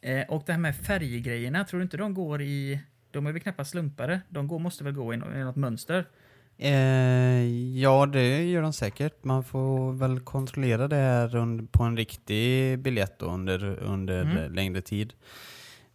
[0.00, 2.80] Eh, och det här med färggrejerna, tror du inte de går i...
[3.10, 4.20] De är väl knappast slumpare?
[4.28, 6.04] De går, måste väl gå i något mönster?
[6.58, 7.44] Eh,
[7.80, 9.24] ja, det gör de säkert.
[9.24, 14.52] Man får väl kontrollera det här på en riktig biljett under, under Mm.
[14.52, 15.12] längre tid.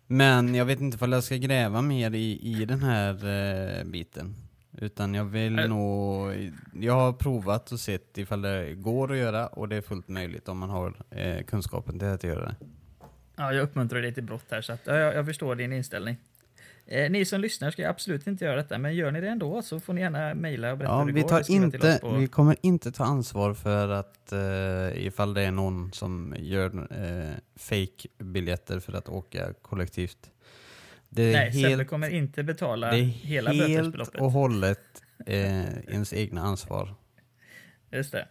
[0.08, 3.14] Men jag vet inte om jag ska gräva mer i, i den här
[3.80, 4.36] eh, biten.
[4.78, 5.68] Utan jag vill Äh.
[5.70, 6.32] nog...
[6.74, 10.48] Jag har provat och sett ifall det går att göra och det är fullt möjligt
[10.50, 12.56] om man har eh, kunskapen till att göra det.
[13.36, 16.18] Ja, jag uppmuntrar dig till brott här, så att, ja, jag, jag förstår din inställning.
[16.94, 19.80] Eh, ni som lyssnar ska absolut inte göra detta, men gör ni det ändå så
[19.80, 21.30] får ni gärna mejla och berätta Ja, hur det vi, går.
[21.30, 25.94] tar inte, på- vi kommer inte ta ansvar för att eh, ifall det är någon
[25.94, 30.32] som gör eh, fake-biljetter för att åka kollektivt.
[31.10, 34.22] Det Nej, Sebbe helt, kommer inte betala det är hela helt bötesbeloppet.
[34.22, 36.96] och hållet eh, ens egna ansvar.
[37.92, 38.28] Just det.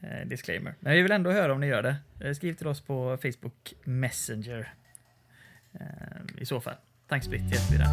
[0.00, 0.74] Eh, disclaimer.
[0.80, 1.96] Men vi vill ändå höra om ni gör det.
[2.20, 4.74] Eh, skriv till oss på Facebook Messenger.
[5.72, 5.80] Eh,
[6.38, 6.74] I så fall.
[7.14, 7.86] Tack Britt, jättebra.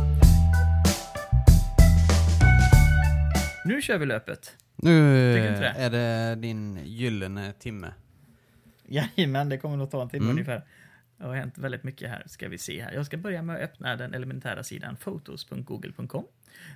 [3.66, 4.58] Nu kör vi löpet.
[4.76, 5.74] Nu det?
[5.78, 7.94] är det din gyllene timme.
[8.86, 10.32] Jajamän, det kommer nog ta en timme Mm.
[10.32, 10.66] ungefär.
[11.18, 12.92] Det har hänt väldigt mycket här, ska vi se här.
[12.92, 16.26] Jag ska börja med att öppna den elementära sidan fotos.google.com.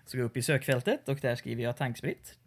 [0.05, 2.37] Så går jag upp i sökfältet och där skriver jag tankspritt.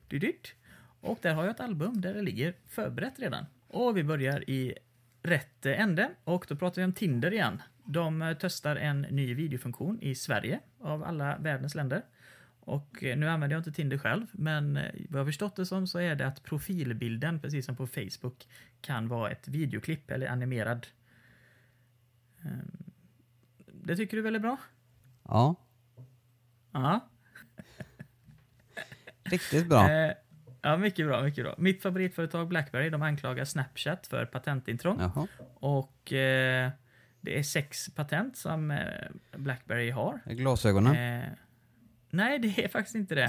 [1.01, 3.46] Och där har jag ett album där det ligger förberett redan.
[3.68, 4.74] Och vi börjar i
[5.22, 7.62] rätt ände och då pratar vi om Tinder igen.
[7.91, 12.03] De eh, testar en ny videofunktion i Sverige av alla världens länder.
[12.61, 15.86] Och eh, nu använder jag inte Tinder själv, men eh, vad jag förstått det som
[15.86, 18.47] så är det att profilbilden, precis som på Facebook,
[18.80, 20.86] kan vara ett videoklipp eller animerad.
[22.45, 22.93] Ehm,
[23.66, 24.57] Det tycker du väl är bra?
[25.24, 25.55] Ja,
[26.72, 27.09] Ja.
[29.24, 29.91] riktigt bra.
[30.62, 31.55] Ja, mycket bra, mycket bra.
[31.59, 34.99] Mitt favoritföretag Blackberry, de anklagar Snapchat för patentintrång.
[35.01, 35.26] Jaha.
[35.55, 36.70] Och eh,
[37.20, 38.78] det är sex patent som eh,
[39.36, 40.20] Blackberry har.
[40.26, 40.96] Glasögonen.
[41.22, 41.28] Eh,
[42.10, 43.24] Nej, det är faktiskt inte det.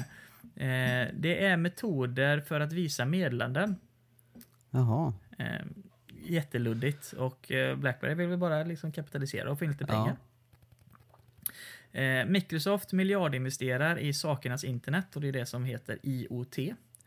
[0.65, 3.75] Eh, det är metoder för att visa meddelanden.
[4.71, 5.13] Jaha.
[5.37, 5.45] Eh,
[6.23, 9.87] jätteluddigt och eh, Blackberry vill väl bara liksom kapitalisera och få in lite Ja.
[9.87, 10.17] pengar.
[11.91, 16.57] Eh, Microsoft miljardinvesterar i sakernas internet och det är det som heter IoT.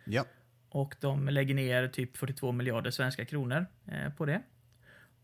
[0.05, 0.25] Ja.
[0.69, 3.67] Och de lägger ner typ 42 miljarder svenska kronor
[4.17, 4.43] på det.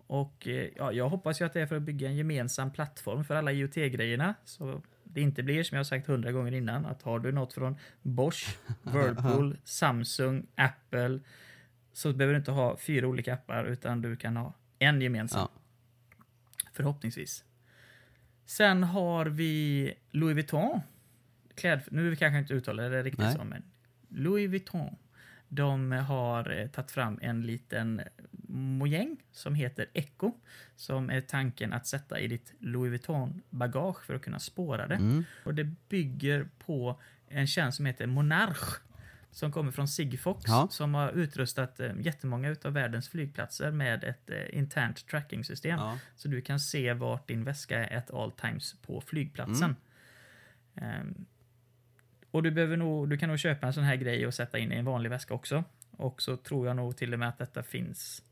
[0.09, 3.25] Och eh, ja, jag hoppas ju att det är för att bygga en gemensam plattform
[3.25, 4.35] för alla IoT-grejerna.
[4.45, 7.53] Så det inte blir som jag har sagt hundra gånger innan att har du något
[7.53, 11.21] från Bosch, Whirlpool, Samsung, Apple
[11.93, 15.41] så behöver du inte ha fyra olika appar utan du kan ha en gemensam.
[15.41, 15.61] Ja.
[16.73, 17.45] Förhoppningsvis.
[18.45, 20.81] Sen har vi Louis Vuitton.
[21.55, 23.35] Kläd, nu kanske jag inte uttalar det riktigt Nej.
[23.35, 23.63] så, men
[24.09, 24.97] Louis Vuitton.
[25.49, 28.03] De har eh, tagit fram en liten
[28.49, 30.33] mojäng som heter Echo.
[30.77, 34.95] Som är tanken att sätta i ditt Louis Vuitton-bagage för att kunna spåra det.
[34.95, 35.25] Mm.
[35.45, 38.81] Och det bygger på en tjänst som heter Monarch.
[39.31, 40.45] Som kommer från Sigfox.
[40.47, 40.69] Ja.
[40.71, 45.79] Som har utrustat eh, jättemånga av världens flygplatser med ett eh, internt tracking-system.
[45.79, 45.99] Ja.
[46.17, 49.77] Så du kan se vart din väska är at all times på flygplatsen.
[50.75, 51.27] Ehm,
[52.31, 54.73] och du, behöver nog, du kan nog köpa en sån här grej och sätta in
[54.73, 55.65] i en vanlig väska också.
[55.91, 58.23] Och så tror jag nog till och med att detta finns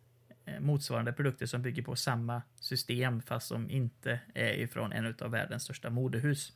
[0.44, 5.30] eh, motsvarande produkter som bygger på samma system fast som inte är ifrån en av
[5.30, 6.52] världens största modehus.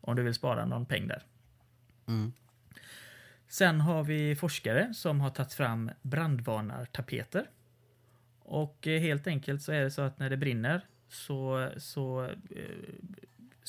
[0.00, 1.22] Om du vill spara någon peng där.
[2.06, 2.32] Mm.
[3.48, 7.46] Sen har vi forskare som har tagit fram brandvarnartapeter.
[8.38, 12.94] Och eh, helt enkelt så är det så att när det brinner så, så eh,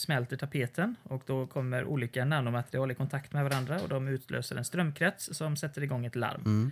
[0.02, 4.66] smälter tapeten och då kommer olika nanomaterial i kontakt med varandra och de utlöser en
[4.66, 6.42] strömkrets som sätter igång ett larm.
[6.46, 6.72] Mm.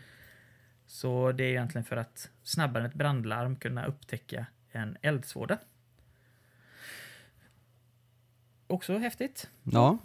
[0.87, 5.57] Så det är egentligen för att snabbare än ett brandlarm kunna upptäcka en eldsvåda.
[8.67, 9.49] Också häftigt.
[9.63, 9.97] Ja.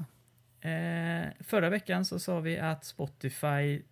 [0.60, 3.82] Eh, förra veckan så sa vi att Spotify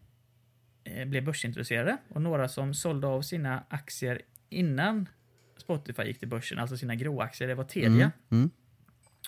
[0.85, 5.09] eh, blev börsintroducerade och några som sålde av sina aktier innan
[5.57, 7.91] Spotify gick till börsen, alltså sina gråaktier, det var Telia.
[7.91, 8.11] Mm.
[8.31, 8.51] Mm.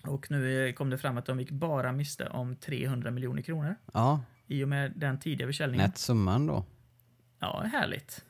[0.03, 3.75] Och nu eh, kom det fram att de gick bara miste om 300 miljoner kronor
[3.93, 4.21] Ja.
[4.47, 5.87] i och med den tidiga försäljningen.
[5.87, 6.65] Nätt summan då.
[7.39, 8.25] Ja, härligt.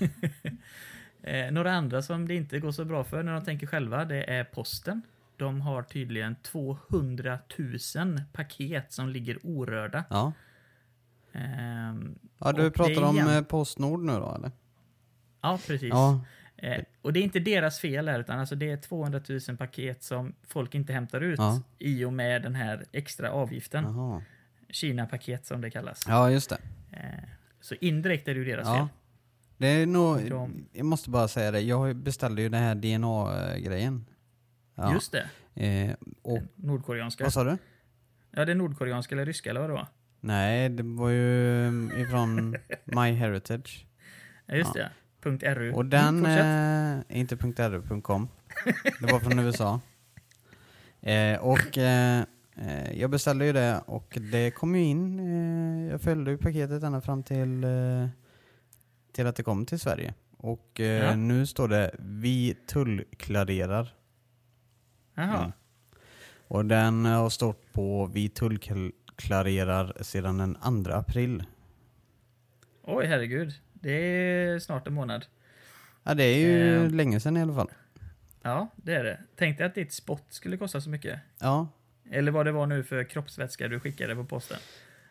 [1.22, 4.30] eh, några andra som det inte går så bra för när de tänker själva, det
[4.30, 5.02] är posten.
[5.36, 7.78] De har tydligen 200 000
[8.32, 10.04] paket som ligger orörda.
[10.10, 10.32] Ja.
[11.32, 14.50] Ehm, Ja, du pratar om igen- eh, Postnord nu då eller?
[15.40, 15.88] ja, precis.
[15.90, 16.20] Ja.
[16.62, 20.02] Eh, och det är inte deras fel här, utan alltså det är 200 000 paket
[20.02, 21.62] som folk inte hämtar ut Ja.
[21.78, 23.86] i och med den här extra avgiften.
[24.68, 26.04] Kina-paket som det kallas.
[26.08, 26.58] Ja, just det.
[26.92, 27.28] Eh,
[27.60, 28.76] så indirekt är det ju deras Ja.
[28.76, 28.86] fel.
[29.56, 34.06] Det är nog, De- jag måste bara säga det, jag beställde ju den här DNA-grejen.
[34.74, 34.92] Ja.
[34.94, 35.28] Just det.
[35.64, 37.24] Eh, och, Nordkoreanska.
[37.24, 37.58] vad sa du?
[38.30, 39.86] Ja, det är nordkoreanska eller ryska eller vad det var.
[40.20, 43.86] Nej, det var ju eh, ifrån MyHeritage.
[44.46, 44.82] Ja, just Ja.
[44.82, 44.90] det.
[45.22, 45.72] .ru.
[45.72, 47.10] Och den, Mm, fortsätt.
[47.10, 48.28] eh, inte .ru.com.
[49.00, 49.80] Det var från USA.
[51.02, 52.22] Eh, och eh,
[52.56, 56.82] eh, jag beställde ju det och det kom ju in, eh, jag följde ju paketet
[56.82, 58.08] ända fram till, eh,
[59.12, 60.14] till att det kom till Sverige.
[60.36, 61.14] Och Ja.
[61.16, 63.94] nu står det vi tullklarerar.
[65.14, 65.38] Jaha.
[65.38, 65.52] Mm.
[66.48, 71.44] Och den har stått på vi tullklarerar sedan den 2 april.
[72.82, 73.52] Oj, herregud.
[73.80, 75.26] Det är snart en månad.
[76.04, 76.90] Ja, det är ju Eh.
[76.90, 77.70] länge sedan i alla fall.
[78.42, 79.20] Ja, det är det.
[79.36, 81.20] Tänkte att ditt spott skulle kosta så mycket.
[81.40, 81.68] Ja.
[82.10, 84.58] Eller vad det var nu för kroppsvätska du skickade på posten.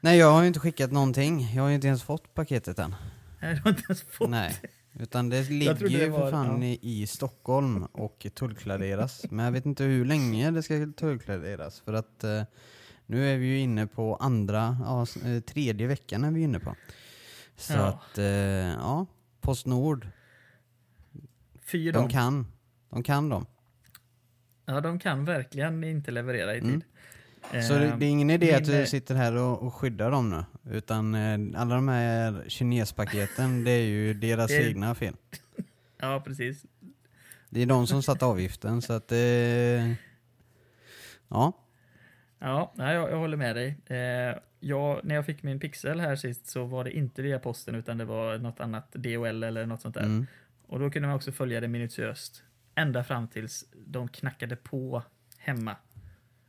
[0.01, 1.49] Nej, jag har ju inte skickat någonting.
[1.55, 2.95] Jag har ju inte ens fått paketet än.
[3.41, 4.53] Nej, du har inte ens fått Nej.
[4.99, 6.77] Utan det ligger ju det för fan ja.
[6.81, 9.25] i, Stockholm och tullklareras.
[9.29, 11.79] Men jag vet inte hur länge det ska tullklareras.
[11.79, 12.43] För att eh,
[13.05, 16.75] nu är vi ju inne på andra, ja, eh, tredje veckan är vi inne på.
[17.59, 17.85] Så Ja.
[17.85, 19.05] att, eh, ja,
[19.41, 20.07] Postnord,
[21.65, 22.09] Fy de dem.
[22.09, 22.47] kan.
[22.89, 23.45] De kan de.
[24.65, 26.81] Ja, de kan verkligen inte leverera i tid.
[27.51, 27.63] Mm.
[27.63, 30.29] Så det, det är ingen idé att eh, du sitter här och, och skyddar dem
[30.29, 30.45] nu.
[30.77, 35.15] Utan eh, alla de här kinespaketen, det är ju deras är- egna fel.
[36.01, 36.65] Ja, precis.
[37.49, 39.17] Det är de som satt avgiften så att eh,
[41.27, 41.53] Ja.
[42.39, 43.67] Ja, jag, jag håller med dig.
[43.99, 47.75] Eh, jag, när jag fick min pixel här sist så var det inte via posten
[47.75, 50.03] utan det var något annat DHL eller något sånt där.
[50.03, 50.27] Mm.
[50.67, 52.43] Och då kunde man också följa det minutiöst.
[52.75, 55.03] Ända fram tills de knackade på
[55.37, 55.75] hemma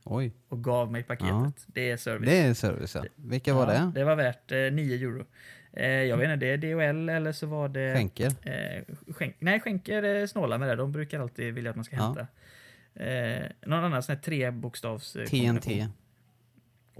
[0.03, 0.31] Oj.
[0.47, 1.31] och gav mig paketet.
[1.31, 1.51] Ja.
[1.67, 2.29] Det är service.
[2.29, 3.03] Det är service ja.
[3.15, 3.91] Vilka var Ja, det?
[3.99, 5.25] Det var värt eh, 9 euro.
[5.73, 6.57] Eh, jag vet inte, det är
[6.91, 7.93] DHL eller så var det...
[7.95, 8.31] Skänker?
[8.43, 10.75] Eh, skänk, nej, skänker är snåla med det.
[10.75, 12.03] De brukar alltid vilja att man ska Ja.
[12.03, 12.27] hämta.
[12.95, 15.13] Eh, någon annan sån här trebokstavs...
[15.29, 15.87] TNT?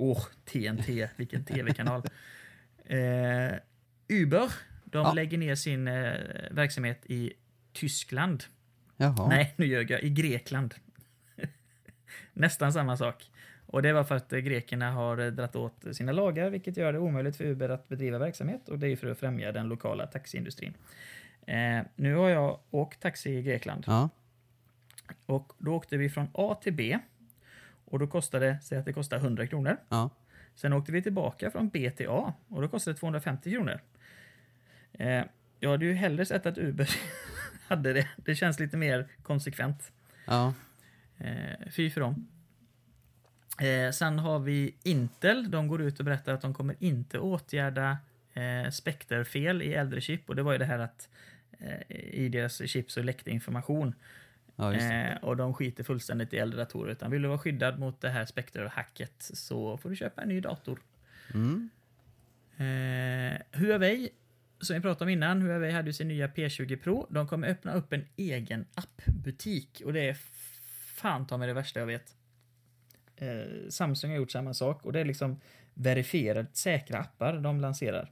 [0.01, 2.03] Åh, TNT, vilken tv-kanal.
[2.85, 3.53] Eh,
[4.07, 4.51] Uber,
[4.85, 5.13] de Ja.
[5.13, 6.13] lägger ner sin eh,
[6.51, 7.33] verksamhet i
[7.73, 8.43] Tyskland.
[8.97, 9.27] Jaha.
[9.29, 10.03] Nej, nu ljög jag.
[10.03, 10.75] I Grekland.
[12.33, 13.31] Nästan samma sak.
[13.65, 16.93] Och det var för att eh, grekerna har eh, dratt åt sina lagar, vilket gör
[16.93, 18.69] det omöjligt för Uber att bedriva verksamhet.
[18.69, 20.73] Och det är för att främja den lokala taxiindustrin.
[21.45, 23.83] Eh, nu har jag åkt taxi i Grekland.
[23.87, 24.09] Ja.
[25.25, 26.99] Och då åkte vi från A till B.
[27.91, 29.77] Och då kostade, säg att det kostar 100 kronor.
[29.89, 30.09] Ja.
[30.55, 33.79] Sen åkte vi tillbaka från B till A och då kostade det 250 kronor.
[34.93, 35.23] Eh,
[35.59, 36.89] jag hade ju hellre sett att Uber
[37.67, 38.07] hade det.
[38.15, 39.91] Det känns lite mer konsekvent.
[40.27, 40.53] Ja.
[41.17, 42.27] Eh, fy för dem.
[43.61, 45.51] Eh, sen har vi Intel.
[45.51, 47.97] De går ut och berättar att de kommer inte åtgärda
[48.33, 50.29] eh, spekterfel i äldre chip.
[50.29, 51.09] Och det var ju det här att
[51.59, 53.93] eh, i deras chip så läckte information.
[54.61, 54.73] Ja.
[54.73, 56.91] Eh, och de skiter fullständigt i äldre datorer.
[56.91, 60.39] Utan vill du vara skyddad mot det här spekterhacket så får du köpa en ny
[60.39, 60.79] dator.
[61.33, 61.69] Mm.
[62.57, 64.09] Eh, Huawei,
[64.59, 67.07] som vi pratade om innan, Huawei hade ju sin nya P20 Pro.
[67.09, 70.17] De kommer öppna upp en egen appbutik och det är
[70.95, 72.15] fan ta mig det värsta jag vet.
[73.15, 75.39] Eh, Samsung har gjort samma sak och det är liksom
[75.73, 78.11] verifierat säkra appar de lanserar.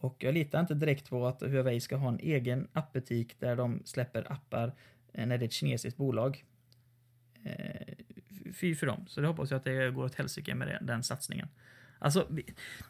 [0.00, 3.82] Och jag litar inte direkt på att Huawei ska ha en egen appbutik där de
[3.84, 4.72] släpper appar
[5.12, 6.44] när det är ett kinesiskt bolag.
[7.44, 7.94] Eh,
[8.52, 9.04] fy för dem.
[9.08, 11.48] Så det hoppas jag att det går åt helsike med det, den satsningen.
[11.98, 12.28] Alltså,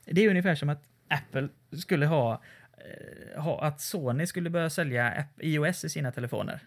[0.04, 2.42] det är ungefär som att Apple skulle ha,
[2.72, 6.60] eh, ha att Sony skulle börja sälja iOS i sina telefoner.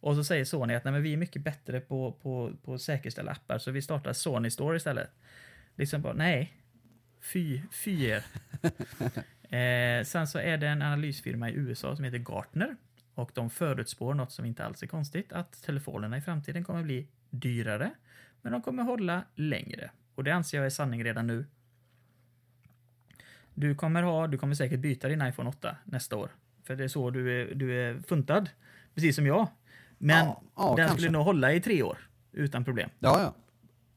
[0.00, 2.80] Och så säger Sony att Nej, men vi är mycket bättre på, på, på att
[2.80, 5.10] säkerställa appar så vi startar Sony Store istället.
[5.76, 6.52] Liksom bara, nej.
[7.20, 8.24] Fy, fy er.
[9.56, 12.76] eh, sen så är det en analysfirma i USA som heter Gartner.
[13.14, 17.06] Och de förutspår något som inte alls är konstigt, att telefonerna i framtiden kommer bli
[17.30, 17.90] dyrare,
[18.42, 19.90] men de kommer hålla längre.
[20.14, 21.46] Och det anser jag är sanning redan nu.
[23.54, 26.30] Du kommer ha, du kommer säkert byta din iPhone 8 nästa år.
[26.64, 28.50] För det är så du är, du är funtad.
[28.94, 29.48] Precis som jag.
[29.98, 30.96] Men Ja, ja, den kanske.
[30.96, 31.98] skulle nog hålla i tre år.
[32.32, 32.90] Utan problem.
[32.98, 33.34] Ja, ja.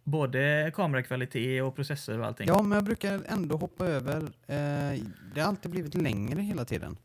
[0.04, 2.48] Både kamerakvalitet och processor och allting.
[2.48, 4.22] Ja, men jag brukar ändå hoppa över.
[4.24, 5.02] Eh,
[5.36, 6.98] det har alltid blivit längre hela tiden.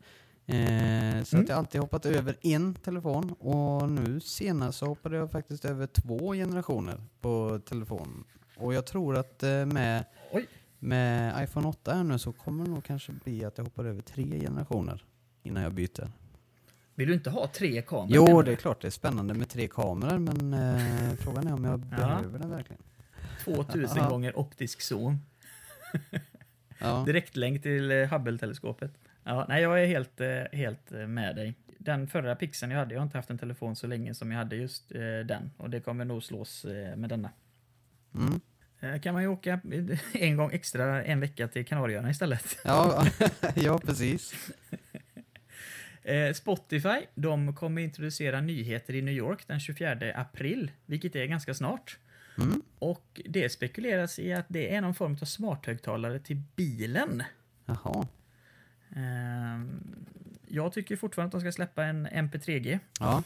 [0.45, 1.43] Eh, så Mm.
[1.43, 5.65] att jag har alltid hoppat över en telefon och nu senast så hoppade jag faktiskt
[5.65, 8.23] över två generationer på telefon.
[8.57, 10.47] Och jag tror att eh, med, Oj.
[10.79, 14.01] med iPhone 8 här nu så kommer det nog kanske bli att jag hoppar över
[14.01, 15.05] tre generationer
[15.43, 16.11] innan jag byter.
[16.95, 18.29] Vill du inte ha tre kameror?
[18.29, 21.63] Jo, det är klart det är spännande med tre kameror men eh, frågan är om
[21.63, 21.97] jag Ja.
[21.97, 22.81] behöver det verkligen.
[23.45, 24.09] 2000 Ja.
[24.09, 25.17] gånger optisk zoom.
[26.79, 27.03] Ja.
[27.05, 28.91] Direktlänk till eh, Hubble-teleskopet.
[29.23, 31.55] Ja, nej, jag är helt, eh, helt eh, med dig.
[31.77, 34.37] Den förra pixeln jag hade, jag har inte haft en telefon så länge som jag
[34.37, 35.51] hade just eh, den.
[35.57, 37.29] Och det kommer nog slås med denna.
[38.15, 38.39] Mm.
[39.01, 39.59] Kan man ju åka
[40.13, 42.57] en gång extra en vecka till Kanarieöarna istället.
[42.63, 43.07] Ja,
[43.55, 44.33] ja, precis.
[46.33, 51.97] Spotify, de kommer introducera nyheter i New York den 24 april, vilket är ganska snart.
[52.37, 52.61] Mm.
[52.79, 57.23] Och det spekuleras i att det är någon form av smarthögtalare till bilen.
[57.65, 58.07] Jaha.
[58.95, 59.81] Ehm,
[60.47, 62.79] jag tycker fortfarande att de ska släppa en MP3G.
[62.99, 63.23] Ja.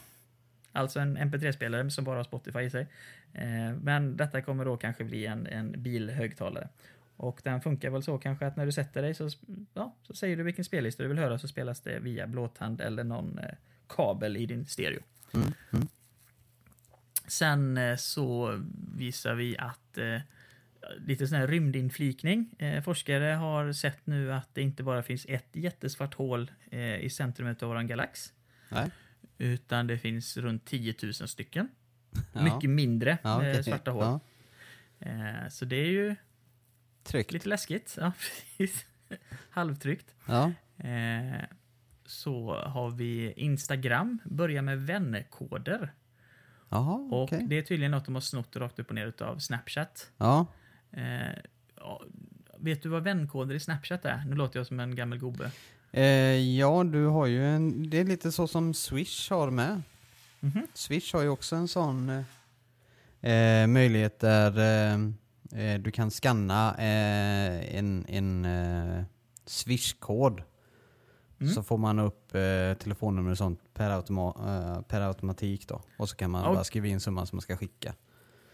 [0.72, 2.88] Alltså en MP3-spelare som bara har Spotify i sig.
[3.34, 6.70] Ehm, men detta kommer då kanske bli en, en bilhögtalare.
[7.18, 9.30] Och den funkar väl så kanske att när du sätter dig så,
[9.74, 13.04] ja, så säger du vilken spellista du vill höra så spelas det via blåtand eller
[13.04, 13.56] någon eh,
[13.88, 15.02] kabel i din stereo.
[15.34, 15.54] Mm.
[15.74, 15.88] Mm.
[17.28, 18.60] Sen eh, så
[18.96, 20.22] visar vi att eh,
[20.98, 22.56] lite sån här rymdinflikning.
[22.60, 27.10] Eh, forskare har sett nu att det inte bara finns ett jättesvart hål eh, i
[27.10, 28.34] centrumet av vår galax.
[28.70, 28.92] Nej.
[29.38, 31.68] Utan det finns runt 10 000 stycken.
[32.34, 32.44] Ja.
[32.44, 33.64] Mycket mindre Ja, eh, okej.
[33.64, 34.04] svarta hål.
[34.04, 34.20] Ja.
[35.00, 36.16] Eh, så det är ju
[37.04, 37.32] Tryggt.
[37.32, 37.98] lite läskigt.
[38.02, 38.12] Ja,
[38.58, 38.86] precis.
[39.50, 40.16] Halvtryckt.
[40.26, 40.52] Ja.
[40.88, 41.42] Eh,
[42.06, 45.94] så har vi Instagram, börjar med vänkoder.
[46.70, 47.46] Jaha, Och okej.
[47.50, 50.12] det är tydligen något de har snott rakt upp och ner av Snapchat.
[50.18, 50.46] Ja.
[50.92, 51.34] Eh,
[52.58, 54.24] vet du vad vänkoder i Snapchat är?
[54.28, 55.52] Nu låter jag som en gammal gubbe.
[55.92, 57.90] Eh, ja, du har ju en...
[57.90, 59.82] Det är lite så som Swish har med.
[60.40, 60.68] Mhm.
[60.74, 62.10] Swish har ju också en sån
[63.22, 68.48] eh, eh, möjlighet där eh, eh, du kan scanna en, en
[69.46, 70.42] Swish-kod.
[71.40, 71.54] Mm.
[71.54, 75.82] Så får man upp eh, telefonnummer och sånt per, automa- eh, per automatik då.
[75.98, 76.54] Och så kan man Ja.
[76.54, 77.94] bara skriva in summan som man ska skicka.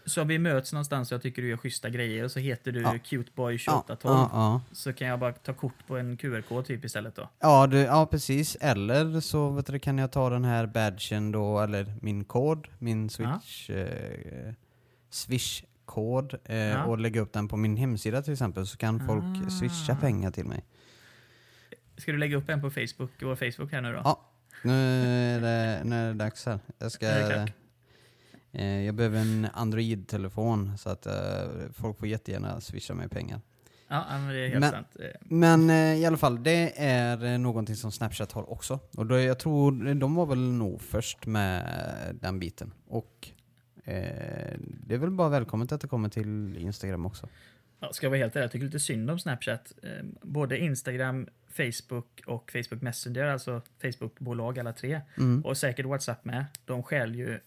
[0.06, 2.80] Så vi möts någonstans och jag tycker du gör schyssta grejer och så heter du
[2.80, 2.92] Ja.
[2.92, 3.96] Cuteboy2812.
[4.02, 4.60] ja, ja.
[4.72, 7.28] Så kan jag bara ta kort på en QR-kod typ istället då.
[7.40, 8.56] Ja, du, ja, precis.
[8.60, 13.10] Eller så vet du, kan jag ta den här badgen då, eller min kod, min
[13.10, 14.54] Swish, eh,
[15.84, 19.50] kod eh, och lägga upp den på min hemsida till exempel så kan folk Ah.
[19.50, 20.64] swisha pengar till mig.
[21.96, 24.00] Ska du lägga upp en på Facebook, vår Facebook här nu då?
[24.04, 24.30] Ja.
[24.62, 24.72] Nu
[25.36, 26.58] är det, nu är det dags här.
[26.78, 27.06] Jag ska...
[27.06, 27.48] Är det klart?
[27.48, 27.54] Eh,
[28.62, 31.12] jag behöver en Android-telefon så att eh,
[31.72, 33.40] folk får jättegärna swisha mig pengar.
[33.88, 34.86] Ja, men det är helt Men- sant.
[35.00, 38.78] Eh, Men eh, i alla fall, det är eh, någonting som Snapchat har också.
[38.96, 41.64] Och då, jag tror de var väl nog först med
[42.20, 42.72] den biten.
[42.88, 43.28] Och
[43.84, 47.28] eh, det är väl bara välkommet att det kommer till Instagram också.
[47.80, 49.72] Ja, ska jag vara helt ärlig, jag tycker lite synd om Snapchat.
[49.82, 49.90] Eh,
[50.22, 55.00] Både Instagram, Facebook och Facebook Messenger, alltså Facebook-bolag alla tre.
[55.18, 55.44] Mm.
[55.44, 56.44] Och säkert WhatsApp med.
[56.64, 57.40] De stjäl ju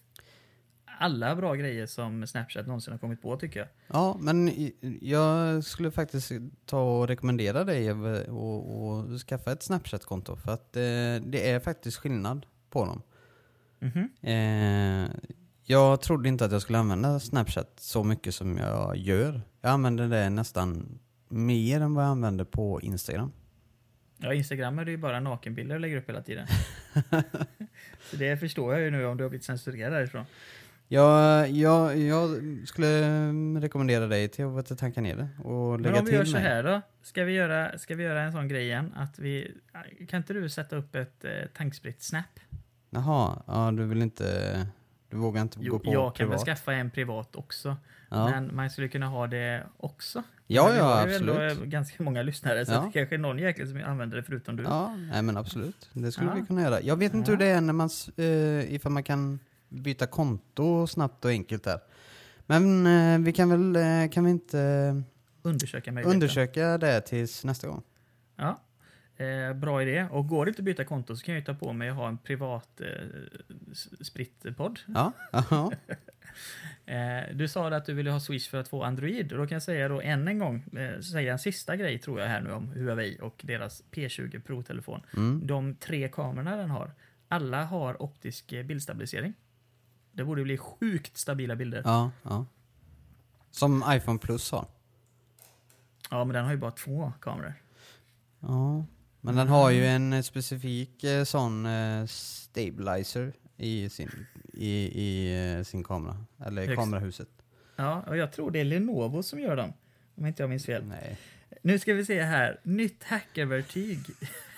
[0.98, 3.68] alla bra grejer som Snapchat någonsin har kommit på tycker jag.
[3.86, 4.52] Ja, men
[5.00, 6.32] jag skulle faktiskt
[6.66, 10.36] ta och rekommendera dig att skaffa ett Snapchat-konto.
[10.36, 10.82] För att eh,
[11.30, 13.02] det är faktiskt skillnad på dem.
[13.78, 14.08] Mhm.
[14.22, 15.10] Eh,
[15.64, 19.40] jag trodde inte att jag skulle använda Snapchat så mycket som jag gör.
[19.60, 20.98] Jag använder det nästan
[21.28, 23.32] mer än vad jag använder på Instagram.
[24.16, 26.46] Ja, Instagram är det ju bara nakenbilder och lägger upp hela tiden.
[28.10, 30.24] Så det förstår jag ju nu om du har blivit censurerad därifrån.
[30.90, 32.30] Jag, jag, jag
[32.68, 33.08] skulle
[33.60, 36.36] rekommendera dig till att tanka ner det och Men lägga om vi till gör så
[36.38, 36.80] här då.
[37.02, 38.92] Ska vi göra, ska vi göra en sån grej igen?
[38.96, 39.54] Att vi,
[40.08, 42.40] kan inte du sätta upp ett eh, tankspritt-snap?
[42.90, 44.66] Jaha, ja, du vill inte...
[45.10, 46.46] Du vågar inte gå Jo, på jag kan väl privat?
[46.46, 47.76] skaffa en privat också.
[48.10, 48.30] ja.
[48.30, 50.22] Men man skulle kunna ha det också.
[50.46, 51.34] ja, Men ja, har ju absolut.
[51.52, 52.80] ändå eh, ganska många lyssnare, så Ja.
[52.80, 54.62] det kanske är någon jäkel som använder det förutom du.
[54.62, 55.90] Ja, nej men absolut.
[55.92, 56.34] Det skulle Ja.
[56.34, 56.80] vi kunna göra.
[56.80, 59.38] Jag vet inte hur det är när man, eh, ifall man kan
[59.68, 61.80] byta konto snabbt och enkelt där.
[62.46, 65.02] Men eh, vi kan väl, eh, kan vi inte
[65.42, 66.16] Undersöka möjligheten.
[66.16, 67.82] undersöka det tills nästa gång?
[68.36, 68.60] Ja.
[69.24, 70.06] Eh, bra idé.
[70.10, 71.96] Och går det inte att byta konto så kan jag ju ta på mig att
[71.96, 72.86] ha en privat eh,
[73.72, 74.80] s- sprittpodd.
[74.86, 75.72] Ja, ja.
[76.86, 79.32] Eh, du sa att du ville ha Swish för att få Android.
[79.32, 82.20] Och då kan jag säga då än en gång, eh, säga en sista grej tror
[82.20, 85.00] jag här nu om Huawei och deras P20 Pro-telefon.
[85.16, 85.46] Mm.
[85.46, 86.90] De tre kamerorna den har,
[87.28, 89.34] alla har optisk eh, bildstabilisering.
[90.18, 91.82] Det borde bli sjukt stabila bilder.
[91.84, 92.46] Ja, ja, ja.
[93.50, 94.66] Som iPhone Plus har.
[96.10, 97.54] men den har ju bara två kameror.
[98.40, 98.84] Ja.
[99.20, 104.70] Men den har ju en eh, specifik eh, sån eh, stabilizer i sin, i,
[105.02, 106.24] i eh, sin kamera.
[106.46, 106.80] Eller i Högst.
[106.80, 107.28] kamerahuset.
[107.76, 109.72] Ja, och jag tror det är Lenovo som gör dem.
[110.14, 110.84] Om inte jag minns fel.
[110.84, 111.18] Nej.
[111.62, 112.60] Nu ska vi se här.
[112.62, 113.98] Nytt hackerverktyg.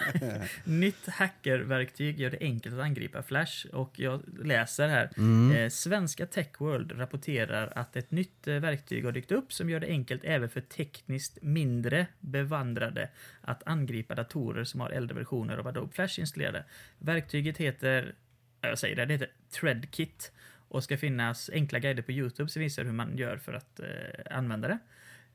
[0.64, 3.66] Nytt hackerverktyg gör det enkelt att angripa Flash.
[3.72, 5.10] Och jag läser här.
[5.16, 5.56] Mm.
[5.56, 9.86] Eh, svenska Techworld rapporterar att ett nytt eh, verktyg har dykt upp som gör det
[9.86, 13.08] enkelt även för tekniskt mindre bevandrade
[13.40, 16.64] att angripa datorer som har äldre versioner av Adobe Flash installerade.
[16.98, 18.14] Verktyget heter,
[18.60, 20.32] ja, jag säger det, det heter ThreadKit
[20.68, 24.36] och ska finnas enkla guider på Youtube som visar hur man gör för att eh,
[24.36, 24.78] använda det.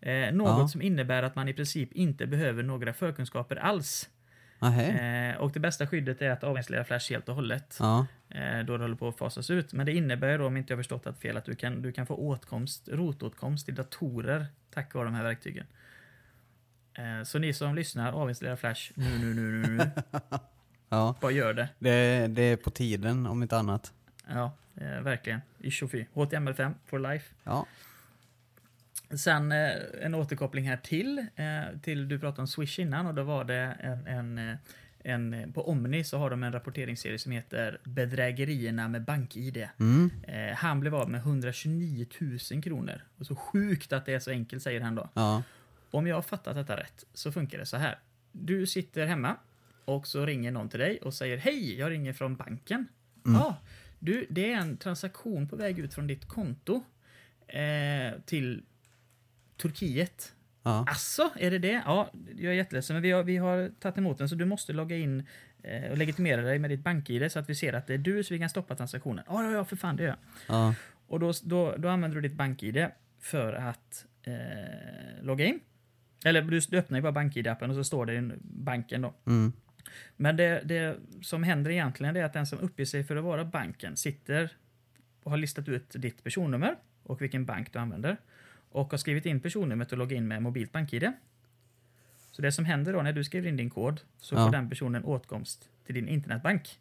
[0.05, 0.67] Eh, något Ja.
[0.67, 4.09] som innebär att man i princip inte behöver några förkunskaper alls.
[4.61, 8.05] Eh, och det bästa skyddet är att avinstallera Flash helt och hållet Ja.
[8.29, 9.73] eh, då det håller på att fasas ut.
[9.73, 12.05] Men det innebär då, om inte jag förstått det fel, att du kan, du kan
[12.05, 15.65] få åtkomst, rotåtkomst till datorer tack vare de här verktygen.
[16.93, 19.91] Eh, så ni som lyssnar, avinstallera Flash nu, nu, nu, nu, nu.
[20.89, 21.15] ja.
[21.21, 21.69] Bara gör det.
[21.79, 23.93] Det, det är på tiden om inte annat.
[24.27, 25.41] Ja, eh, verkligen.
[25.59, 26.05] I 24.
[26.13, 27.33] HTML5 for life.
[27.43, 27.65] Ja.
[29.17, 29.71] Sen eh,
[30.01, 33.77] en återkoppling här till, eh, till du pratade om Swish innan och då var det
[33.79, 34.55] en, en, eh,
[34.99, 39.67] en, på Omni så har de en rapporteringsserie som heter Bedrägerierna med BankID.
[39.79, 40.11] Mm.
[40.55, 42.05] Han blev av med 129
[42.51, 43.01] 000 kronor.
[43.17, 45.09] Och så sjukt att det är så enkelt, säger han då.
[45.13, 45.43] Ja.
[45.91, 47.99] Om jag har fattat detta rätt så funkar det så här.
[48.31, 49.35] Du sitter hemma
[49.85, 52.87] och så ringer någon till dig och säger hej, jag ringer från banken.
[53.23, 53.57] Ja,
[53.99, 56.83] du, det är en transaktion på väg ut från ditt konto
[57.47, 58.63] eh, till
[59.57, 60.33] Turkiet.
[60.63, 60.85] Ja.
[60.87, 61.81] Asså, är det det?
[61.85, 64.73] Ja, jag är jätteledsen, men vi har, vi har tagit emot den så du måste
[64.73, 65.27] logga in
[65.63, 68.23] eh, och legitimera dig med ditt bank-id så att vi ser att det är du
[68.23, 69.23] så vi kan stoppa transaktionen.
[69.27, 70.17] Ja, ja, ja, för fan det gör jag.
[70.47, 70.75] Ja.
[71.07, 72.87] Och då, då, då använder du ditt bank-id
[73.19, 75.59] för att eh, logga in.
[76.25, 79.13] Eller du, du öppnar ju bara bank-id-appen och så står det i banken då.
[79.25, 79.53] Mm.
[80.15, 83.45] Men det, det som händer egentligen är att den som uppger sig för att vara
[83.45, 84.49] banken sitter
[85.23, 88.17] och har listat ut ditt personnummer och vilken bank du använder.
[88.75, 91.11] Och har skrivit in personnumret och loggat in med mobilt bank-id.
[92.31, 94.45] Så det som händer då när du skriver in din kod så Ja.
[94.45, 96.79] får den personen åtkomst till din internetbank.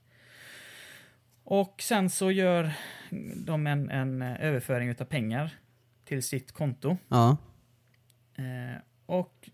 [1.45, 2.73] Och sen så gör
[3.37, 5.51] de en, en överföring av pengar
[6.05, 6.97] till sitt konto.
[7.09, 7.37] Ja.
[8.35, 9.51] Eh, och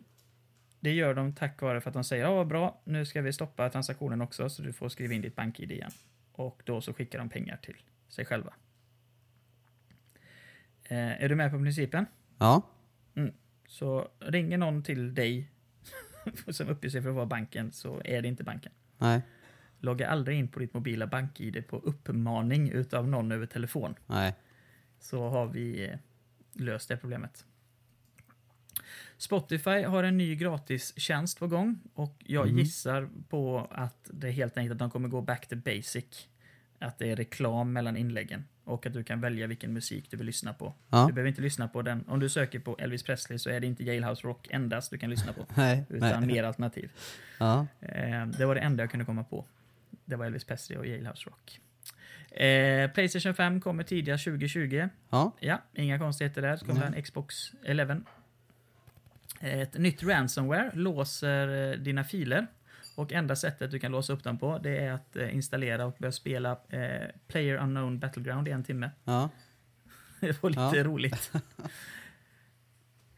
[0.80, 3.32] det gör de tack vare för att de säger ja vad bra, nu ska vi
[3.32, 5.90] stoppa transaktionen också så du får skriva in ditt bank-id igen.
[6.32, 7.76] Och då så skickar de pengar till
[8.08, 8.52] sig själva.
[10.84, 12.06] Eh, är du med på principen?
[12.40, 12.62] Ja.
[13.68, 15.50] Så ringer någon till dig
[16.48, 18.72] som uppger sig för att vara banken så är det inte banken.
[18.98, 19.22] Nej.
[19.78, 23.94] Logga aldrig in på ditt mobila bank-id på uppmaning utav någon över telefon.
[24.06, 24.34] Nej.
[25.00, 25.98] Så har vi eh,
[26.52, 27.44] löst det problemet.
[29.16, 32.58] Spotify har en ny gratistjänst på gång och jag Mhm.
[32.58, 36.28] gissar på att det helt enkelt att de kommer gå back to basic.
[36.78, 40.26] Att det är reklam mellan inläggen och att du kan välja vilken musik du vill
[40.26, 40.74] lyssna på.
[40.90, 41.06] Ja.
[41.06, 42.04] Du behöver inte lyssna på den.
[42.08, 45.10] Om du söker på Elvis Presley så är det inte Jailhouse Rock endast du kan
[45.10, 45.46] lyssna på.
[45.54, 45.84] Nej.
[45.88, 46.34] Utan Nej.
[46.34, 46.92] mer alternativ.
[47.38, 47.66] Ja.
[47.80, 49.44] Eh, det var det enda jag kunde komma på.
[50.04, 51.60] Det var Elvis Presley och Jailhouse Rock.
[52.40, 54.88] Eh, Playstation 5 kommer tidigast 2020.
[55.10, 55.32] Ja.
[55.40, 56.56] Ja, inga konstigheter där.
[56.56, 58.00] Så kommer en Xbox 11.
[59.40, 62.46] Ett nytt ransomware låser eh, dina filer.
[62.94, 65.96] Och enda sättet du kan låsa upp dem på det är att eh, installera och
[65.98, 68.90] börja spela eh, Player Unknown Battleground i en timme.
[69.04, 69.28] Ja.
[70.20, 70.84] Det var lite Ja.
[70.84, 71.32] roligt.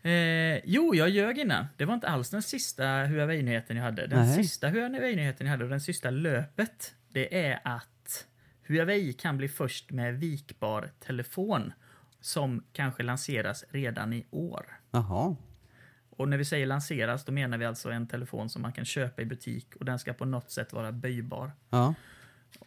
[0.04, 1.66] Eh, jo, jag ljög innan.
[1.76, 4.06] Det var inte alls den sista Huawei-nyheten jag hade.
[4.06, 4.34] Den Nej.
[4.44, 8.26] sista Huawei-nyheten jag hade och den sista löpet, det är att
[8.66, 11.72] Huawei kan bli först med vikbar telefon
[12.20, 14.66] som kanske lanseras redan i år.
[14.90, 15.36] Jaha.
[16.16, 19.22] Och när vi säger lanseras, då menar vi alltså en telefon som man kan köpa
[19.22, 21.52] i butik och den ska på något sätt vara böjbar.
[21.70, 21.94] Ja.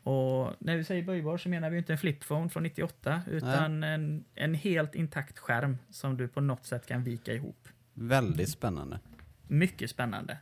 [0.03, 4.25] Och när vi säger böjbar så menar vi inte en flipphone från 98 utan en,
[4.35, 7.67] en helt intakt skärm som du på något sätt kan vika ihop.
[7.93, 8.99] Väldigt spännande.
[9.47, 10.37] Mycket spännande.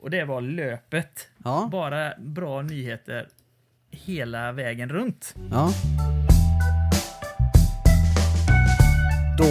[0.00, 1.28] Och det var löpet.
[1.44, 1.68] Ja.
[1.72, 3.28] Bara bra nyheter
[3.90, 5.34] hela vägen runt.
[5.50, 5.72] Ja.
[9.38, 9.44] Då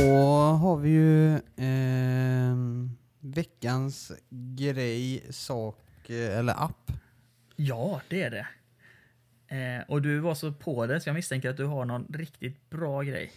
[0.62, 2.67] har vi ju ehm,
[3.20, 6.92] veckans grej, sak eh, eller app.
[7.56, 8.48] Ja, det är det.
[9.56, 12.70] Eh, och du var så på det så jag misstänker att du har någon riktigt
[12.70, 13.32] bra grej.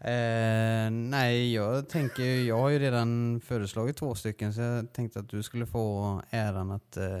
[0.00, 5.28] Eh, nej, jag tänker, jag har ju redan föreslagit två stycken så jag tänkte att
[5.28, 7.18] du skulle få äran att eh,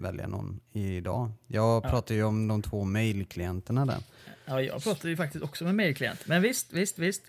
[0.00, 1.30] välja någon idag.
[1.46, 1.90] Jag Ja.
[1.90, 3.98] pratar ju om de två mailklienterna där.
[4.44, 6.26] Ja, jag pratade ju faktiskt också med mejlklient.
[6.26, 7.22] Men visst, visst, visst.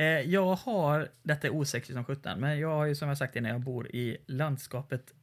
[0.00, 3.36] Eh, jag har, detta är osexigt som sjutton, men jag har ju som jag sagt
[3.36, 5.14] innan, jag bor i landskapet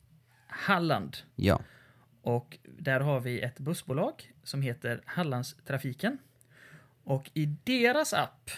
[0.48, 1.18] Halland.
[1.36, 1.62] Ja.
[2.22, 6.18] Och där har vi ett bussbolag som heter Hallandstrafiken.
[7.04, 8.52] Och i deras app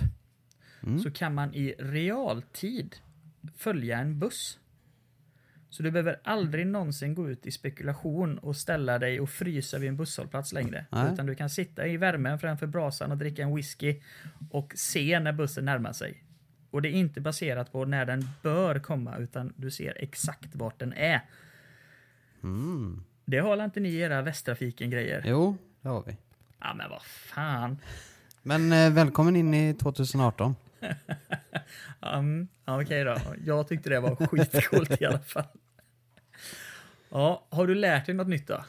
[0.83, 0.99] Mm.
[0.99, 2.95] så kan man i realtid
[3.55, 4.58] följa en buss.
[5.69, 9.89] Så du behöver aldrig någonsin gå ut i spekulation och ställa dig och frysa vid
[9.89, 10.85] en busshållplats längre.
[10.89, 11.13] Nej.
[11.13, 14.01] Utan du kan sitta i värmen framför brasan och dricka en whisky
[14.51, 16.23] och se när bussen närmar sig.
[16.71, 20.79] Och det är inte baserat på när den bör komma utan du ser exakt vart
[20.79, 21.21] den är.
[22.43, 23.03] Mm.
[23.25, 25.23] Det har inte ni i era Västtrafiken-grejer?
[25.25, 26.17] Jo, det har vi.
[26.59, 27.77] Ja men vad fan.
[28.41, 30.55] Men eh, välkommen in i 2018.
[32.01, 33.17] Um, Okej då.
[33.45, 35.43] Jag tyckte det var skitcoolt i alla fall.
[37.09, 38.63] Ja, har du lärt dig något nytt då?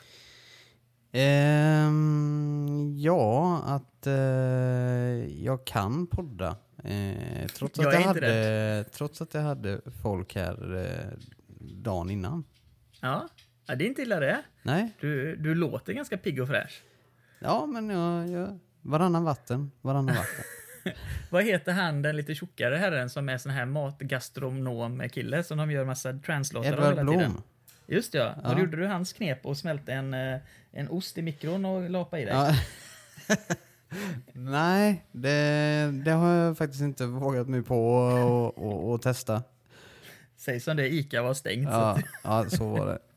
[1.13, 4.15] Ehm, ja, att eh,
[5.45, 6.57] jag kan podda.
[6.85, 11.19] Eh, trots, Jag att jag hade, trots att jag hade folk här eh,
[11.61, 12.45] dagen innan.
[13.01, 13.29] Ja,
[13.67, 14.43] ja det är inte illa det.
[14.63, 16.83] Nej, Du, du låter ganska pigg och fräsch.
[17.39, 20.45] ja men jag, jag, varannan vatten, varannan vatten.
[21.31, 25.85] Vad heter han, den lite tjockare herren som är sån här matgastronom-kille som de gör
[25.85, 27.07] massa translåtar av hela tiden?
[27.31, 27.43] Blom.
[27.87, 28.35] Just ja.
[28.43, 28.53] Ja.
[28.53, 30.39] Och gjorde du hans knep och smälte en, eh,
[30.73, 32.35] en ost i mikron och lapa i dig?
[32.35, 32.55] Ja.
[34.33, 39.43] Nej, det, det har jag faktiskt inte vågat mig på och, och, och testa.
[40.37, 41.69] Säg som det, Ica var stängt.
[41.69, 42.99] så Ja, ja, så var det.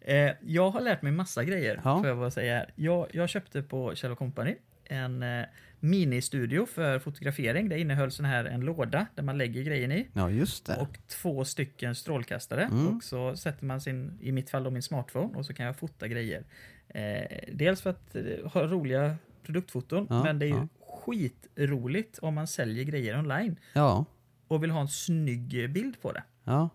[0.00, 1.98] Eh, jag har lärt mig massa grejer, Ja.
[1.98, 2.70] får jag bara säga här.
[2.74, 5.44] Jag, jag köpte på Kjell Company en eh,
[5.80, 7.68] ministudio för fotografering.
[7.68, 10.76] Det innehöll sån här en låda där man lägger grejen i Ja, just det.
[10.76, 12.62] och två stycken strålkastare.
[12.64, 12.96] Mm.
[12.96, 15.76] Och så sätter man sin, i mitt fall då min smartphone och så kan jag
[15.76, 16.44] fota grejer.
[16.88, 18.22] Eh, dels för att eh,
[18.52, 20.68] ha roliga produktfoton, Ja, men det är ju ja.
[20.86, 24.04] skitroligt om man säljer grejer online Ja,
[24.48, 26.22] och vill ha en snygg bild på det.
[26.44, 26.68] ja.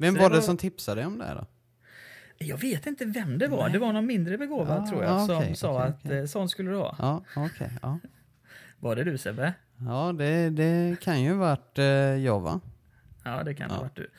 [0.00, 1.46] Vem Så var det det var- som tipsade om det här då?
[2.38, 3.62] Jag vet inte vem det var.
[3.62, 3.72] Nej.
[3.72, 6.48] Det var någon mindre begåvad Ja, tror jag ja, som sa okej, att eh, sån
[6.48, 6.96] skulle du ha.
[6.98, 7.70] Ja, okej.
[7.82, 7.98] ja.
[8.80, 9.52] Var det du Sebbe?
[9.86, 12.60] Ja, det, det kan ju varit eh, jag va?
[13.24, 13.82] Ja, det kan ha Ja.
[13.82, 14.10] varit du.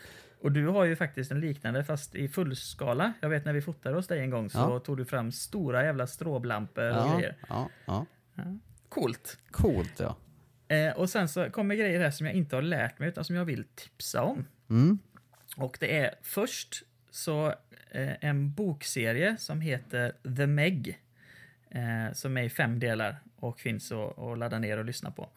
[0.41, 3.13] Och du har ju faktiskt en liknande fast i fullskala.
[3.21, 4.79] Jag vet när vi fotade hos dig en gång så Ja.
[4.79, 7.35] tog du fram stora jävla stråblampor och Ja, grejer.
[7.49, 8.05] ja, ja.
[8.89, 9.37] Coolt.
[9.51, 10.15] Coolt ja.
[10.75, 13.35] Eh, och sen så kommer grejer här som jag inte har lärt mig utan som
[13.35, 14.45] jag vill tipsa om.
[14.69, 14.99] Mm.
[15.57, 17.47] Och det är först så
[17.91, 20.99] eh, en bokserie som heter The Meg.
[21.69, 25.29] Eh, som är i fem delar och finns att, ladda ner och lyssna på.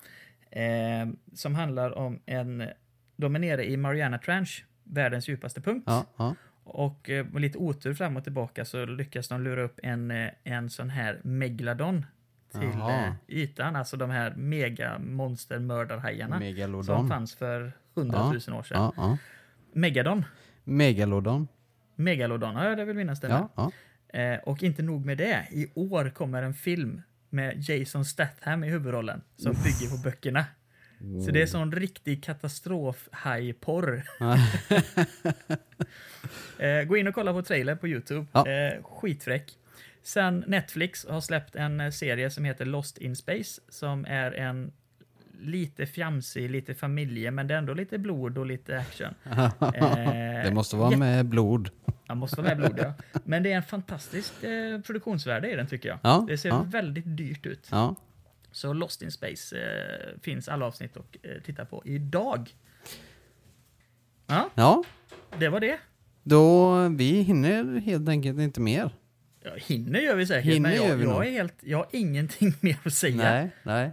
[0.50, 2.68] Eh, som handlar om en...
[3.16, 5.84] De är nere i Mariana Trench, världens djupaste punkt.
[5.86, 6.34] Ja, ja.
[6.64, 10.10] Och med lite otur fram och tillbaka så lyckas de lura upp en,
[10.44, 12.06] en sån här megalodon
[12.52, 13.06] till Jaha.
[13.06, 13.76] eh, ytan.
[13.76, 16.40] Alltså de här mega monstermördarhajarna
[16.82, 18.82] som fanns för hundratusen år sedan.
[18.82, 19.18] Ja, ja.
[19.72, 20.24] Megadon.
[20.64, 21.48] Megalodon.
[21.96, 23.28] Megalodon, ja det vill minnas det.
[23.28, 23.72] Ja, ja.
[24.18, 28.68] Eh, och inte nog med det, i år kommer en film med Jason Statham i
[28.68, 30.44] huvudrollen som bygger på böckerna.
[31.24, 34.02] Så det är sån riktig katastrof-haj-porr.
[36.58, 38.26] eh, gå in och kolla på trailer på Youtube.
[38.32, 38.48] Ja.
[38.48, 39.58] Eh, skitfräck.
[40.02, 44.72] Sen Netflix har släppt en serie som heter Lost in Space som är en
[45.42, 49.14] lite fjamsig, lite familje, men det är ändå lite blod och lite action.
[49.74, 51.70] Eh, Det måste vara med blod.
[52.06, 52.94] jag måste vara med blod, ja.
[53.24, 55.98] Men det är en fantastisk eh, produktionsvärde i den tycker jag.
[56.02, 56.62] Ja, det ser ja.
[56.62, 57.68] väldigt dyrt ut.
[57.70, 57.94] Ja.
[58.52, 62.50] Så Lost in Space eh, finns alla avsnitt att eh, titta på idag.
[64.26, 64.84] Ja, ja,
[65.38, 65.78] det var det.
[66.22, 68.90] då vi hinner helt enkelt inte mer.
[69.44, 72.54] Ja, hinner gör vi säkert, Hinner men gör jag, jag, är helt, jag har ingenting
[72.60, 73.16] mer att säga.
[73.16, 73.92] Nej, nej.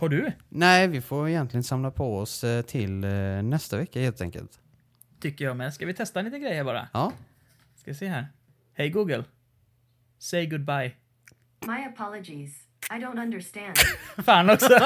[0.00, 0.32] Har du?
[0.48, 3.10] Nej, vi får egentligen samla på oss eh, till eh,
[3.42, 4.50] nästa vecka helt enkelt.
[5.20, 5.74] Tycker jag med.
[5.74, 6.88] Ska vi testa en liten grej här bara?
[6.92, 7.12] Ja,
[7.76, 8.26] Ska se här.
[8.74, 9.24] Hej Google.
[10.18, 10.92] Say goodbye.
[11.66, 12.50] My apologies.
[12.90, 13.76] I don't understand.
[14.24, 14.68] Fan också!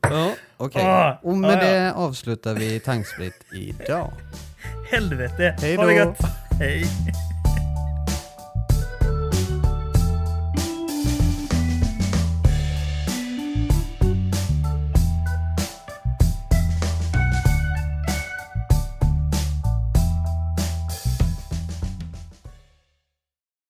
[0.00, 0.82] ja okej.
[0.86, 1.70] Ah, Och med ah, ja.
[1.72, 4.12] det avslutar vi Tanksplit idag.
[4.90, 5.56] Helvete.
[5.60, 5.96] Hej Ha det då.
[5.96, 6.18] gött.
[6.58, 6.84] Hej.